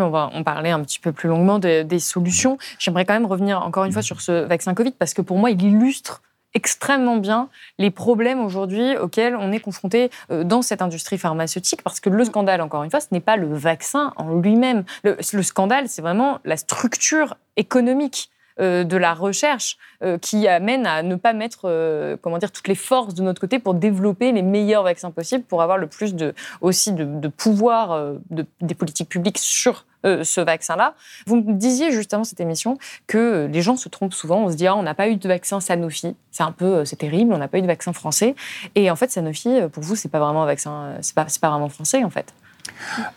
on 0.00 0.10
va 0.10 0.30
en 0.32 0.42
parler 0.42 0.70
un 0.70 0.80
petit 0.80 0.98
peu 0.98 1.12
plus 1.12 1.28
longuement 1.28 1.58
des 1.58 1.98
solutions. 1.98 2.58
J'aimerais 2.78 3.04
quand 3.04 3.14
même 3.14 3.26
revenir 3.26 3.62
encore 3.62 3.84
une 3.84 3.92
fois 3.92 4.02
sur 4.02 4.20
ce 4.20 4.44
vaccin 4.44 4.74
Covid 4.74 4.92
parce 4.92 5.14
que 5.14 5.22
pour 5.22 5.38
moi, 5.38 5.50
il 5.50 5.62
illustre 5.62 6.22
extrêmement 6.54 7.16
bien 7.16 7.48
les 7.78 7.90
problèmes 7.90 8.40
aujourd'hui 8.40 8.96
auxquels 8.96 9.36
on 9.36 9.52
est 9.52 9.60
confronté 9.60 10.10
euh, 10.30 10.44
dans 10.44 10.62
cette 10.62 10.82
industrie 10.82 11.18
pharmaceutique 11.18 11.82
parce 11.82 12.00
que 12.00 12.10
le 12.10 12.24
scandale, 12.24 12.60
encore 12.60 12.82
une 12.84 12.90
fois, 12.90 13.00
ce 13.00 13.06
n'est 13.10 13.20
pas 13.20 13.36
le 13.36 13.54
vaccin 13.54 14.12
en 14.16 14.36
lui-même. 14.36 14.84
Le, 15.02 15.16
le 15.32 15.42
scandale, 15.42 15.88
c'est 15.88 16.02
vraiment 16.02 16.40
la 16.44 16.56
structure 16.56 17.36
économique 17.56 18.30
de 18.58 18.96
la 18.96 19.14
recherche 19.14 19.78
euh, 20.02 20.18
qui 20.18 20.48
amène 20.48 20.84
à 20.84 21.04
ne 21.04 21.14
pas 21.14 21.32
mettre 21.32 21.60
euh, 21.66 22.16
comment 22.20 22.38
dire 22.38 22.50
toutes 22.50 22.66
les 22.66 22.74
forces 22.74 23.14
de 23.14 23.22
notre 23.22 23.40
côté 23.40 23.60
pour 23.60 23.74
développer 23.74 24.32
les 24.32 24.42
meilleurs 24.42 24.82
vaccins 24.82 25.12
possibles 25.12 25.44
pour 25.44 25.62
avoir 25.62 25.78
le 25.78 25.86
plus 25.86 26.14
de 26.14 26.34
aussi 26.60 26.92
de, 26.92 27.28
pouvoir 27.28 28.16
des 28.30 28.74
politiques 28.74 29.08
publiques 29.08 29.38
sur 29.38 29.86
euh, 30.04 30.24
ce 30.24 30.40
vaccin-là. 30.40 30.94
Vous 31.26 31.36
me 31.36 31.52
disiez 31.52 31.92
justement 31.92 32.24
cette 32.24 32.40
émission 32.40 32.78
que 33.06 33.48
les 33.50 33.62
gens 33.62 33.76
se 33.76 33.88
trompent 33.88 34.14
souvent. 34.14 34.42
On 34.42 34.50
se 34.50 34.56
dit 34.56 34.66
ah, 34.66 34.74
on 34.74 34.82
n'a 34.82 34.94
pas 34.94 35.08
eu 35.08 35.14
de 35.14 35.28
vaccin 35.28 35.60
Sanofi, 35.60 36.16
c'est 36.32 36.42
un 36.42 36.52
peu 36.52 36.84
c'est 36.84 36.96
terrible, 36.96 37.32
on 37.32 37.38
n'a 37.38 37.48
pas 37.48 37.58
eu 37.58 37.62
de 37.62 37.68
vaccin 37.68 37.92
français. 37.92 38.34
Et 38.74 38.90
en 38.90 38.96
fait 38.96 39.10
Sanofi, 39.12 39.60
pour 39.72 39.84
vous, 39.84 39.94
c'est 39.94 40.08
pas 40.08 40.18
vraiment 40.18 40.42
un 40.42 40.46
vaccin, 40.46 40.96
c'est 41.00 41.14
pas, 41.14 41.26
pas 41.40 41.50
vraiment 41.50 41.68
français 41.68 42.02
en 42.02 42.10
fait. 42.10 42.34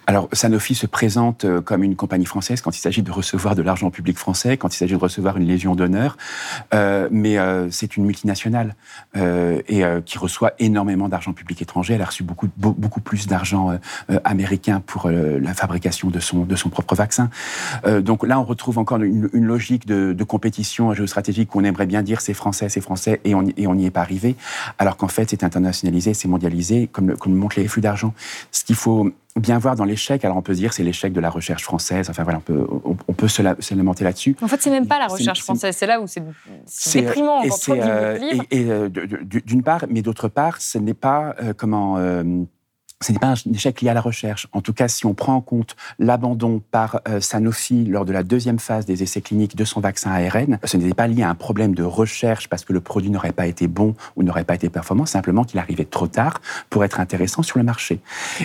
Alors, 0.07 0.29
Sanofi 0.31 0.75
se 0.75 0.85
présente 0.85 1.45
euh, 1.45 1.61
comme 1.61 1.83
une 1.83 1.95
compagnie 1.95 2.25
française 2.25 2.61
quand 2.61 2.75
il 2.75 2.79
s'agit 2.79 3.01
de 3.01 3.11
recevoir 3.11 3.55
de 3.55 3.61
l'argent 3.61 3.89
public 3.89 4.17
français, 4.17 4.57
quand 4.57 4.73
il 4.73 4.77
s'agit 4.77 4.93
de 4.93 4.99
recevoir 4.99 5.37
une 5.37 5.47
légion 5.47 5.75
d'honneur, 5.75 6.17
euh, 6.73 7.07
mais 7.11 7.37
euh, 7.37 7.69
c'est 7.71 7.97
une 7.97 8.05
multinationale 8.05 8.75
et 9.15 9.83
qui 10.05 10.17
reçoit 10.17 10.53
énormément 10.59 11.09
d'argent 11.09 11.33
public 11.33 11.61
étranger. 11.61 11.93
Elle 11.93 12.01
a 12.01 12.05
reçu 12.05 12.23
beaucoup, 12.23 12.47
beaucoup 12.57 12.99
plus 12.99 13.27
d'argent 13.27 13.77
américain 14.23 14.81
pour 14.85 15.09
la 15.09 15.53
fabrication 15.53 16.09
de 16.09 16.19
son, 16.19 16.43
de 16.43 16.55
son 16.55 16.69
propre 16.69 16.95
vaccin. 16.95 17.29
donc 18.01 18.25
là, 18.25 18.39
on 18.39 18.43
retrouve 18.43 18.77
encore 18.77 19.01
une, 19.01 19.29
logique 19.33 19.85
de, 19.85 20.23
compétition 20.23 20.93
géostratégique 20.93 21.55
où 21.55 21.59
on 21.59 21.63
aimerait 21.63 21.85
bien 21.85 22.03
dire 22.03 22.21
c'est 22.21 22.33
français, 22.33 22.69
c'est 22.69 22.81
français, 22.81 23.21
et 23.23 23.33
on 23.35 23.43
n'y 23.43 23.85
est 23.85 23.91
pas 23.91 24.01
arrivé, 24.01 24.35
alors 24.77 24.97
qu'en 24.97 25.07
fait, 25.07 25.29
c'est 25.29 25.43
internationalisé, 25.43 26.13
c'est 26.13 26.27
mondialisé, 26.27 26.89
comme 26.91 27.09
le, 27.09 27.15
comme 27.15 27.33
montrent 27.33 27.59
les 27.59 27.67
flux 27.67 27.81
d'argent. 27.81 28.13
Ce 28.51 28.63
qu'il 28.63 28.75
faut 28.75 29.11
bien 29.35 29.59
voir 29.59 29.75
dans 29.75 29.83
l'échec. 29.83 30.23
Alors 30.23 30.37
on 30.37 30.41
peut 30.41 30.53
se 30.53 30.59
dire 30.59 30.73
c'est 30.73 30.83
l'échec 30.83 31.11
de 31.11 31.19
la 31.19 31.29
recherche 31.29 31.63
française. 31.63 32.09
Enfin 32.09 32.23
voilà, 32.23 32.39
on 32.39 32.41
peut, 32.41 32.67
on, 33.07 33.13
peut 33.13 33.27
se, 33.27 33.41
lamenter 33.75 34.03
là-dessus. 34.03 34.35
En 34.41 34.47
fait, 34.47 34.61
c'est 34.61 34.69
même 34.69 34.87
pas 34.87 34.99
la 34.99 35.07
recherche 35.07 35.41
française. 35.41 35.75
C'est 35.77 35.87
là 35.87 35.99
où 35.99 36.07
c'est 36.07 36.23
déprimant. 36.93 37.43
Et, 37.43 37.49
euh, 37.69 38.17
et, 38.51 38.65
euh, 38.71 38.89
d'une 38.89 39.63
part, 39.63 39.85
mais 39.89 40.01
d'autre 40.01 40.27
part, 40.27 40.61
ce 40.61 40.77
n'est 40.77 40.93
pas 40.93 41.35
euh, 41.41 41.53
comment 41.55 41.97
ce 43.01 43.11
n'est 43.11 43.19
pas 43.19 43.27
un 43.27 43.51
échec 43.53 43.81
lié 43.81 43.89
à 43.89 43.93
la 43.93 44.01
recherche. 44.01 44.47
En 44.53 44.61
tout 44.61 44.71
cas, 44.71 44.87
si 44.87 45.05
on 45.05 45.13
prend 45.13 45.35
en 45.35 45.41
compte 45.41 45.75
l'abandon 45.99 46.61
par 46.71 47.01
euh, 47.09 47.19
Sanofi 47.19 47.83
lors 47.83 48.05
de 48.05 48.13
la 48.13 48.23
deuxième 48.23 48.57
phase 48.57 48.85
des 48.85 49.03
essais 49.03 49.19
cliniques 49.19 49.57
de 49.57 49.65
son 49.65 49.81
vaccin 49.81 50.11
ARN, 50.11 50.59
ce 50.63 50.77
n'était 50.77 50.93
pas 50.93 51.07
lié 51.07 51.21
à 51.23 51.29
un 51.29 51.35
problème 51.35 51.75
de 51.75 51.83
recherche 51.83 52.47
parce 52.47 52.63
que 52.63 52.71
le 52.71 52.79
produit 52.79 53.09
n'aurait 53.09 53.33
pas 53.33 53.47
été 53.47 53.67
bon 53.67 53.95
ou 54.15 54.23
n'aurait 54.23 54.45
pas 54.45 54.55
été 54.55 54.69
performant, 54.69 55.05
simplement 55.05 55.43
qu'il 55.43 55.59
arrivait 55.59 55.83
trop 55.83 56.07
tard 56.07 56.39
pour 56.69 56.85
être 56.85 57.01
intéressant 57.01 57.43
sur 57.43 57.57
le 57.57 57.65
marché. 57.65 57.99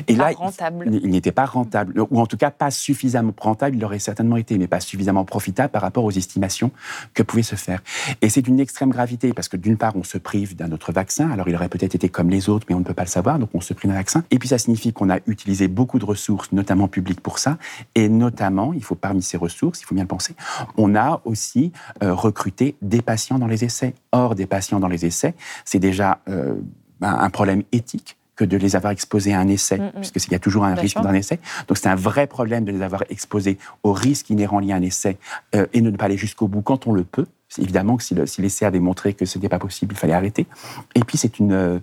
Et 0.09 0.17
pas 0.17 0.31
là, 0.31 0.37
rentable. 0.37 0.89
il, 0.93 1.11
n'était 1.11 1.33
pas 1.33 1.47
rentable, 1.47 2.05
ou 2.11 2.21
en 2.21 2.27
tout 2.27 2.37
cas 2.37 2.51
pas 2.51 2.73
suffisamment 2.73 3.33
rentable. 3.39 3.77
Il 3.77 3.85
aurait 3.85 4.01
certainement 4.01 4.37
été, 4.37 4.59
mais 4.59 4.67
pas 4.67 4.81
suffisamment 4.81 5.25
profitable 5.25 5.71
par 5.71 5.83
rapport 5.83 6.05
aux 6.05 6.11
estimations 6.11 6.73
que 7.15 7.23
pouvait 7.23 7.45
se 7.45 7.55
faire. 7.55 7.83
Et 8.21 8.29
c'est 8.29 8.43
d'une 8.43 8.59
extrême 8.59 8.91
gravité 8.91 9.33
parce 9.33 9.49
que 9.49 9.57
d'une 9.57 9.77
part, 9.77 9.95
on 9.95 10.03
se 10.03 10.19
prive 10.19 10.57
d'un 10.57 10.73
autre 10.73 10.91
vaccin. 10.91 11.31
Alors 11.31 11.49
il 11.49 11.55
aurait 11.55 11.69
peut-être 11.69 11.95
été 11.95 12.09
comme 12.09 12.31
les 12.31 12.49
autres, 12.49 12.67
mais 12.69 12.75
on 12.75 12.81
ne 12.81 12.85
peut 12.85 12.95
pas 12.95 13.05
le 13.05 13.09
savoir, 13.09 13.39
donc 13.39 13.51
on 13.55 13.61
se 13.61 13.75
prive 13.75 13.91
d'un 13.93 13.97
vaccin. 13.97 14.25
Et 14.33 14.40
puis 14.41 14.49
ça 14.49 14.59
signifie 14.59 14.93
qu'on 14.93 15.11
a 15.11 15.19
utilisé 15.29 15.69
beaucoup 15.69 16.01
de 16.01 16.05
ressources, 16.05 16.51
notamment 16.51 16.89
publiques, 16.89 17.21
pour 17.21 17.39
ça. 17.39 17.59
Et 17.95 18.09
notamment, 18.09 18.73
il 18.73 18.83
faut 18.83 18.97
parmi 18.97 19.23
ces 19.23 19.37
ressources, 19.37 19.81
il 19.81 19.85
faut 19.85 19.95
bien 19.95 20.05
le 20.05 20.09
penser, 20.09 20.35
on 20.77 20.97
a 20.97 21.21
aussi 21.25 21.73
euh, 22.03 22.13
recruté 22.13 22.75
des 22.83 23.03
patients 23.03 23.39
dans 23.39 23.47
les 23.47 23.65
essais. 23.65 23.95
Or, 24.11 24.35
des 24.35 24.47
patients 24.47 24.81
dans 24.81 24.89
les 24.89 25.07
essais, 25.07 25.35
c'est 25.65 25.79
déjà 25.79 26.19
euh, 26.29 26.55
un 27.01 27.31
problème 27.31 27.63
éthique 27.71 28.17
que 28.41 28.47
de 28.47 28.57
les 28.57 28.75
avoir 28.75 28.91
exposés 28.91 29.35
à 29.35 29.39
un 29.39 29.49
essai, 29.49 29.79
mm, 29.79 29.99
mm. 29.99 30.11
puisqu'il 30.13 30.33
y 30.33 30.35
a 30.35 30.39
toujours 30.39 30.65
un 30.65 30.75
risque 30.75 30.99
d'un 31.03 31.13
essai. 31.13 31.39
Donc 31.69 31.77
c'est 31.77 31.91
un 31.91 31.95
vrai 31.95 32.27
problème 32.27 32.65
de 32.65 32.73
les 32.73 32.81
avoir 32.81 33.05
exposés 33.11 33.59
au 33.83 33.93
risque 33.93 34.31
inhérent 34.31 34.61
lié 34.61 34.73
à 34.73 34.77
un 34.77 34.83
essai 34.83 35.19
euh, 35.55 35.67
et 35.75 35.83
de 35.83 35.91
ne 35.91 35.97
pas 35.97 36.07
aller 36.07 36.17
jusqu'au 36.17 36.49
bout 36.49 36.63
quand 36.63 36.87
on 36.87 36.93
le 36.95 37.05
peut. 37.05 37.27
Évidemment 37.59 37.97
que 37.97 38.05
si 38.05 38.43
l'essai 38.43 38.65
avait 38.65 38.79
montré 38.79 39.13
que 39.13 39.25
ce 39.25 39.37
n'était 39.37 39.49
pas 39.49 39.59
possible, 39.59 39.95
il 39.95 39.99
fallait 39.99 40.13
arrêter. 40.13 40.47
Et 40.95 41.01
puis 41.01 41.19
c'est 41.19 41.41
une, 41.41 41.53
euh, 41.53 41.79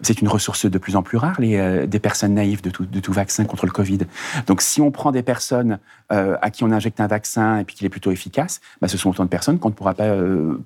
c'est 0.00 0.20
une 0.20 0.26
ressource 0.26 0.66
de 0.66 0.78
plus 0.78 0.96
en 0.96 1.02
plus 1.02 1.16
rare, 1.16 1.40
les, 1.40 1.58
euh, 1.58 1.86
des 1.86 2.00
personnes 2.00 2.34
naïves 2.34 2.60
de 2.60 2.70
tout, 2.70 2.86
de 2.86 3.00
tout, 3.00 3.12
vaccin 3.12 3.44
contre 3.44 3.66
le 3.66 3.72
Covid. 3.72 4.00
Donc 4.48 4.62
si 4.62 4.80
on 4.80 4.90
prend 4.90 5.12
des 5.12 5.22
personnes 5.22 5.78
euh, 6.10 6.36
à 6.42 6.50
qui 6.50 6.64
on 6.64 6.72
injecte 6.72 7.00
un 7.00 7.06
vaccin 7.06 7.58
et 7.58 7.64
puis 7.64 7.76
qu'il 7.76 7.86
est 7.86 7.90
plutôt 7.90 8.10
efficace, 8.10 8.60
bah, 8.80 8.88
ce 8.88 8.98
sont 8.98 9.10
autant 9.10 9.22
de 9.24 9.28
personnes 9.28 9.60
qu'on 9.60 9.68
ne 9.68 9.74
pourra 9.74 9.94
pas 9.94 10.12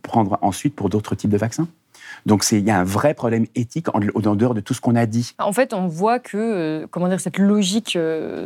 prendre 0.03 0.38
ensuite 0.40 0.75
pour 0.75 0.88
d'autres 0.88 1.14
types 1.14 1.31
de 1.31 1.37
vaccins. 1.37 1.69
Donc 2.25 2.45
il 2.51 2.64
y 2.64 2.71
a 2.71 2.79
un 2.79 2.85
vrai 2.85 3.12
problème 3.12 3.47
éthique 3.55 3.88
en, 3.95 4.01
en 4.01 4.37
dehors 4.37 4.55
de 4.55 4.61
tout 4.61 4.73
ce 4.73 4.81
qu'on 4.81 4.95
a 4.95 5.05
dit. 5.05 5.35
En 5.38 5.53
fait, 5.53 5.75
on 5.75 5.87
voit 5.87 6.19
que 6.19 6.87
comment 6.90 7.09
dire, 7.09 7.21
cette 7.21 7.38
logique 7.38 7.99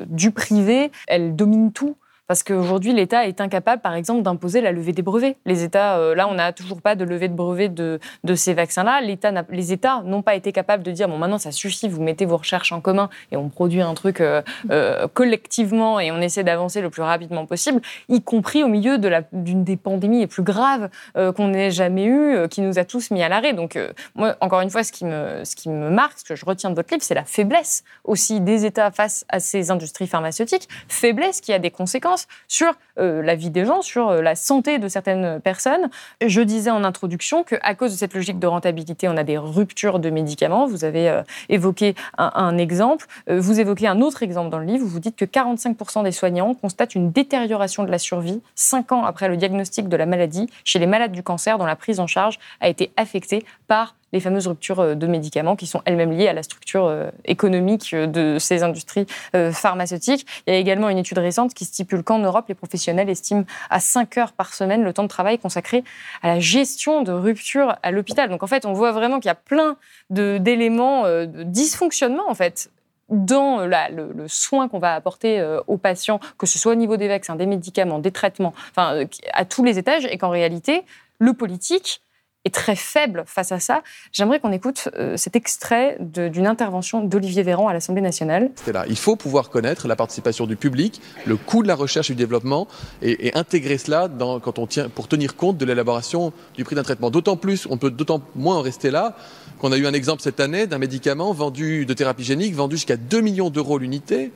du 0.09 0.33
privé, 0.33 0.90
elle 1.07 1.37
domine 1.37 1.73
tout. 1.73 1.96
Parce 2.31 2.45
qu'aujourd'hui, 2.45 2.93
l'État 2.93 3.27
est 3.27 3.40
incapable, 3.40 3.83
par 3.83 3.95
exemple, 3.95 4.23
d'imposer 4.23 4.61
la 4.61 4.71
levée 4.71 4.93
des 4.93 5.03
brevets. 5.03 5.37
Les 5.47 5.64
États, 5.64 5.99
euh, 5.99 6.14
là, 6.14 6.29
on 6.29 6.35
n'a 6.35 6.53
toujours 6.53 6.81
pas 6.81 6.95
de 6.95 7.03
levée 7.03 7.27
de 7.27 7.35
brevets 7.35 7.75
de, 7.75 7.99
de 8.23 8.35
ces 8.37 8.55
vaccins-là. 8.55 9.01
les 9.01 9.73
États 9.73 10.03
n'ont 10.05 10.23
pas 10.23 10.37
été 10.37 10.53
capables 10.53 10.85
de 10.85 10.93
dire 10.93 11.09
bon, 11.09 11.19
maintenant, 11.19 11.38
ça 11.38 11.51
suffit, 11.51 11.88
vous 11.88 12.01
mettez 12.01 12.27
vos 12.27 12.37
recherches 12.37 12.71
en 12.71 12.81
commun 12.81 13.11
et 13.33 13.37
on 13.37 13.49
produit 13.49 13.81
un 13.81 13.95
truc 13.95 14.21
euh, 14.21 14.43
euh, 14.71 15.09
collectivement 15.12 15.99
et 15.99 16.12
on 16.12 16.21
essaie 16.21 16.45
d'avancer 16.45 16.81
le 16.81 16.88
plus 16.88 17.03
rapidement 17.03 17.47
possible, 17.47 17.81
y 18.09 18.23
compris 18.23 18.62
au 18.62 18.69
milieu 18.69 18.99
d'une 19.33 19.64
des 19.64 19.77
pandémies 19.77 20.21
les 20.21 20.29
plus 20.29 20.45
graves 20.45 20.88
qu'on 21.16 21.53
ait 21.53 21.73
jamais 21.73 22.05
eues, 22.05 22.49
qui 22.49 22.61
nous 22.61 22.79
a 22.79 22.85
tous 22.85 23.11
mis 23.11 23.25
à 23.25 23.29
l'arrêt. 23.29 23.55
Donc, 23.55 23.77
moi, 24.14 24.37
encore 24.40 24.61
une 24.61 24.71
fois, 24.71 24.85
ce 24.85 24.93
qui, 24.93 25.05
me, 25.05 25.43
ce 25.45 25.57
qui 25.57 25.69
me 25.69 25.90
marque, 25.90 26.21
ce 26.21 26.25
que 26.25 26.37
je 26.37 26.45
retiens 26.45 26.71
de 26.71 26.77
votre 26.77 26.95
livre, 26.95 27.03
c'est 27.03 27.14
la 27.14 27.25
faiblesse 27.25 27.83
aussi 28.05 28.40
des 28.40 28.66
États 28.66 28.93
face 28.93 29.25
à 29.29 29.40
ces 29.40 29.73
industries 29.73 30.07
pharmaceutiques, 30.07 30.69
faiblesse 30.87 31.40
qui 31.40 31.53
a 31.53 31.59
des 31.59 31.73
conséquences 31.73 32.20
sur 32.49 32.75
euh, 32.99 33.23
la 33.23 33.35
vie 33.35 33.51
des 33.51 33.65
gens, 33.65 33.83
sur 33.83 34.09
euh, 34.09 34.23
la 34.23 34.35
santé 34.35 34.79
de 34.79 34.89
certaines 34.89 35.41
personnes. 35.41 35.91
Je 36.25 36.41
disais 36.41 36.71
en 36.71 36.85
introduction 36.85 37.45
qu'à 37.45 37.75
cause 37.75 37.93
de 37.93 37.97
cette 37.97 38.15
logique 38.15 38.39
de 38.39 38.47
rentabilité, 38.47 39.09
on 39.09 39.17
a 39.17 39.25
des 39.25 39.39
ruptures 39.39 39.99
de 39.99 40.11
médicaments. 40.11 40.67
Vous 40.67 40.85
avez 40.85 41.09
euh, 41.09 41.23
évoqué 41.49 41.95
un, 42.19 42.59
exemple. 42.59 43.07
vous 43.29 43.61
évoquez 43.61 43.87
un 43.87 44.01
autre 44.01 44.23
exemple 44.23 44.51
dans 44.51 44.59
le 44.59 44.65
livre 44.65 44.85
vous 44.85 44.99
dites 44.99 45.17
que 45.17 45.25
45% 45.25 46.03
des 46.03 46.13
soignants 46.13 46.55
constatent 46.55 46.95
une 46.95 47.11
détérioration 47.11 47.85
de 47.85 47.91
la 47.91 47.99
survie 47.99 48.43
cinq 48.55 48.93
ans 48.93 49.05
après 49.05 49.29
le 49.29 49.37
diagnostic 49.37 49.89
de 49.89 49.97
la 49.97 50.07
maladie 50.07 50.49
chez 50.65 50.79
les 50.79 50.87
malades 50.87 51.13
du 51.13 51.23
cancer 51.23 51.59
dont 51.59 51.67
la 51.67 51.77
prise 51.77 52.01
en 52.01 52.07
charge 52.07 52.39
a 52.61 52.69
été 52.69 52.93
affectée 52.97 53.45
par 53.69 53.95
les 54.12 54.20
fameuses 54.20 54.46
ruptures 54.46 54.81
euh, 54.81 54.94
de 54.94 55.07
médicaments 55.07 55.57
qui 55.57 55.66
sont 55.66 55.83
elles-mêmes 55.85 56.12
liées 56.12 56.29
à 56.29 56.33
la 56.33 56.42
structure 56.42 56.87
euh, 56.87 57.11
économique 57.25 57.92
euh, 57.94 58.07
de 58.07 58.38
ces 58.38 58.62
industries 58.62 59.07
pharmaceutiques. 59.53 60.27
Il 60.46 60.53
y 60.53 60.57
a 60.57 60.59
également 60.59 60.88
une 60.88 60.99
étude 60.99 61.18
récente 61.18 61.55
qui 61.55 61.64
stipule 61.64 62.03
qu'en 62.03 62.18
Europe, 62.18 62.46
les 62.49 62.55
professionnels 62.55 63.09
estiment 63.09 63.44
à 63.68 63.81
5 63.81 64.18
heures 64.18 64.33
par 64.33 64.55
semaine 64.55 64.83
le 64.83 64.92
temps 64.92 65.03
de 65.03 65.09
travail 65.09 65.38
consacré 65.38 65.85
à 66.23 66.29
la 66.29 66.40
gestion 66.40 67.03
de 67.03 67.12
ruptures 67.12 67.77
à 67.83 67.90
l'hôpital. 67.90 68.29
Donc 68.29 68.42
en 68.42 68.46
fait, 68.46 68.66
on 68.66 68.73
voit 68.73 68.92
vraiment 68.92 69.18
qu'il 69.18 69.29
y 69.29 69.31
a 69.31 69.35
plein 69.35 69.77
d'éléments 70.11 71.05
de 71.05 71.42
dysfonctionnement 71.42 72.29
en 72.29 72.35
fait 72.35 72.70
dans 73.09 73.66
le, 73.66 74.27
soin 74.29 74.68
qu'on 74.68 74.79
va 74.79 74.94
apporter 74.94 75.42
aux 75.66 75.79
patients, 75.79 76.20
que 76.38 76.46
ce 76.46 76.59
soit 76.59 76.73
au 76.73 76.77
niveau 76.77 76.96
des 76.96 77.09
vaccins, 77.09 77.37
des 77.37 77.46
médicaments, 77.46 77.99
des 77.99 78.12
traitements, 78.12 78.55
enfin, 78.70 79.05
à 79.33 79.44
tous 79.44 79.64
les 79.64 79.79
étages, 79.79 80.07
et 80.07 80.18
qu'en 80.18 80.31
réalité, 80.31 80.83
le 81.18 81.33
politique 81.35 82.03
est 82.44 82.55
très 82.55 82.76
faible 82.76 83.24
face 83.26 83.53
à 83.53 83.61
ça. 83.61 83.83
J'aimerais 84.12 84.40
qu'on 84.40 84.53
écoute 84.53 84.88
euh, 84.96 85.16
cet 85.16 85.37
extrait 85.37 85.98
d'une 86.00 86.46
intervention 86.46 87.05
d'Olivier 87.05 87.42
Véran 87.42 87.68
à 87.68 87.72
l'Assemblée 87.72 88.00
nationale. 88.00 88.50
Il 88.88 88.96
faut 88.96 89.16
pouvoir 89.16 89.50
connaître 89.50 89.88
la 89.88 89.96
participation 89.96 90.46
du 90.46 90.57
public, 90.57 91.00
le 91.26 91.37
coût 91.37 91.62
de 91.62 91.68
la 91.68 91.74
recherche 91.74 92.11
et 92.11 92.14
du 92.14 92.18
développement, 92.18 92.66
et, 93.03 93.31
intégrer 93.35 93.79
cela 93.79 94.09
dans, 94.09 94.40
quand 94.40 94.59
on 94.59 94.66
tient, 94.66 94.88
pour 94.88 95.07
tenir 95.07 95.37
compte 95.37 95.59
de 95.59 95.64
l'élaboration 95.64 96.33
du 96.55 96.64
prix 96.64 96.76
d'un 96.76 96.83
traitement. 96.83 97.11
D'autant 97.11 97.37
plus, 97.37 97.66
on 97.70 97.76
peut 97.76 97.90
d'autant 97.90 98.22
moins 98.35 98.57
en 98.57 98.62
rester 98.62 98.90
là 98.90 99.16
qu'on 99.59 99.72
a 99.72 99.76
eu 99.76 99.87
un 99.87 99.92
exemple 99.92 100.22
cette 100.22 100.40
année 100.40 100.66
d'un 100.66 100.79
médicament 100.79 101.33
vendu 101.33 101.85
de 101.85 101.92
thérapie 101.92 102.24
génique 102.24 102.55
vendu 102.55 102.76
jusqu'à 102.76 102.96
2 102.96 103.20
millions 103.20 103.50
d'euros 103.50 103.79
l'unité 103.79 104.33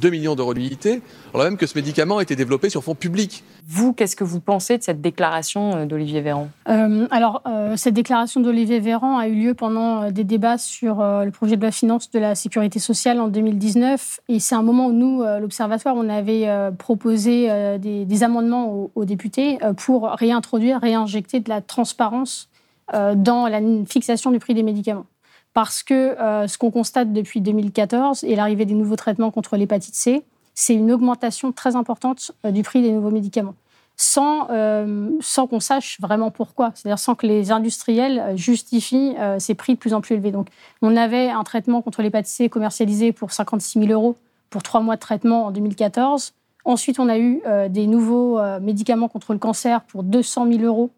2 0.00 0.10
millions 0.10 0.34
d'euros 0.34 0.54
d'unité, 0.54 1.02
alors 1.34 1.44
même 1.44 1.56
que 1.56 1.66
ce 1.66 1.76
médicament 1.76 2.18
a 2.18 2.22
été 2.22 2.36
développé 2.36 2.70
sur 2.70 2.82
fonds 2.82 2.94
publics. 2.94 3.44
Vous, 3.68 3.92
qu'est-ce 3.92 4.16
que 4.16 4.24
vous 4.24 4.40
pensez 4.40 4.78
de 4.78 4.82
cette 4.82 5.00
déclaration 5.00 5.76
euh, 5.76 5.86
d'Olivier 5.86 6.20
Véran? 6.20 6.48
Euh, 6.68 7.06
Alors, 7.10 7.42
euh, 7.46 7.76
cette 7.76 7.94
déclaration 7.94 8.40
d'Olivier 8.40 8.80
Véran 8.80 9.18
a 9.18 9.28
eu 9.28 9.34
lieu 9.34 9.54
pendant 9.54 10.10
des 10.10 10.24
débats 10.24 10.58
sur 10.58 10.96
le 11.02 11.30
projet 11.30 11.56
de 11.56 11.62
loi 11.62 11.70
finance 11.70 12.10
de 12.10 12.18
la 12.18 12.34
sécurité 12.34 12.78
sociale 12.78 13.20
en 13.20 13.28
2019. 13.28 14.20
Et 14.28 14.40
c'est 14.40 14.54
un 14.54 14.62
moment 14.62 14.86
où 14.86 14.92
nous, 14.92 15.22
l'Observatoire, 15.40 15.94
on 15.96 16.08
avait 16.08 16.48
proposé 16.78 17.48
des, 17.78 18.22
amendements 18.22 18.90
aux, 18.94 19.04
députés 19.04 19.58
pour 19.76 20.08
réintroduire, 20.10 20.80
réinjecter 20.80 21.40
de 21.40 21.48
la 21.48 21.60
transparence 21.60 22.48
dans 22.92 23.46
la 23.48 23.60
fixation 23.86 24.30
du 24.30 24.38
prix 24.38 24.54
des 24.54 24.62
médicaments 24.62 25.06
parce 25.54 25.82
que 25.82 25.94
euh, 25.94 26.46
ce 26.48 26.58
qu'on 26.58 26.70
constate 26.70 27.12
depuis 27.12 27.40
2014 27.40 28.24
et 28.24 28.36
l'arrivée 28.36 28.64
des 28.64 28.74
nouveaux 28.74 28.96
traitements 28.96 29.30
contre 29.30 29.56
l'hépatite 29.56 29.94
C, 29.94 30.22
c'est 30.54 30.74
une 30.74 30.92
augmentation 30.92 31.52
très 31.52 31.76
importante 31.76 32.32
euh, 32.44 32.50
du 32.50 32.62
prix 32.62 32.82
des 32.82 32.90
nouveaux 32.90 33.10
médicaments, 33.10 33.54
sans, 33.96 34.48
euh, 34.50 35.10
sans 35.20 35.46
qu'on 35.46 35.60
sache 35.60 36.00
vraiment 36.00 36.30
pourquoi, 36.30 36.72
c'est-à-dire 36.74 36.98
sans 36.98 37.14
que 37.14 37.26
les 37.26 37.52
industriels 37.52 38.34
justifient 38.36 39.14
ces 39.38 39.54
prix 39.54 39.74
de 39.74 39.78
plus 39.78 39.94
en 39.94 40.00
plus 40.00 40.14
élevés. 40.14 40.32
Donc, 40.32 40.48
on 40.80 40.96
avait 40.96 41.30
un 41.30 41.44
traitement 41.44 41.82
contre 41.82 42.02
l'hépatite 42.02 42.32
C 42.32 42.48
commercialisé 42.48 43.12
pour 43.12 43.32
56 43.32 43.80
000 43.80 43.92
euros 43.92 44.16
pour 44.48 44.62
trois 44.62 44.80
mois 44.80 44.96
de 44.96 45.00
traitement 45.00 45.46
en 45.46 45.50
2014. 45.50 46.32
Ensuite, 46.64 46.98
on 46.98 47.08
a 47.08 47.18
eu 47.18 47.42
des 47.70 47.86
nouveaux 47.86 48.38
médicaments 48.60 49.08
contre 49.08 49.32
le 49.32 49.38
cancer 49.38 49.82
pour 49.82 50.02
200 50.02 50.46
000 50.50 50.62
euros 50.62 50.90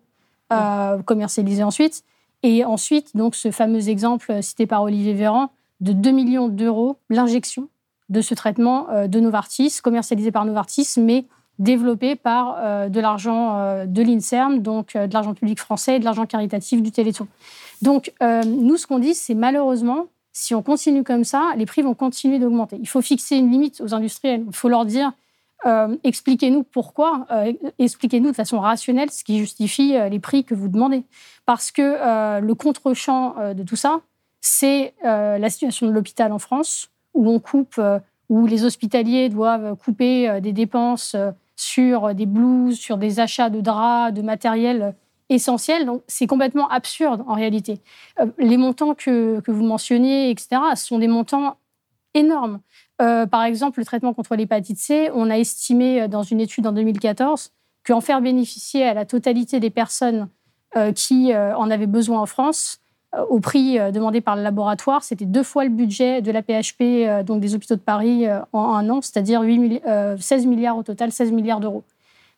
commercialisés 1.04 1.62
ensuite. 1.62 2.04
Et 2.44 2.62
ensuite, 2.62 3.16
donc, 3.16 3.34
ce 3.34 3.50
fameux 3.50 3.88
exemple 3.88 4.42
cité 4.42 4.66
par 4.66 4.82
Olivier 4.82 5.14
Véran 5.14 5.50
de 5.80 5.92
2 5.92 6.10
millions 6.10 6.48
d'euros, 6.48 6.98
l'injection 7.08 7.68
de 8.10 8.20
ce 8.20 8.34
traitement 8.34 8.86
de 9.08 9.18
Novartis, 9.18 9.80
commercialisé 9.82 10.30
par 10.30 10.44
Novartis, 10.44 10.86
mais 10.98 11.24
développé 11.58 12.16
par 12.16 12.90
de 12.90 13.00
l'argent 13.00 13.86
de 13.86 14.02
l'INSERM, 14.02 14.58
donc 14.58 14.94
de 14.94 15.12
l'argent 15.12 15.32
public 15.32 15.58
français 15.58 15.96
et 15.96 15.98
de 16.00 16.04
l'argent 16.04 16.26
caritatif 16.26 16.82
du 16.82 16.92
Téléthon. 16.92 17.26
Donc, 17.80 18.12
nous, 18.20 18.76
ce 18.76 18.86
qu'on 18.86 18.98
dit, 18.98 19.14
c'est 19.14 19.34
malheureusement, 19.34 20.06
si 20.34 20.54
on 20.54 20.62
continue 20.62 21.02
comme 21.02 21.24
ça, 21.24 21.52
les 21.56 21.64
prix 21.64 21.80
vont 21.80 21.94
continuer 21.94 22.38
d'augmenter. 22.38 22.76
Il 22.78 22.88
faut 22.88 23.00
fixer 23.00 23.36
une 23.36 23.50
limite 23.50 23.80
aux 23.80 23.94
industriels. 23.94 24.44
Il 24.46 24.54
faut 24.54 24.68
leur 24.68 24.84
dire 24.84 25.12
euh, 25.66 25.96
expliquez-nous 26.04 26.62
pourquoi, 26.62 27.26
euh, 27.30 27.52
expliquez-nous 27.78 28.30
de 28.30 28.36
façon 28.36 28.60
rationnelle 28.60 29.10
ce 29.10 29.24
qui 29.24 29.38
justifie 29.38 29.96
euh, 29.96 30.08
les 30.08 30.18
prix 30.18 30.44
que 30.44 30.54
vous 30.54 30.68
demandez. 30.68 31.04
Parce 31.46 31.70
que 31.70 32.40
le 32.40 32.54
contre-champ 32.54 33.34
de 33.54 33.62
tout 33.64 33.76
ça, 33.76 34.00
c'est 34.40 34.94
la 35.02 35.50
situation 35.50 35.86
de 35.86 35.92
l'hôpital 35.92 36.32
en 36.32 36.38
France, 36.38 36.88
où 37.12 37.28
on 37.28 37.38
coupe, 37.38 37.78
où 38.30 38.46
les 38.46 38.64
hospitaliers 38.64 39.28
doivent 39.28 39.76
couper 39.76 40.40
des 40.40 40.54
dépenses 40.54 41.14
sur 41.54 42.14
des 42.14 42.24
blouses, 42.24 42.78
sur 42.78 42.96
des 42.96 43.20
achats 43.20 43.50
de 43.50 43.60
draps, 43.60 44.14
de 44.14 44.22
matériel 44.22 44.94
essentiel. 45.28 45.84
Donc 45.84 46.02
c'est 46.06 46.26
complètement 46.26 46.66
absurde 46.70 47.22
en 47.26 47.34
réalité. 47.34 47.78
les 48.38 48.56
montants 48.56 48.94
que, 48.94 49.40
que 49.40 49.50
vous 49.50 49.64
mentionniez, 49.64 50.30
etc., 50.30 50.62
sont 50.76 50.98
des 50.98 51.08
montants 51.08 51.58
énormes. 52.14 52.60
Euh, 53.02 53.26
par 53.26 53.44
exemple, 53.44 53.80
le 53.80 53.84
traitement 53.84 54.14
contre 54.14 54.36
l'hépatite 54.36 54.78
C, 54.78 55.10
on 55.14 55.28
a 55.30 55.36
estimé 55.36 56.02
euh, 56.02 56.08
dans 56.08 56.22
une 56.22 56.40
étude 56.40 56.66
en 56.66 56.72
2014 56.72 57.50
qu'en 57.86 58.00
faire 58.00 58.20
bénéficier 58.20 58.84
à 58.84 58.94
la 58.94 59.04
totalité 59.04 59.60
des 59.60 59.70
personnes 59.70 60.28
euh, 60.76 60.92
qui 60.92 61.34
en 61.34 61.70
avaient 61.70 61.86
besoin 61.86 62.20
en 62.20 62.26
France, 62.26 62.80
au 63.28 63.38
prix 63.38 63.78
demandé 63.92 64.20
par 64.20 64.34
le 64.34 64.42
laboratoire, 64.42 65.04
c'était 65.04 65.26
deux 65.26 65.44
fois 65.44 65.62
le 65.64 65.70
budget 65.70 66.20
de 66.20 66.32
la 66.32 66.42
PHP, 66.42 67.24
donc 67.24 67.40
des 67.40 67.54
hôpitaux 67.54 67.76
de 67.76 67.80
Paris, 67.80 68.26
en 68.52 68.74
un 68.74 68.90
an, 68.90 69.00
c'est-à-dire 69.02 69.42
16 70.18 70.46
milliards 70.46 70.76
au 70.76 70.82
total, 70.82 71.12
16 71.12 71.30
milliards 71.30 71.60
d'euros. 71.60 71.84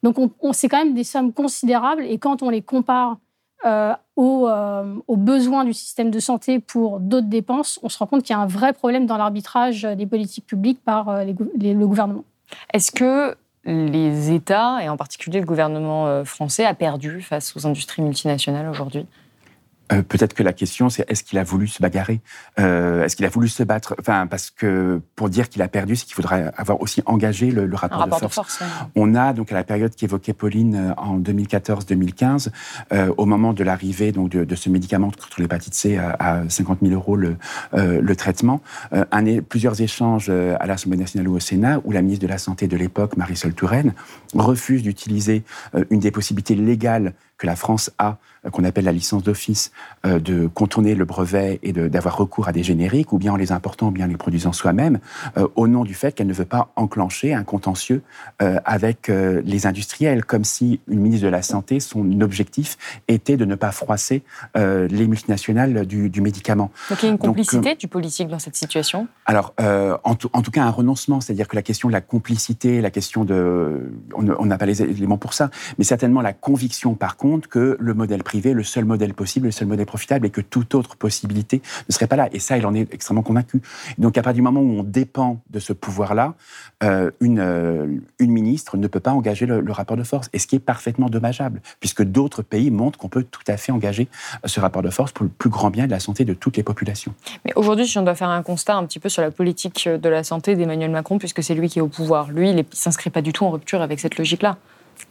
Donc, 0.02 0.18
on, 0.18 0.52
c'est 0.52 0.68
quand 0.68 0.78
même 0.78 0.92
des 0.92 1.04
sommes 1.04 1.32
considérables. 1.32 2.02
Et 2.02 2.18
quand 2.18 2.42
on 2.42 2.50
les 2.50 2.60
compare 2.60 3.16
euh, 3.64 3.94
euh, 4.18 4.94
aux, 5.06 5.16
besoins 5.16 5.64
du 5.64 5.72
système 5.72 6.10
de 6.10 6.20
santé 6.20 6.58
pour 6.60 7.00
d'autres 7.00 7.26
dépenses, 7.26 7.80
on 7.82 7.88
se 7.88 7.98
rend 7.98 8.06
compte 8.06 8.22
qu'il 8.22 8.34
y 8.34 8.38
a 8.38 8.42
un 8.42 8.46
vrai 8.46 8.72
problème 8.72 9.06
dans 9.06 9.16
l'arbitrage 9.16 9.82
des 9.82 10.06
politiques 10.06 10.46
publiques 10.46 10.80
par 10.84 11.08
euh, 11.08 11.24
le 11.24 11.86
gouvernement. 11.86 12.24
Est-ce 12.72 12.92
que 12.92 13.36
les 13.64 14.30
États, 14.30 14.82
et 14.82 14.88
en 14.88 14.96
particulier 14.96 15.40
le 15.40 15.46
gouvernement 15.46 16.24
français, 16.24 16.64
a 16.64 16.74
perdu 16.74 17.20
face 17.20 17.56
aux 17.56 17.66
industries 17.66 18.02
multinationales 18.02 18.68
aujourd'hui? 18.68 19.06
Euh, 19.92 20.02
peut-être 20.02 20.34
que 20.34 20.42
la 20.42 20.52
question, 20.52 20.90
c'est 20.90 21.08
est-ce 21.10 21.22
qu'il 21.22 21.38
a 21.38 21.44
voulu 21.44 21.68
se 21.68 21.80
bagarrer? 21.80 22.20
Euh, 22.58 23.04
Est-ce 23.04 23.16
qu'il 23.16 23.24
a 23.24 23.28
voulu 23.28 23.48
se 23.48 23.62
battre? 23.62 23.94
Enfin, 24.00 24.26
parce 24.26 24.50
que 24.50 25.00
pour 25.14 25.28
dire 25.28 25.48
qu'il 25.48 25.62
a 25.62 25.68
perdu, 25.68 25.96
c'est 25.96 26.06
qu'il 26.06 26.14
faudrait 26.14 26.52
avoir 26.56 26.80
aussi 26.80 27.02
engagé 27.06 27.50
le, 27.50 27.72
rapport, 27.74 28.06
de 28.20 28.28
force. 28.28 28.62
On 28.94 29.14
a 29.14 29.32
donc 29.32 29.52
à 29.52 29.54
la 29.54 29.64
période 29.64 29.94
qu'évoquait 29.94 30.32
Pauline 30.32 30.76
euh, 30.76 30.94
en 30.96 31.18
2014-2015, 31.20 32.48
au 33.16 33.26
moment 33.26 33.52
de 33.52 33.62
l'arrivée 33.64 34.12
donc 34.12 34.30
de, 34.30 34.54
ce 34.54 34.68
médicament 34.68 35.10
contre 35.10 35.40
l'hépatite 35.40 35.74
C 35.74 35.98
à, 35.98 36.42
50 36.48 36.78
000 36.82 36.94
euros 36.94 37.16
le, 37.16 37.36
le 37.72 38.16
traitement, 38.16 38.60
un, 38.92 39.40
plusieurs 39.40 39.80
échanges 39.80 40.30
à 40.30 40.66
l'Assemblée 40.66 40.98
nationale 40.98 41.28
ou 41.28 41.36
au 41.36 41.40
Sénat 41.40 41.80
où 41.84 41.92
la 41.92 42.02
ministre 42.02 42.24
de 42.26 42.30
la 42.30 42.38
Santé 42.38 42.68
de 42.68 42.76
l'époque, 42.76 43.16
Marisol 43.16 43.54
Touraine, 43.54 43.94
refuse 44.34 44.82
d'utiliser 44.82 45.44
une 45.90 46.00
des 46.00 46.10
possibilités 46.10 46.54
légales 46.54 47.14
que 47.38 47.46
la 47.46 47.56
France 47.56 47.90
a, 47.98 48.08
euh, 48.08 48.16
qu'on 48.52 48.64
appelle 48.64 48.84
la 48.84 48.92
licence 48.92 49.22
d'office, 49.22 49.72
euh, 50.04 50.18
de 50.18 50.46
contourner 50.46 50.94
le 50.94 51.04
brevet 51.04 51.58
et 51.62 51.72
d'avoir 51.72 52.16
recours 52.16 52.48
à 52.48 52.52
des 52.52 52.62
génériques, 52.62 53.12
ou 53.12 53.18
bien 53.18 53.32
en 53.32 53.36
les 53.36 53.52
important, 53.52 53.88
ou 53.88 53.90
bien 53.90 54.06
en 54.06 54.08
les 54.08 54.16
produisant 54.16 54.52
soi-même, 54.52 54.98
euh, 55.36 55.46
au 55.56 55.68
nom 55.68 55.84
du 55.84 55.94
fait 55.94 56.14
qu'elle 56.14 56.26
ne 56.26 56.32
veut 56.32 56.44
pas 56.44 56.72
enclencher 56.76 57.34
un 57.34 57.44
contentieux 57.44 58.02
avec 58.38 59.08
les 59.08 59.66
industriels, 59.66 60.24
comme 60.24 60.44
si 60.44 60.80
une 60.88 61.00
ministre 61.00 61.26
de 61.26 61.30
la 61.30 61.42
Santé, 61.42 61.80
son 61.80 62.20
objectif 62.20 62.76
était 63.08 63.36
de 63.36 63.44
ne 63.44 63.54
pas 63.54 63.72
froisser 63.72 64.22
les 64.54 65.06
multinationales 65.06 65.86
du, 65.86 66.20
médicament. 66.20 66.70
Donc 66.90 67.02
il 67.02 67.06
y 67.06 67.08
a 67.08 67.12
une 67.12 67.18
complicité 67.18 67.74
du 67.74 67.88
politique 67.88 68.28
dans 68.28 68.38
cette 68.38 68.56
situation? 68.56 69.08
Alors, 69.24 69.54
en, 69.58 70.14
tout, 70.14 70.28
en, 70.32 70.42
tout, 70.42 70.50
cas, 70.50 70.64
un 70.64 70.70
renoncement, 70.70 71.20
c'est-à-dire 71.20 71.48
que 71.48 71.56
la 71.56 71.62
question 71.62 71.88
de 71.88 71.92
la 71.92 72.00
complicité, 72.00 72.80
la 72.80 72.90
question 72.90 73.24
de... 73.24 73.92
On 74.14 74.46
n'a 74.46 74.58
pas 74.58 74.66
les 74.66 74.82
éléments 74.82 75.18
pour 75.18 75.32
ça, 75.32 75.50
mais 75.78 75.84
certainement 75.84 76.20
la 76.20 76.32
conviction, 76.32 76.94
par 76.94 77.16
contre, 77.16 77.48
que 77.48 77.76
le 77.78 77.94
modèle 77.94 78.22
privé 78.22 78.35
le 78.42 78.62
seul 78.62 78.84
modèle 78.84 79.14
possible, 79.14 79.46
le 79.46 79.52
seul 79.52 79.68
modèle 79.68 79.86
profitable 79.86 80.26
et 80.26 80.30
que 80.30 80.40
toute 80.40 80.74
autre 80.74 80.96
possibilité 80.96 81.62
ne 81.88 81.92
serait 81.92 82.06
pas 82.06 82.16
là. 82.16 82.28
Et 82.32 82.38
ça, 82.38 82.56
il 82.56 82.66
en 82.66 82.74
est 82.74 82.92
extrêmement 82.92 83.22
convaincu. 83.22 83.60
Donc 83.98 84.18
à 84.18 84.22
partir 84.22 84.36
du 84.36 84.42
moment 84.42 84.60
où 84.60 84.80
on 84.80 84.82
dépend 84.82 85.40
de 85.50 85.58
ce 85.58 85.72
pouvoir-là, 85.72 86.34
euh, 86.82 87.10
une, 87.20 87.40
euh, 87.40 87.86
une 88.18 88.30
ministre 88.30 88.76
ne 88.76 88.86
peut 88.86 89.00
pas 89.00 89.12
engager 89.12 89.46
le, 89.46 89.72
rapport 89.72 89.96
de 89.96 90.04
force. 90.04 90.28
Et 90.32 90.38
ce 90.38 90.46
qui 90.46 90.56
est 90.56 90.60
parfaitement 90.60 91.08
dommageable, 91.08 91.60
puisque 91.80 92.02
d'autres 92.02 92.42
pays 92.42 92.70
montrent 92.70 92.98
qu'on 92.98 93.08
peut 93.08 93.24
tout 93.24 93.42
à 93.46 93.56
fait 93.56 93.72
engager 93.72 94.08
ce 94.44 94.60
rapport 94.60 94.82
de 94.82 94.90
force 94.90 95.12
pour 95.12 95.24
le 95.24 95.30
plus 95.30 95.50
grand 95.50 95.70
bien 95.70 95.86
de 95.86 95.90
la 95.90 96.00
santé 96.00 96.24
de 96.24 96.34
toutes 96.34 96.56
les 96.56 96.62
populations. 96.62 97.14
Mais 97.44 97.52
aujourd'hui, 97.56 97.86
si 97.86 97.98
on 97.98 98.02
doit 98.02 98.14
faire 98.14 98.28
un 98.28 98.42
constat 98.42 98.76
un 98.76 98.86
petit 98.86 98.98
peu 98.98 99.08
sur 99.08 99.22
la 99.22 99.30
politique 99.30 99.88
de 99.88 100.08
la 100.08 100.24
santé 100.24 100.56
d'Emmanuel 100.56 100.90
Macron, 100.90 101.18
puisque 101.18 101.42
c'est 101.42 101.54
lui 101.54 101.68
qui 101.68 101.78
est 101.78 101.82
au 101.82 101.88
pouvoir, 101.88 102.30
lui, 102.30 102.50
il 102.50 102.56
ne 102.56 102.62
s'inscrit 102.72 103.10
pas 103.10 103.22
du 103.22 103.32
tout 103.32 103.44
en 103.44 103.50
rupture 103.50 103.82
avec 103.82 104.00
cette 104.00 104.18
logique-là. 104.18 104.56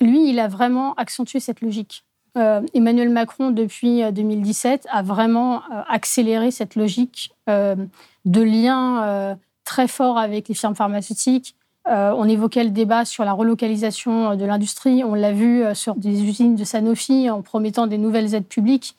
Lui, 0.01 0.30
il 0.30 0.39
a 0.39 0.47
vraiment 0.47 0.93
accentué 0.95 1.39
cette 1.39 1.61
logique. 1.61 2.03
Euh, 2.38 2.62
Emmanuel 2.74 3.10
Macron, 3.10 3.52
depuis 3.52 4.04
2017, 4.12 4.86
euh, 4.86 4.90
a 4.92 5.02
vraiment 5.02 5.58
euh, 5.58 5.82
accéléré 5.88 6.52
cette 6.52 6.76
logique 6.76 7.32
de 7.48 8.42
lien 8.42 9.38
très 9.64 9.88
fort 9.88 10.18
avec 10.18 10.48
les 10.48 10.56
firmes 10.56 10.76
pharmaceutiques. 10.76 11.56
on 11.86 12.28
évoquait 12.28 12.64
le 12.64 12.72
débat 12.72 13.06
sur 13.06 13.24
la 13.24 13.34
relocalisation 13.34 14.36
de 14.36 14.46
l'industrie. 14.46 15.04
On 15.04 15.14
l'a 15.14 15.32
vu 15.32 15.64
sur 15.76 15.96
des 15.96 16.24
usines 16.24 16.56
de 16.56 16.64
Sanofi 16.64 17.30
en 17.30 17.42
promettant 17.44 17.86
des 17.86 18.00
nouvelles 18.00 18.34
aides 18.34 18.48
publiques. 18.48 18.96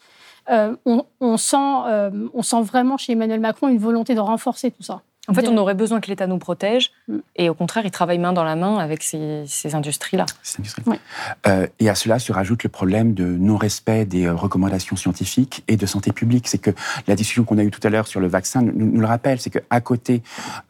on, 0.49 1.37
sent, 1.37 1.57
on 2.35 2.43
sent 2.43 2.63
vraiment 2.63 2.97
chez 2.97 3.13
Emmanuel 3.15 3.41
Macron 3.41 3.67
une 3.67 3.79
volonté 3.79 4.15
de 4.15 4.21
renforcer 4.21 4.71
tout 4.71 4.85
ça. 4.85 5.03
En 5.29 5.35
fait, 5.35 5.49
on 5.49 5.57
aurait 5.57 5.75
besoin 5.75 6.01
que 6.01 6.09
l'État 6.09 6.27
nous 6.27 6.39
protège, 6.39 6.93
mm. 7.09 7.17
et 7.37 7.49
au 7.49 7.55
contraire, 7.55 7.85
il 7.85 7.91
travaille 7.91 8.19
main 8.19 8.33
dans 8.33 8.45
la 8.45 8.57
main 8.57 8.79
avec 8.79 9.03
ces, 9.03 9.47
industries-là. 9.75 10.27
Euh, 11.47 11.67
et 11.81 11.89
à 11.89 11.95
cela 11.95 12.19
se 12.19 12.33
rajoute 12.33 12.63
le 12.63 12.69
problème 12.69 13.15
de 13.15 13.25
non-respect 13.25 14.05
des 14.05 14.27
euh, 14.27 14.35
recommandations 14.35 14.97
scientifiques 14.97 15.65
et 15.67 15.77
de 15.77 15.87
santé 15.87 16.13
publique. 16.13 16.47
C'est 16.49 16.59
que 16.59 16.71
la 17.07 17.17
discussion 17.17 17.45
qu'on 17.45 17.59
a 17.59 17.65
eue 17.65 17.71
tout 17.71 17.81
à 17.83 17.91
l'heure 17.91 18.07
sur 18.07 18.21
le 18.21 18.29
vaccin 18.29 18.63
nous, 18.63 19.01
le 19.01 19.07
rappelle, 19.07 19.41
c'est 19.41 19.51
qu'à 19.51 19.81
côté 19.81 20.23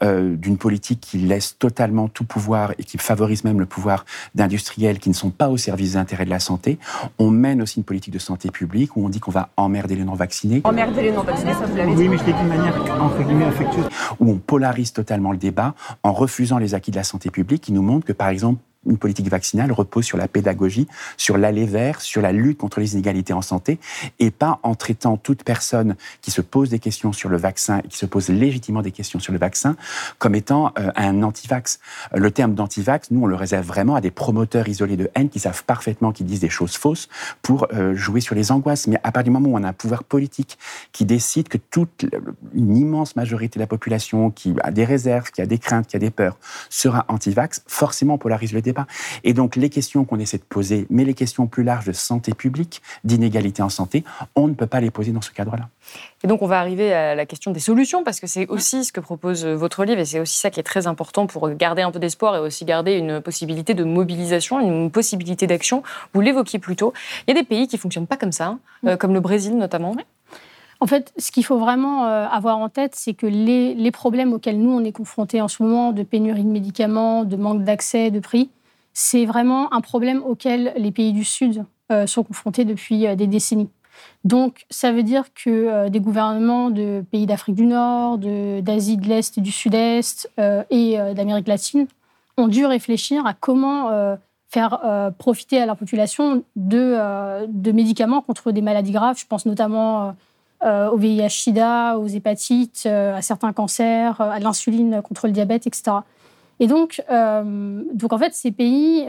euh, 0.02 0.34
d'une 0.34 0.56
politique 0.56 1.00
qui 1.00 1.18
laisse 1.18 1.58
totalement 1.58 2.08
tout 2.08 2.24
pouvoir 2.24 2.72
et 2.78 2.84
qui 2.84 2.98
favorise 2.98 3.44
même 3.44 3.60
le 3.60 3.66
pouvoir 3.66 4.04
d'industriels 4.34 4.98
qui 4.98 5.10
ne 5.10 5.14
sont 5.14 5.30
pas 5.30 5.48
au 5.48 5.56
service 5.56 5.92
des 5.92 5.96
intérêts 5.98 6.24
de 6.24 6.30
la 6.30 6.40
santé, 6.40 6.78
on 7.18 7.30
mène 7.30 7.60
aussi 7.60 7.78
une 7.78 7.84
politique 7.84 8.14
de 8.14 8.18
santé 8.18 8.50
publique 8.50 8.96
où 8.96 9.04
on 9.04 9.08
dit 9.08 9.20
qu'on 9.20 9.30
va 9.30 9.50
emmerder 9.56 9.94
les 9.94 10.04
non-vaccinés. 10.04 10.62
Emmerder 10.64 11.02
les 11.02 11.12
non-vaccinés, 11.12 11.52
ça 11.52 11.66
vous 11.66 11.76
l'avez 11.76 11.94
dit 11.94 12.02
Oui, 12.02 12.08
mais 12.08 12.18
je 12.18 12.24
l'ai 12.24 12.32
dit 12.32 12.42
de 12.42 12.48
manière 12.48 13.02
entre 13.02 13.22
guillemets 13.22 13.44
affectueuse. 13.44 13.88
Où 14.20 14.30
on 14.30 14.38
polarise 14.46 14.92
totalement 14.92 15.32
le 15.32 15.38
débat 15.38 15.74
en 16.02 16.12
refusant 16.12 16.58
les 16.58 16.74
acquis 16.74 16.90
de 16.90 16.96
la 16.96 17.04
santé 17.04 17.30
publique 17.30 17.62
qui 17.62 17.72
nous 17.72 17.82
montrent 17.82 18.06
que, 18.06 18.12
par 18.12 18.28
exemple, 18.28 18.60
une 18.86 18.98
politique 18.98 19.28
vaccinale 19.28 19.72
repose 19.72 20.04
sur 20.04 20.18
la 20.18 20.28
pédagogie, 20.28 20.88
sur 21.16 21.38
l'aller 21.38 21.66
vers, 21.66 22.00
sur 22.00 22.22
la 22.22 22.32
lutte 22.32 22.58
contre 22.58 22.80
les 22.80 22.94
inégalités 22.94 23.32
en 23.32 23.42
santé, 23.42 23.78
et 24.18 24.30
pas 24.30 24.60
en 24.62 24.74
traitant 24.74 25.16
toute 25.16 25.44
personne 25.44 25.96
qui 26.22 26.30
se 26.30 26.40
pose 26.40 26.70
des 26.70 26.78
questions 26.78 27.12
sur 27.12 27.28
le 27.28 27.36
vaccin 27.36 27.80
qui 27.88 27.98
se 27.98 28.06
pose 28.06 28.28
légitimement 28.28 28.82
des 28.82 28.92
questions 28.92 29.18
sur 29.18 29.32
le 29.32 29.38
vaccin 29.38 29.76
comme 30.18 30.34
étant 30.34 30.72
euh, 30.78 30.90
un 30.96 31.22
anti-vax. 31.22 31.80
Le 32.14 32.30
terme 32.30 32.54
d'anti-vax, 32.54 33.10
nous, 33.10 33.22
on 33.22 33.26
le 33.26 33.34
réserve 33.34 33.66
vraiment 33.66 33.94
à 33.94 34.00
des 34.00 34.10
promoteurs 34.10 34.68
isolés 34.68 34.96
de 34.96 35.10
haine 35.14 35.28
qui 35.28 35.40
savent 35.40 35.64
parfaitement 35.64 36.12
qu'ils 36.12 36.26
disent 36.26 36.40
des 36.40 36.48
choses 36.48 36.76
fausses 36.76 37.08
pour 37.42 37.66
euh, 37.72 37.94
jouer 37.94 38.20
sur 38.20 38.34
les 38.34 38.52
angoisses. 38.52 38.86
Mais 38.86 38.98
à 39.02 39.12
partir 39.12 39.24
du 39.24 39.30
moment 39.30 39.50
où 39.50 39.60
on 39.60 39.64
a 39.64 39.68
un 39.68 39.72
pouvoir 39.72 40.04
politique 40.04 40.58
qui 40.92 41.04
décide 41.04 41.48
que 41.48 41.58
toute 41.58 42.06
une 42.54 42.76
immense 42.76 43.16
majorité 43.16 43.58
de 43.58 43.62
la 43.62 43.66
population 43.66 44.30
qui 44.30 44.54
a 44.62 44.70
des 44.70 44.84
réserves, 44.84 45.30
qui 45.30 45.40
a 45.40 45.46
des 45.46 45.58
craintes, 45.58 45.86
qui 45.86 45.96
a 45.96 45.98
des 45.98 46.10
peurs, 46.10 46.38
sera 46.70 47.04
anti-vax, 47.08 47.62
forcément 47.66 48.14
on 48.14 48.18
polarise 48.18 48.52
le 48.52 48.62
débat. 48.62 48.75
Et 49.24 49.32
donc 49.32 49.56
les 49.56 49.70
questions 49.70 50.04
qu'on 50.04 50.18
essaie 50.18 50.38
de 50.38 50.42
poser, 50.42 50.86
mais 50.90 51.04
les 51.04 51.14
questions 51.14 51.46
plus 51.46 51.62
larges 51.62 51.86
de 51.86 51.92
santé 51.92 52.34
publique, 52.34 52.82
d'inégalité 53.04 53.62
en 53.62 53.68
santé, 53.68 54.04
on 54.34 54.48
ne 54.48 54.54
peut 54.54 54.66
pas 54.66 54.80
les 54.80 54.90
poser 54.90 55.12
dans 55.12 55.22
ce 55.22 55.30
cadre-là. 55.30 55.68
Et 56.24 56.26
donc 56.26 56.42
on 56.42 56.46
va 56.46 56.58
arriver 56.58 56.92
à 56.92 57.14
la 57.14 57.26
question 57.26 57.52
des 57.52 57.60
solutions, 57.60 58.04
parce 58.04 58.20
que 58.20 58.26
c'est 58.26 58.46
aussi 58.48 58.84
ce 58.84 58.92
que 58.92 59.00
propose 59.00 59.46
votre 59.46 59.84
livre, 59.84 60.00
et 60.00 60.04
c'est 60.04 60.20
aussi 60.20 60.36
ça 60.38 60.50
qui 60.50 60.60
est 60.60 60.64
très 60.64 60.86
important 60.86 61.26
pour 61.26 61.48
garder 61.50 61.82
un 61.82 61.90
peu 61.90 61.98
d'espoir 61.98 62.36
et 62.36 62.40
aussi 62.40 62.64
garder 62.64 62.94
une 62.94 63.20
possibilité 63.20 63.74
de 63.74 63.84
mobilisation, 63.84 64.60
une 64.60 64.90
possibilité 64.90 65.46
d'action. 65.46 65.82
Vous 66.12 66.20
l'évoquiez 66.20 66.58
plus 66.58 66.76
tôt. 66.76 66.92
Il 67.26 67.34
y 67.34 67.38
a 67.38 67.40
des 67.40 67.46
pays 67.46 67.68
qui 67.68 67.78
fonctionnent 67.78 68.06
pas 68.06 68.16
comme 68.16 68.32
ça, 68.32 68.58
euh, 68.86 68.96
comme 68.96 69.14
le 69.14 69.20
Brésil 69.20 69.56
notamment. 69.56 69.94
En 70.80 70.86
fait, 70.86 71.12
ce 71.16 71.30
qu'il 71.30 71.44
faut 71.44 71.58
vraiment 71.58 72.06
euh, 72.06 72.26
avoir 72.26 72.58
en 72.58 72.68
tête, 72.68 72.94
c'est 72.94 73.14
que 73.14 73.26
les, 73.26 73.74
les, 73.74 73.90
problèmes 73.90 74.32
auxquels 74.34 74.58
nous, 74.58 74.70
on 74.70 74.84
est 74.84 74.92
confrontés 74.92 75.40
en 75.40 75.48
ce 75.48 75.62
moment, 75.62 75.92
de 75.92 76.02
pénurie 76.02 76.44
de 76.44 76.50
médicaments, 76.50 77.24
de 77.24 77.36
manque 77.36 77.64
d'accès, 77.64 78.10
de 78.10 78.20
prix, 78.20 78.50
c'est 78.98 79.26
vraiment 79.26 79.74
un 79.74 79.82
problème 79.82 80.22
auquel 80.24 80.72
les 80.78 80.90
pays 80.90 81.12
du 81.12 81.22
Sud 81.22 81.66
euh, 81.92 82.06
sont 82.06 82.22
confrontés 82.22 82.64
depuis 82.64 83.06
euh, 83.06 83.14
des 83.14 83.26
décennies. 83.26 83.68
Donc, 84.24 84.64
ça 84.70 84.90
veut 84.90 85.02
dire 85.02 85.24
que 85.34 85.50
euh, 85.50 85.88
des 85.90 86.00
gouvernements 86.00 86.70
de 86.70 87.04
pays 87.10 87.26
d'Afrique 87.26 87.56
du 87.56 87.66
Nord, 87.66 88.16
d'Asie 88.16 88.96
de, 88.96 89.06
l'Est 89.06 89.36
et 89.36 89.42
du 89.42 89.52
Sud-Est 89.52 90.30
et 90.70 90.96
d'Amérique 91.14 91.46
latine 91.46 91.86
ont 92.38 92.48
dû 92.48 92.64
réfléchir 92.64 93.26
à 93.26 93.34
comment 93.34 93.90
faire 94.48 95.12
profiter 95.18 95.60
à 95.60 95.66
la 95.66 95.74
population 95.74 96.42
de, 96.56 97.46
de, 97.46 97.72
médicaments 97.72 98.22
contre 98.22 98.50
des 98.50 98.62
maladies 98.62 98.92
graves. 98.92 99.18
Je 99.18 99.26
pense 99.26 99.44
notamment 99.44 100.14
au 100.64 100.96
VIH-Sida, 100.96 101.98
aux 101.98 102.06
hépatites, 102.06 102.86
à 102.86 103.22
certains 103.22 103.52
cancers, 103.52 104.20
à 104.20 104.38
l'insuline 104.38 105.02
contre 105.02 105.26
le 105.26 105.32
diabète, 105.32 105.66
etc. 105.66 105.98
Et 106.60 106.66
donc, 106.66 107.02
donc 107.08 108.12
en 108.12 108.18
fait, 108.18 108.34
ces 108.34 108.50
pays, 108.50 109.06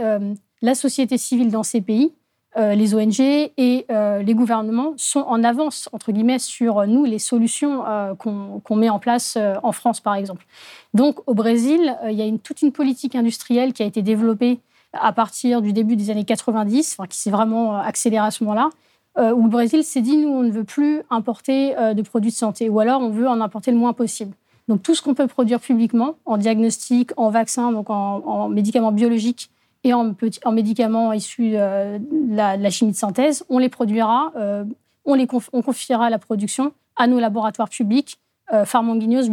la 0.62 0.76
société 0.76 1.18
civile 1.18 1.50
dans 1.50 1.64
ces 1.64 1.82
pays, 1.82 2.12
euh, 2.58 2.74
les 2.74 2.96
ONG 2.96 3.20
et 3.20 3.86
euh, 3.92 4.24
les 4.24 4.34
gouvernements 4.34 4.94
sont 4.98 5.20
en 5.20 5.44
avance, 5.44 5.90
entre 5.92 6.12
guillemets, 6.12 6.40
sur 6.40 6.80
euh, 6.80 6.86
nous, 6.88 7.06
les 7.06 7.20
solutions 7.20 7.84
qu'on 8.18 8.76
met 8.76 8.90
en 8.90 9.00
place 9.00 9.38
en 9.62 9.72
France, 9.72 10.00
par 10.00 10.16
exemple. 10.16 10.46
Donc, 10.94 11.20
au 11.28 11.36
Brésil, 11.36 11.96
il 12.06 12.14
y 12.14 12.22
a 12.22 12.26
une, 12.26 12.40
toute 12.40 12.62
une 12.62 12.72
politique 12.72 13.16
industrielle 13.16 13.74
qui 13.74 13.84
a 13.84 13.86
été 13.86 14.02
développée 14.02 14.60
à 14.94 15.12
partir 15.12 15.62
du 15.62 15.74
début 15.74 15.96
des 15.96 16.10
années 16.10 16.24
90, 16.24 16.98
qui 17.10 17.18
s'est 17.18 17.30
vraiment 17.30 17.78
accélérée 17.78 18.26
à 18.26 18.32
ce 18.32 18.44
moment-là, 18.46 18.70
où 19.34 19.44
le 19.44 19.50
Brésil 19.50 19.84
s'est 19.84 20.02
dit, 20.02 20.18
nous, 20.18 20.30
on 20.30 20.44
ne 20.44 20.52
veut 20.52 20.64
plus 20.64 21.02
importer 21.10 21.76
de 21.94 22.02
produits 22.02 22.32
de 22.32 22.36
santé, 22.36 22.70
ou 22.70 22.80
alors 22.80 23.02
on 23.02 23.10
veut 23.10 23.28
en 23.28 23.42
importer 23.42 23.72
le 23.72 23.78
moins 23.78 23.94
possible. 23.94 24.34
Donc, 24.68 24.84
tout 24.84 24.96
ce 24.96 25.02
qu'on 25.02 25.14
peut 25.14 25.28
produire 25.28 25.60
publiquement, 25.60 26.16
en 26.26 26.38
diagnostic, 26.38 27.12
en 27.18 27.30
vaccin, 27.30 27.72
donc 27.72 27.90
en, 27.90 28.18
en 28.26 28.50
médicaments 28.50 28.92
biologiques, 28.92 29.50
et 29.84 29.94
en, 29.94 30.14
en 30.46 30.52
médicaments 30.52 31.14
issus 31.14 31.54
euh, 31.56 31.98
de 32.00 32.36
la, 32.36 32.70
chimie 32.70 32.92
de 32.92 32.98
synthèse, 32.98 33.46
on 33.50 33.58
les 33.58 33.70
produira, 33.70 34.34
euh, 34.36 34.66
on, 35.06 35.14
les 35.14 35.28
on 35.54 35.62
confiera 35.62 36.10
la 36.10 36.20
production 36.20 36.74
à 36.96 37.08
nos 37.08 37.20
laboratoires 37.20 37.70
publics, 37.70 38.20
euh, 38.54 38.66
Pharmanguinos. 38.66 39.30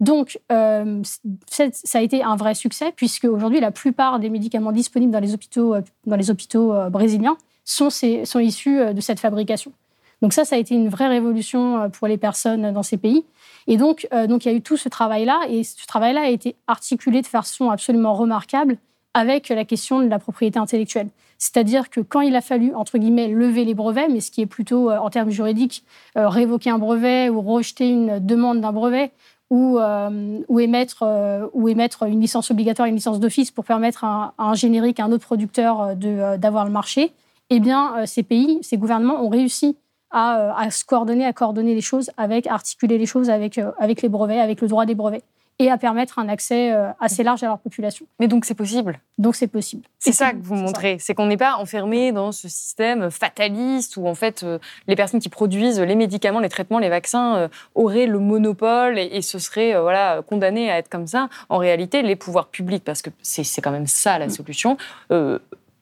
Donc, 0.00 0.40
ça 0.48 1.98
a 1.98 2.00
été 2.00 2.22
un 2.22 2.36
vrai 2.36 2.54
succès, 2.54 2.92
puisque 2.96 3.24
aujourd'hui, 3.24 3.60
la 3.60 3.70
plupart 3.70 4.18
des 4.18 4.28
médicaments 4.28 4.72
disponibles 4.72 5.12
dans 5.12 5.20
les 5.20 5.34
hôpitaux, 5.34 5.76
dans 6.06 6.16
les 6.16 6.30
hôpitaux 6.30 6.74
brésiliens 6.90 7.36
sont, 7.64 7.90
sont 7.90 8.40
issus 8.40 8.92
de 8.92 9.00
cette 9.00 9.20
fabrication. 9.20 9.72
Donc 10.20 10.32
ça, 10.32 10.44
ça 10.44 10.56
a 10.56 10.58
été 10.58 10.74
une 10.74 10.88
vraie 10.88 11.06
révolution 11.06 11.90
pour 11.90 12.08
les 12.08 12.18
personnes 12.18 12.72
dans 12.72 12.82
ces 12.82 12.96
pays. 12.96 13.24
Et 13.66 13.76
donc, 13.76 14.06
donc 14.28 14.44
il 14.44 14.52
y 14.52 14.54
a 14.54 14.56
eu 14.56 14.60
tout 14.60 14.76
ce 14.76 14.88
travail-là, 14.88 15.40
et 15.48 15.64
ce 15.64 15.86
travail-là 15.86 16.22
a 16.22 16.28
été 16.28 16.56
articulé 16.66 17.22
de 17.22 17.26
façon 17.26 17.70
absolument 17.70 18.14
remarquable 18.14 18.76
avec 19.14 19.48
la 19.48 19.64
question 19.64 20.00
de 20.00 20.08
la 20.08 20.18
propriété 20.18 20.58
intellectuelle. 20.58 21.08
C'est-à-dire 21.38 21.90
que 21.90 22.00
quand 22.00 22.20
il 22.20 22.34
a 22.36 22.40
fallu, 22.40 22.74
entre 22.74 22.98
guillemets, 22.98 23.28
lever 23.28 23.64
les 23.64 23.74
brevets, 23.74 24.08
mais 24.10 24.20
ce 24.20 24.30
qui 24.30 24.42
est 24.42 24.46
plutôt, 24.46 24.90
euh, 24.90 24.98
en 24.98 25.10
termes 25.10 25.30
juridiques, 25.30 25.84
euh, 26.16 26.28
révoquer 26.28 26.70
un 26.70 26.78
brevet 26.78 27.28
ou 27.28 27.40
rejeter 27.40 27.88
une 27.88 28.18
demande 28.18 28.60
d'un 28.60 28.72
brevet, 28.72 29.12
ou, 29.50 29.78
euh, 29.78 30.40
émettre, 30.58 31.04
ou 31.52 31.68
émettre 31.68 32.04
une 32.04 32.20
licence 32.20 32.50
obligatoire, 32.50 32.88
une 32.88 32.94
licence 32.94 33.20
d'office 33.20 33.50
pour 33.50 33.64
permettre 33.64 34.02
à, 34.02 34.34
un 34.38 34.54
générique, 34.54 34.98
à 34.98 35.04
un 35.04 35.12
autre 35.12 35.26
producteur 35.26 35.94
d'avoir 35.94 36.64
le 36.64 36.70
marché, 36.70 37.12
eh 37.50 37.60
bien, 37.60 38.06
ces 38.06 38.22
pays, 38.22 38.58
ces 38.62 38.78
gouvernements 38.78 39.22
ont 39.22 39.28
réussi 39.28 39.76
à, 40.14 40.58
à, 40.58 40.70
se 40.70 40.84
coordonner, 40.84 41.26
à 41.26 41.34
coordonner 41.34 41.74
les 41.74 41.82
choses, 41.82 42.10
avec, 42.16 42.46
à 42.46 42.54
articuler 42.54 42.96
les 42.96 43.06
choses 43.06 43.28
avec, 43.28 43.60
avec 43.78 44.00
les 44.00 44.08
brevets, 44.08 44.40
avec 44.40 44.62
le 44.62 44.68
droit 44.68 44.86
des 44.86 44.94
brevets 44.94 45.24
et 45.58 45.70
à 45.70 45.78
permettre 45.78 46.18
un 46.18 46.28
accès 46.28 46.72
euh, 46.72 46.90
assez 47.00 47.22
large 47.22 47.42
à 47.42 47.46
leur 47.46 47.58
population. 47.58 48.06
Mais 48.18 48.26
donc 48.26 48.44
c'est 48.44 48.54
possible? 48.54 48.98
Donc 49.18 49.36
c'est 49.36 49.46
possible. 49.46 49.84
C'est 49.98 50.12
ça 50.12 50.32
que 50.32 50.38
vous 50.40 50.56
montrez, 50.56 50.96
c'est 50.98 51.14
qu'on 51.14 51.26
n'est 51.26 51.36
pas 51.36 51.56
enfermé 51.56 52.10
dans 52.10 52.32
ce 52.32 52.48
système 52.48 53.10
fataliste 53.10 53.96
où 53.96 54.06
en 54.06 54.14
fait 54.14 54.42
euh, 54.42 54.58
les 54.88 54.96
personnes 54.96 55.20
qui 55.20 55.28
produisent 55.28 55.80
les 55.80 55.94
médicaments, 55.94 56.40
les 56.40 56.48
traitements, 56.48 56.80
les 56.80 56.88
vaccins 56.88 57.36
euh, 57.36 57.48
auraient 57.74 58.06
le 58.06 58.18
monopole 58.18 58.98
et, 58.98 59.22
ce 59.22 59.38
seraient 59.38 59.80
voilà, 59.80 60.22
condamnés 60.28 60.70
à 60.70 60.78
être 60.78 60.88
comme 60.88 61.06
ça. 61.06 61.28
En 61.48 61.58
réalité, 61.58 62.02
les 62.02 62.16
pouvoirs 62.16 62.48
publics, 62.48 62.84
parce 62.84 63.00
que 63.00 63.10
c'est 63.22 63.62
quand 63.62 63.70
même 63.70 63.86
ça 63.86 64.18
la 64.18 64.26
mm. 64.26 64.30
solution, 64.30 64.76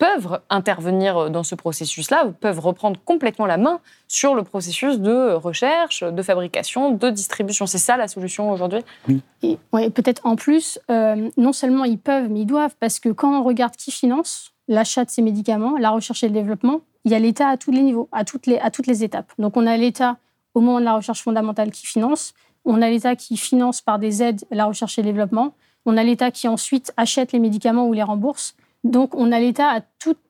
peuvent 0.03 0.41
intervenir 0.51 1.31
dans 1.31 1.45
ce 1.45 1.55
processus-là, 1.55 2.33
peuvent 2.41 2.59
reprendre 2.59 2.99
complètement 3.05 3.47
la 3.47 3.57
main 3.57 3.79
sur 4.09 4.35
le 4.35 4.43
processus 4.43 4.99
de 4.99 5.35
recherche, 5.35 6.03
de 6.03 6.23
fabrication, 6.23 6.91
de 6.91 7.09
distribution. 7.09 7.67
C'est 7.67 7.79
ça 7.79 7.97
la 7.97 8.09
solution 8.09 8.51
aujourd'hui? 8.51 8.81
Oui. 9.07 9.59
ouais, 9.73 9.91
Peut-être 9.91 10.27
en 10.27 10.35
plus, 10.35 10.81
euh, 10.91 11.31
non 11.37 11.53
seulement 11.53 11.85
ils 11.85 12.01
peuvent, 12.01 12.29
mais 12.29 12.41
ils 12.41 12.47
doivent, 12.47 12.75
parce 12.81 12.99
que 12.99 13.11
quand 13.11 13.33
on 13.33 13.45
regarde 13.45 13.77
qui 13.77 13.93
finance 13.93 14.53
l'achat 14.67 15.05
de 15.05 15.11
ces 15.11 15.23
médicaments, 15.23 15.77
la 15.79 15.91
recherche 15.91 16.25
et 16.25 16.27
le 16.27 16.35
développement, 16.35 16.81
il 17.05 17.13
y 17.13 17.15
a 17.15 17.21
l'État 17.21 17.47
à 17.47 17.57
tous 17.57 17.71
les 17.71 17.83
niveaux, 17.83 18.09
à 18.11 18.25
toutes 18.25 18.49
les, 18.49 18.59
à 18.59 18.73
toutes 18.73 18.89
les 18.89 19.05
étapes. 19.05 19.31
Donc 19.39 19.57
on 19.57 19.69
a 19.69 19.77
l'État 19.77 20.17
au 20.55 20.61
moment 20.61 20.81
de 20.81 20.85
la 20.85 20.97
recherche 20.97 21.23
fondamentale 21.23 21.71
qui 21.71 21.87
finance, 21.87 22.35
on 22.65 22.83
a 22.83 22.91
l'État 22.91 23.15
qui 23.15 23.37
finance 23.37 23.81
par 23.81 24.01
des 24.01 24.21
aides 24.21 24.43
la 24.51 24.65
recherche 24.65 24.99
et 24.99 25.03
le 25.03 25.07
développement, 25.13 25.55
on 25.87 25.97
a 25.97 26.03
l'État 26.03 26.33
qui 26.33 26.49
ensuite 26.49 26.93
achète 26.97 27.31
les 27.31 27.39
médicaments 27.39 27.87
ou 27.87 27.93
les 27.93 28.03
rembourse, 28.03 28.57
donc, 28.85 29.15
on 29.15 29.31
a 29.31 29.39
l'État 29.39 29.69
à, 29.69 29.81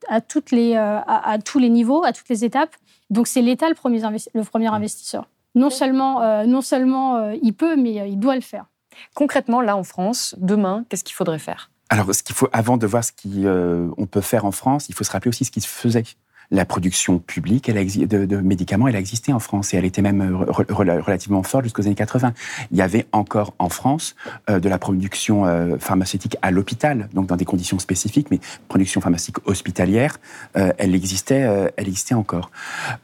à, 0.08 0.20
toutes 0.20 0.50
les, 0.50 0.76
euh, 0.76 0.98
à, 1.06 1.38
tous 1.38 1.58
les 1.58 1.70
niveaux, 1.70 2.04
à 2.04 2.12
toutes 2.12 2.28
les 2.28 2.44
étapes. 2.44 2.74
Donc, 3.10 3.26
c'est 3.26 3.42
l'État 3.42 3.68
le 3.68 3.74
premier, 3.74 4.00
le 4.34 4.44
premier 4.44 4.68
investisseur. 4.68 5.28
Non 5.54 5.70
seulement, 5.70 6.22
euh, 6.22 6.44
non 6.44 6.60
seulement 6.60 7.16
euh, 7.16 7.36
il 7.42 7.54
peut, 7.54 7.76
mais 7.76 8.10
il 8.10 8.18
doit 8.18 8.34
le 8.34 8.40
faire. 8.40 8.66
Concrètement, 9.14 9.60
là 9.60 9.76
en 9.76 9.84
France, 9.84 10.34
demain, 10.38 10.84
qu'est-ce 10.88 11.04
qu'il 11.04 11.14
faudrait 11.14 11.38
faire? 11.38 11.70
Alors, 11.88 12.14
ce 12.14 12.22
qu'il 12.22 12.34
faut, 12.34 12.48
avant 12.52 12.76
de 12.76 12.86
voir 12.86 13.04
ce 13.04 13.12
qu'on 13.12 14.06
peut 14.06 14.20
faire 14.20 14.44
en 14.44 14.52
France, 14.52 14.88
il 14.88 14.94
faut 14.94 15.04
se 15.04 15.10
rappeler 15.10 15.30
aussi 15.30 15.44
ce 15.44 15.50
qui 15.50 15.60
se 15.60 15.68
faisait 15.68 16.04
la 16.52 16.66
production 16.66 17.18
publique 17.18 17.70
de, 17.70 18.36
médicaments, 18.36 18.86
elle 18.86 18.96
a 18.96 18.98
existé 18.98 19.32
en 19.32 19.38
France 19.38 19.72
et 19.72 19.78
elle 19.78 19.86
était 19.86 20.02
même 20.02 20.20
euh, 20.20 20.44
relativement 20.70 21.42
forte 21.42 21.64
jusqu'aux 21.64 21.86
années 21.86 21.94
80. 21.94 22.34
Il 22.70 22.76
y 22.76 22.82
avait 22.82 23.06
encore 23.12 23.54
en 23.58 23.70
France 23.70 24.14
euh, 24.50 24.60
de 24.60 24.68
la 24.68 24.78
production 24.78 25.46
euh, 25.46 25.78
pharmaceutique 25.78 26.36
à 26.42 26.50
l'hôpital, 26.50 27.08
donc 27.14 27.26
dans 27.26 27.36
des 27.36 27.46
conditions 27.46 27.78
spécifiques, 27.78 28.30
mais 28.30 28.38
production 28.68 29.00
pharmaceutique 29.00 29.38
hospitalière, 29.46 30.18
elle 30.54 30.94
existait, 30.94 31.72
elle 31.76 31.88
existait 31.88 32.14
encore. 32.14 32.50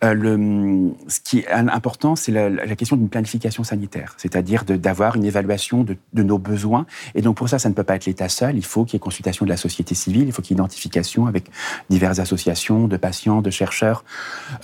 ce 0.02 1.20
qui 1.24 1.38
est 1.38 1.50
important, 1.50 2.16
c'est 2.16 2.32
la, 2.32 2.76
question 2.76 2.96
d'une 2.96 3.08
planification 3.08 3.64
sanitaire, 3.64 4.14
c'est-à-dire 4.18 4.64
d'avoir 4.64 5.16
une 5.16 5.24
évaluation 5.24 5.84
de, 5.84 6.22
nos 6.22 6.38
besoins. 6.38 6.86
Et 7.14 7.22
donc 7.22 7.36
pour 7.36 7.48
ça, 7.48 7.58
ça 7.58 7.68
ne 7.68 7.74
peut 7.74 7.82
pas 7.82 7.96
être 7.96 8.06
l'État 8.06 8.28
seul. 8.28 8.56
Il 8.56 8.64
faut 8.64 8.84
qu'il 8.84 8.94
y 8.94 8.96
ait 8.96 9.00
consultation 9.00 9.46
de 9.46 9.50
la 9.50 9.56
société 9.56 9.94
civile, 9.94 10.26
il 10.26 10.32
faut 10.32 10.42
qu'il 10.42 10.56
y 10.56 10.60
ait 10.60 10.62
identification 10.62 11.26
avec 11.26 11.46
diverses 11.88 12.18
associations 12.18 12.88
de 12.88 12.96
patients 12.96 13.37
de 13.42 13.50
chercheurs, 13.50 14.04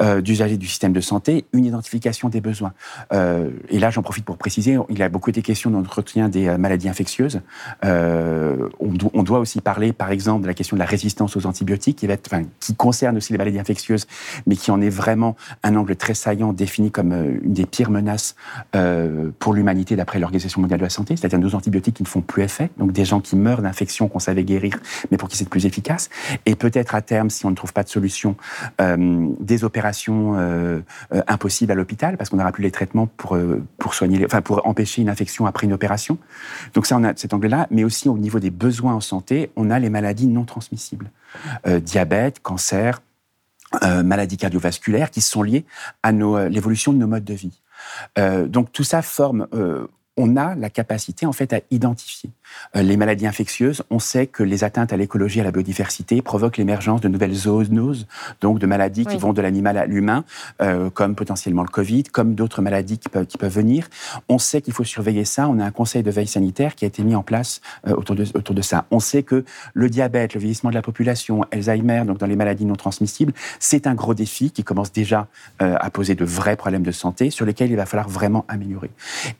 euh, 0.00 0.20
d'usagers 0.20 0.56
du 0.56 0.66
système 0.66 0.92
de 0.92 1.00
santé, 1.00 1.44
une 1.52 1.64
identification 1.64 2.28
des 2.28 2.40
besoins. 2.40 2.72
Euh, 3.12 3.50
et 3.68 3.78
là, 3.78 3.90
j'en 3.90 4.02
profite 4.02 4.24
pour 4.24 4.36
préciser, 4.36 4.76
il 4.88 4.98
y 4.98 5.02
a 5.02 5.08
beaucoup 5.08 5.30
été 5.30 5.42
questions 5.42 5.70
d'entretien 5.70 6.28
des 6.28 6.48
euh, 6.48 6.58
maladies 6.58 6.88
infectieuses. 6.88 7.40
On, 7.82 9.22
doit 9.22 9.38
aussi 9.38 9.60
parler, 9.62 9.92
par 9.92 10.10
exemple, 10.10 10.42
de 10.42 10.46
la 10.46 10.54
question 10.54 10.76
de 10.76 10.80
la 10.80 10.86
résistance 10.86 11.36
aux 11.36 11.46
antibiotiques, 11.46 12.06
qui 12.60 12.74
concerne 12.76 13.16
aussi 13.16 13.32
les 13.32 13.38
maladies 13.38 13.58
infectieuses, 13.58 14.06
mais 14.46 14.56
qui 14.56 14.70
en 14.70 14.80
est 14.82 14.90
vraiment 14.90 15.34
un 15.62 15.76
angle 15.76 15.96
très 15.96 16.12
saillant, 16.12 16.52
défini 16.52 16.90
comme 16.90 17.12
une 17.12 17.54
des 17.54 17.64
pires 17.64 17.90
menaces 17.90 18.36
pour 19.38 19.54
l'humanité 19.54 19.96
d'après 19.96 20.18
l'Organisation 20.18 20.60
mondiale 20.60 20.80
de 20.80 20.84
la 20.84 20.90
santé, 20.90 21.16
c'est-à-dire 21.16 21.38
nos 21.38 21.54
antibiotiques 21.54 21.96
qui 21.96 22.02
ne 22.02 22.08
font 22.08 22.20
plus 22.20 22.42
effet, 22.42 22.70
donc 22.76 22.92
des 22.92 23.04
gens 23.04 23.20
qui 23.20 23.36
meurent 23.36 23.62
d'infections 23.62 24.08
qu'on 24.08 24.18
savait 24.18 24.44
guérir, 24.44 24.78
mais 25.10 25.16
pour 25.16 25.28
qui 25.28 25.36
c'est 25.36 25.48
plus 25.48 25.66
efficace. 25.66 26.10
Et 26.46 26.54
peut-être 26.54 26.94
à 26.94 27.02
terme, 27.02 27.30
si 27.30 27.46
on 27.46 27.50
ne 27.50 27.56
trouve 27.56 27.72
pas 27.72 27.82
de 27.82 27.88
solution, 27.88 28.36
euh, 28.80 29.28
des 29.40 29.64
opérations 29.64 30.34
euh, 30.36 30.80
euh, 31.12 31.22
impossibles 31.26 31.72
à 31.72 31.74
l'hôpital 31.74 32.16
parce 32.16 32.30
qu'on 32.30 32.36
n'aura 32.36 32.52
plus 32.52 32.62
les 32.62 32.70
traitements 32.70 33.06
pour, 33.06 33.38
pour 33.78 33.94
soigner, 33.94 34.24
enfin 34.24 34.42
pour 34.42 34.66
empêcher 34.66 35.02
une 35.02 35.08
infection 35.08 35.46
après 35.46 35.66
une 35.66 35.72
opération. 35.72 36.18
Donc 36.74 36.86
ça, 36.86 36.96
on 36.96 37.04
a 37.04 37.14
cet 37.16 37.34
angle-là, 37.34 37.66
mais 37.70 37.84
aussi 37.84 38.08
au 38.08 38.18
niveau 38.18 38.40
des 38.40 38.50
besoins 38.50 38.94
en 38.94 39.00
santé, 39.00 39.50
on 39.56 39.70
a 39.70 39.78
les 39.78 39.90
maladies 39.90 40.26
non 40.26 40.44
transmissibles, 40.44 41.10
diabète, 41.82 42.40
cancer, 42.40 43.00
maladies 43.82 44.36
cardiovasculaires 44.36 45.10
qui 45.10 45.20
sont 45.20 45.42
liées 45.42 45.64
à 46.02 46.12
l'évolution 46.12 46.92
de 46.92 46.98
nos 46.98 47.06
modes 47.06 47.24
de 47.24 47.34
vie. 47.34 47.60
donc 48.48 48.72
tout 48.72 48.84
ça 48.84 49.02
forme 49.02 49.46
on 50.16 50.36
a 50.36 50.54
la 50.54 50.70
capacité 50.70 51.26
en 51.26 51.32
fait 51.32 51.52
à 51.52 51.60
identifier 51.70 52.30
les 52.74 52.96
maladies 52.96 53.26
infectieuses. 53.26 53.82
On 53.90 53.98
sait 53.98 54.26
que 54.26 54.42
les 54.42 54.64
atteintes 54.64 54.92
à 54.92 54.96
l'écologie 54.96 55.38
et 55.38 55.42
à 55.42 55.44
la 55.44 55.52
biodiversité 55.52 56.22
provoquent 56.22 56.56
l'émergence 56.56 57.00
de 57.00 57.08
nouvelles 57.08 57.34
zoonoses, 57.34 58.06
donc 58.40 58.58
de 58.58 58.66
maladies 58.66 59.06
qui 59.06 59.16
vont 59.16 59.32
de 59.32 59.42
l'animal 59.42 59.76
à 59.78 59.86
l'humain, 59.86 60.24
euh, 60.60 60.90
comme 60.90 61.14
potentiellement 61.14 61.62
le 61.62 61.68
Covid, 61.68 62.04
comme 62.04 62.34
d'autres 62.34 62.62
maladies 62.62 62.98
qui 62.98 63.08
peuvent, 63.08 63.26
qui 63.26 63.38
peuvent, 63.38 63.54
venir. 63.54 63.88
On 64.28 64.38
sait 64.38 64.60
qu'il 64.60 64.72
faut 64.72 64.84
surveiller 64.84 65.24
ça. 65.24 65.48
On 65.48 65.60
a 65.60 65.64
un 65.64 65.70
conseil 65.70 66.02
de 66.02 66.10
veille 66.10 66.26
sanitaire 66.26 66.74
qui 66.74 66.84
a 66.84 66.88
été 66.88 67.02
mis 67.04 67.14
en 67.14 67.22
place 67.22 67.60
euh, 67.86 67.94
autour, 67.94 68.16
de, 68.16 68.24
autour 68.34 68.54
de 68.54 68.62
ça. 68.62 68.86
On 68.90 69.00
sait 69.00 69.22
que 69.22 69.44
le 69.74 69.88
diabète, 69.88 70.34
le 70.34 70.40
vieillissement 70.40 70.70
de 70.70 70.74
la 70.74 70.82
population, 70.82 71.44
Alzheimer, 71.52 72.02
donc 72.06 72.18
dans 72.18 72.26
les 72.26 72.36
maladies 72.36 72.64
non 72.64 72.74
transmissibles, 72.74 73.32
c'est 73.60 73.86
un 73.86 73.94
gros 73.94 74.14
défi 74.14 74.50
qui 74.50 74.64
commence 74.64 74.92
déjà 74.92 75.28
à 75.58 75.90
poser 75.90 76.14
de 76.14 76.24
vrais 76.24 76.56
problèmes 76.56 76.82
de 76.82 76.90
santé 76.90 77.30
sur 77.30 77.46
lesquels 77.46 77.70
il 77.70 77.76
va 77.76 77.86
falloir 77.86 78.08
vraiment 78.08 78.44
améliorer. 78.48 78.90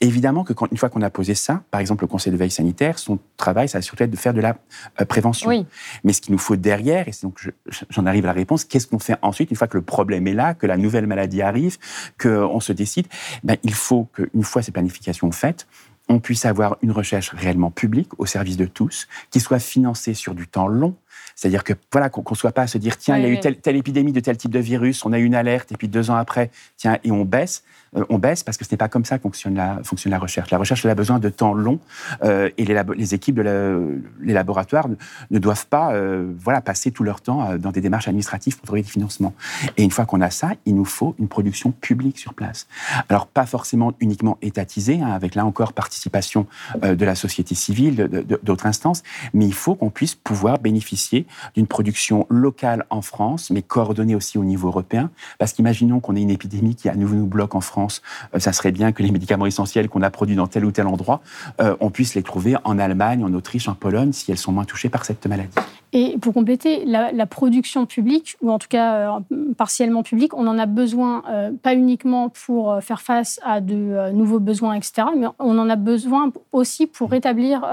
Évidemment 0.01 0.45
que 0.45 0.53
quand 0.53 0.67
une 0.71 0.77
fois 0.77 0.89
qu'on 0.89 1.03
a 1.03 1.11
posé 1.11 1.35
ça, 1.35 1.62
par 1.71 1.81
exemple 1.81 2.05
le 2.05 2.09
Conseil 2.09 2.33
de 2.33 2.39
veille 2.39 2.51
sanitaire, 2.51 2.99
son 3.05 3.19
travail, 3.37 3.69
ça 3.69 3.79
va 3.79 3.83
surtout 3.83 4.03
être 4.03 4.11
de 4.11 4.17
faire 4.17 4.35
de 4.35 4.41
la 4.41 4.57
euh, 5.01 5.05
prévention. 5.05 5.67
Mais 6.03 6.13
ce 6.13 6.21
qu'il 6.21 6.33
nous 6.33 6.39
faut 6.39 6.57
derrière, 6.57 7.09
et 7.09 7.13
donc 7.23 7.53
j'en 7.91 8.07
arrive 8.07 8.25
à 8.25 8.29
la 8.29 8.33
réponse, 8.33 8.65
qu'est-ce 8.65 8.87
qu'on 8.87 8.99
fait 8.99 9.17
ensuite 9.23 9.51
une 9.51 9.57
fois 9.57 9.69
que 9.69 9.77
le 9.77 9.85
problème 9.85 10.27
est 10.27 10.35
là, 10.35 10.55
que 10.55 10.67
la 10.67 10.77
nouvelle 10.77 11.07
maladie 11.07 11.43
arrive, 11.43 11.79
qu'on 12.19 12.61
se 12.61 12.73
décide? 12.73 13.07
Ben, 13.43 13.57
Il 13.63 13.75
faut 13.75 14.09
qu'une 14.15 14.43
fois 14.43 14.63
ces 14.63 14.73
planifications 14.73 15.31
faites, 15.31 15.67
on 16.09 16.21
puisse 16.21 16.45
avoir 16.45 16.77
une 16.83 16.91
recherche 16.91 17.31
réellement 17.31 17.71
publique 17.71 18.11
au 18.19 18.27
service 18.27 18.57
de 18.57 18.67
tous, 18.67 19.09
qui 19.31 19.41
soit 19.41 19.59
financée 19.59 20.15
sur 20.15 20.35
du 20.35 20.47
temps 20.47 20.69
long. 20.69 20.95
C'est-à-dire 21.35 21.64
que 21.64 21.72
voilà 21.93 22.09
qu'on 22.09 22.24
ne 22.28 22.37
soit 22.37 22.53
pas 22.53 22.62
à 22.62 22.66
se 22.66 22.78
dire 22.78 22.97
tiens 22.97 23.16
il 23.18 23.22
y 23.22 23.26
a 23.26 23.28
eu 23.28 23.41
telle, 23.41 23.57
telle, 23.57 23.76
épidémie 23.76 24.12
de 24.12 24.20
tel 24.20 24.37
type 24.37 24.51
de 24.51 24.59
virus, 24.59 25.05
on 25.05 25.12
a 25.12 25.18
eu 25.18 25.24
une 25.24 25.35
alerte 25.35 25.72
et 25.72 25.76
puis 25.76 25.89
deux 25.89 26.11
ans 26.11 26.16
après 26.16 26.51
tiens 26.76 26.99
et 27.05 27.11
on 27.11 27.24
baisse. 27.24 27.64
Euh, 27.97 28.05
on 28.09 28.18
baisse 28.18 28.43
parce 28.43 28.57
que 28.57 28.64
ce 28.64 28.70
n'est 28.70 28.76
pas 28.76 28.89
comme 28.89 29.05
ça 29.05 29.18
que 29.18 29.22
fonctionne 29.22 29.55
la, 29.55 29.80
fonctionne 29.82 30.11
la 30.11 30.18
recherche. 30.18 30.51
La 30.51 30.59
recherche 30.59 30.85
elle 30.85 30.91
a 30.91 30.95
besoin 30.95 31.18
de 31.18 31.28
temps 31.28 31.55
long 31.55 31.80
euh, 32.22 32.51
et 32.57 32.64
les, 32.64 32.80
les, 32.97 33.14
équipes 33.14 33.37
de 33.37 34.03
les 34.20 34.32
laboratoires 34.32 34.89
ne, 35.30 35.39
doivent 35.39 35.66
pas 35.66 35.93
euh, 35.93 36.32
voilà 36.39 36.61
passer 36.61 36.91
tout 36.91 37.05
leur 37.05 37.20
temps 37.20 37.57
dans 37.59 37.70
des 37.70 37.80
démarches 37.80 38.09
administratives 38.09 38.57
pour 38.57 38.66
trouver 38.66 38.82
des 38.82 38.89
financements. 38.89 39.35
Et 39.76 39.82
une 39.82 39.91
fois 39.91 40.07
qu'on 40.07 40.20
a 40.20 40.30
ça, 40.30 40.53
il 40.66 40.74
nous 40.74 40.85
faut 40.85 41.14
une 41.18 41.28
production 41.28 41.72
publique 41.72 42.18
sur 42.18 42.35
place. 42.35 42.66
Alors 43.09 43.26
pas 43.26 43.47
forcément 43.47 43.93
uniquement 44.01 44.39
étatisée, 44.43 45.01
hein, 45.01 45.12
avec 45.12 45.35
là 45.35 45.45
encore 45.45 45.72
participation 45.72 46.47
de 46.82 47.05
la 47.05 47.14
société 47.14 47.55
civile, 47.55 48.09
d'autres 48.43 48.66
instances, 48.66 49.03
mais 49.32 49.47
il 49.47 49.55
faut 49.55 49.74
qu'on 49.74 49.91
puisse 49.91 50.14
pouvoir 50.14 50.59
bénéficier 50.59 51.24
d'une 51.55 51.66
production 51.66 52.27
locale 52.29 52.87
en 52.91 53.03
France, 53.03 53.51
mais 53.51 53.62
coordonnée 53.62 54.14
aussi 54.14 54.39
au 54.39 54.45
niveau 54.45 54.68
européen, 54.68 55.11
parce 55.39 55.53
qu'imaginons 55.53 56.01
qu'on 56.01 56.16
ait 56.16 56.22
une 56.22 56.31
épidémie 56.31 56.75
qui 56.75 56.89
à 56.89 56.95
nouveau 56.95 57.16
nous 57.16 57.27
bloque 57.27 57.55
en 57.55 57.61
France 57.61 58.03
euh, 58.35 58.39
ça 58.39 58.53
serait 58.53 58.72
bien 58.72 58.93
que 58.93 59.03
les 59.03 59.11
médicaments 59.11 59.47
essentiels 59.47 59.89
qu'on 59.89 60.03
a 60.03 60.11
produits 60.11 60.37
dans 60.37 60.47
tel 60.47 60.64
ou 60.64 60.72
tel 60.72 60.87
endroit, 60.87 61.20
euh, 61.61 61.77
on 61.81 61.91
puisse 61.91 62.14
les 62.14 62.22
trouver 62.22 62.57
en 62.64 62.79
Allemagne, 62.79 63.25
en 63.25 63.33
Autriche, 63.35 63.68
en 63.68 63.75
Pologne, 63.75 64.12
si 64.12 64.31
elles 64.31 64.39
sont 64.39 64.53
moins 64.53 64.64
touchées 64.64 64.89
par 64.89 65.05
cette 65.05 65.27
maladie. 65.27 65.55
Et 65.93 66.18
pour 66.20 66.35
compléter, 66.35 66.85
la, 66.85 67.27
production 67.27 67.87
publique, 67.87 68.37
ou 68.43 68.51
en 68.51 68.59
tout 68.59 68.66
cas 68.68 69.18
euh, 69.18 69.20
partiellement 69.57 70.03
publique, 70.03 70.35
on 70.35 70.47
en 70.49 70.59
a 70.59 70.66
besoin 70.66 71.22
pas 71.62 71.75
uniquement 71.75 72.31
pour 72.31 72.83
faire 72.83 73.01
face 73.01 73.39
à 73.45 73.61
de 73.61 74.11
nouveaux 74.11 74.41
besoins, 74.41 74.75
etc., 74.75 75.09
mais 75.16 75.27
on 75.39 75.57
en 75.59 75.70
a 75.70 75.77
besoin 75.77 76.33
aussi 76.53 76.87
pour 76.87 77.11
rétablir, 77.11 77.64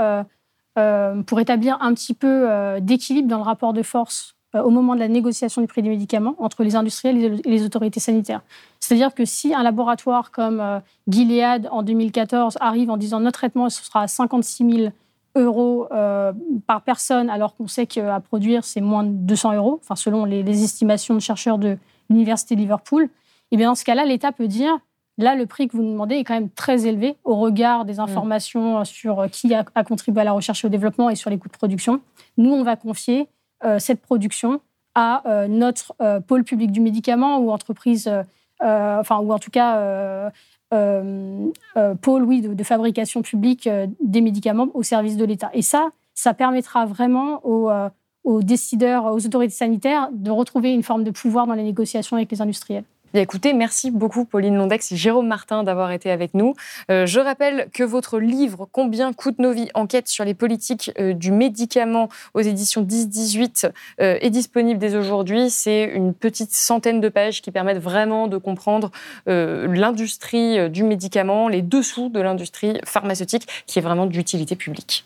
pour 0.75 1.37
rétablir 1.37 1.77
un 1.81 1.93
petit 1.93 2.13
peu 2.13 2.47
d'équilibre 2.79 3.27
dans 3.27 3.37
le 3.37 3.43
rapport 3.43 3.73
de 3.73 3.83
force 3.83 4.35
au 4.53 4.69
moment 4.69 4.95
de 4.95 4.99
la 4.99 5.07
négociation 5.07 5.61
du 5.61 5.67
prix 5.67 5.81
des 5.81 5.89
médicaments 5.89 6.35
entre 6.37 6.63
les 6.63 6.75
industriels 6.75 7.41
et 7.45 7.49
les 7.49 7.63
autorités 7.63 7.99
sanitaires. 7.99 8.41
C'est-à-dire 8.79 9.13
que 9.13 9.23
si 9.23 9.53
un 9.53 9.63
laboratoire 9.63 10.31
comme 10.31 10.59
euh, 10.59 10.79
Gilead 11.07 11.67
en 11.71 11.83
2014 11.83 12.57
arrive 12.59 12.89
en 12.89 12.97
disant 12.97 13.19
notre 13.19 13.39
traitement 13.39 13.69
ce 13.69 13.83
sera 13.83 14.03
à 14.03 14.07
56 14.07 14.69
000 14.69 14.93
euros 15.35 15.87
euh, 15.91 16.33
par 16.67 16.81
personne, 16.81 17.29
alors 17.29 17.55
qu'on 17.55 17.67
sait 17.67 17.87
qu'à 17.87 18.19
produire 18.19 18.65
c'est 18.65 18.81
moins 18.81 19.03
de 19.03 19.11
200 19.11 19.53
euros, 19.53 19.79
enfin 19.81 19.95
selon 19.95 20.25
les, 20.25 20.63
estimations 20.63 21.15
de 21.15 21.21
chercheurs 21.21 21.57
de 21.57 21.77
l'université 22.09 22.55
de 22.55 22.59
Liverpool, 22.59 23.09
eh 23.51 23.57
bien 23.57 23.69
dans 23.69 23.75
ce 23.75 23.85
cas-là, 23.85 24.05
l'État 24.05 24.33
peut 24.33 24.47
dire 24.47 24.77
là 25.17 25.35
le 25.35 25.45
prix 25.45 25.67
que 25.67 25.75
vous 25.75 25.83
nous 25.83 25.91
demandez 25.91 26.15
est 26.15 26.23
quand 26.23 26.33
même 26.33 26.49
très 26.49 26.87
élevé 26.87 27.17
au 27.23 27.35
regard 27.35 27.85
des 27.85 27.95
mmh. 27.95 27.99
informations 27.99 28.85
sur 28.85 29.27
qui 29.31 29.53
a, 29.53 29.63
contribué 29.83 30.21
à 30.21 30.25
la 30.25 30.31
recherche 30.31 30.63
et 30.63 30.67
au 30.67 30.69
développement 30.69 31.09
et 31.09 31.15
sur 31.15 31.29
les 31.29 31.37
coûts 31.37 31.49
de 31.49 31.57
production. 31.57 32.01
Nous, 32.37 32.51
on 32.51 32.63
va 32.63 32.75
confier 32.75 33.27
euh, 33.63 33.79
cette 33.79 34.01
production 34.01 34.61
à 34.95 35.23
notre 35.47 35.95
pôle 36.27 36.43
public 36.43 36.69
du 36.69 36.81
médicament 36.81 37.39
ou 37.39 37.51
entreprise 37.51 38.11
euh, 38.63 38.99
enfin, 38.99 39.19
ou 39.19 39.31
en 39.31 39.39
tout 39.39 39.49
cas, 39.49 39.77
euh, 39.77 40.29
euh, 40.73 41.95
pôle, 42.01 42.23
oui, 42.23 42.41
de, 42.41 42.63
fabrication 42.63 43.21
publique 43.21 43.67
des 43.99 44.21
médicaments 44.21 44.67
au 44.73 44.83
service 44.83 45.17
de 45.17 45.25
l'État. 45.25 45.49
Et 45.53 45.61
ça, 45.61 45.89
ça 46.13 46.33
permettra 46.33 46.85
vraiment 46.85 47.45
aux, 47.45 47.71
aux 48.23 48.43
décideurs, 48.43 49.05
aux 49.05 49.25
autorités 49.25 49.53
sanitaires 49.53 50.09
de 50.11 50.31
retrouver 50.31 50.71
une 50.71 50.83
forme 50.83 51.03
de 51.03 51.11
pouvoir 51.11 51.47
dans 51.47 51.55
les 51.55 51.63
négociations 51.63 52.17
avec 52.17 52.31
les 52.31 52.41
industriels 52.41 52.85
écoutez, 53.19 53.53
merci 53.53 53.91
beaucoup 53.91 54.25
Pauline 54.25 54.55
Londex 54.55 54.91
et 54.91 54.95
Jérôme 54.95 55.27
Martin 55.27 55.63
d'avoir 55.63 55.91
été 55.91 56.11
avec 56.11 56.33
nous. 56.33 56.53
Euh, 56.89 57.05
je 57.05 57.19
rappelle 57.19 57.69
que 57.73 57.83
votre 57.83 58.19
livre 58.19 58.67
Combien 58.71 59.13
coûtent 59.13 59.39
nos 59.39 59.51
vies 59.51 59.69
Enquête 59.73 60.07
sur 60.07 60.23
les 60.23 60.33
politiques 60.33 60.91
euh, 60.99 61.13
du 61.13 61.31
médicament 61.31 62.09
aux 62.33 62.41
éditions 62.41 62.83
10-18 62.83 63.71
euh, 63.99 64.17
est 64.21 64.29
disponible 64.29 64.79
dès 64.79 64.95
aujourd'hui. 64.95 65.49
C'est 65.49 65.83
une 65.83 66.13
petite 66.13 66.51
centaine 66.51 67.01
de 67.01 67.09
pages 67.09 67.41
qui 67.41 67.51
permettent 67.51 67.81
vraiment 67.81 68.27
de 68.27 68.37
comprendre 68.37 68.91
l'industrie 69.25 70.69
du 70.69 70.83
médicament, 70.83 71.47
les 71.47 71.61
dessous 71.61 72.09
de 72.09 72.19
l'industrie 72.19 72.79
pharmaceutique 72.85 73.47
qui 73.65 73.79
est 73.79 73.81
vraiment 73.81 74.05
d'utilité 74.05 74.55
publique. 74.55 75.05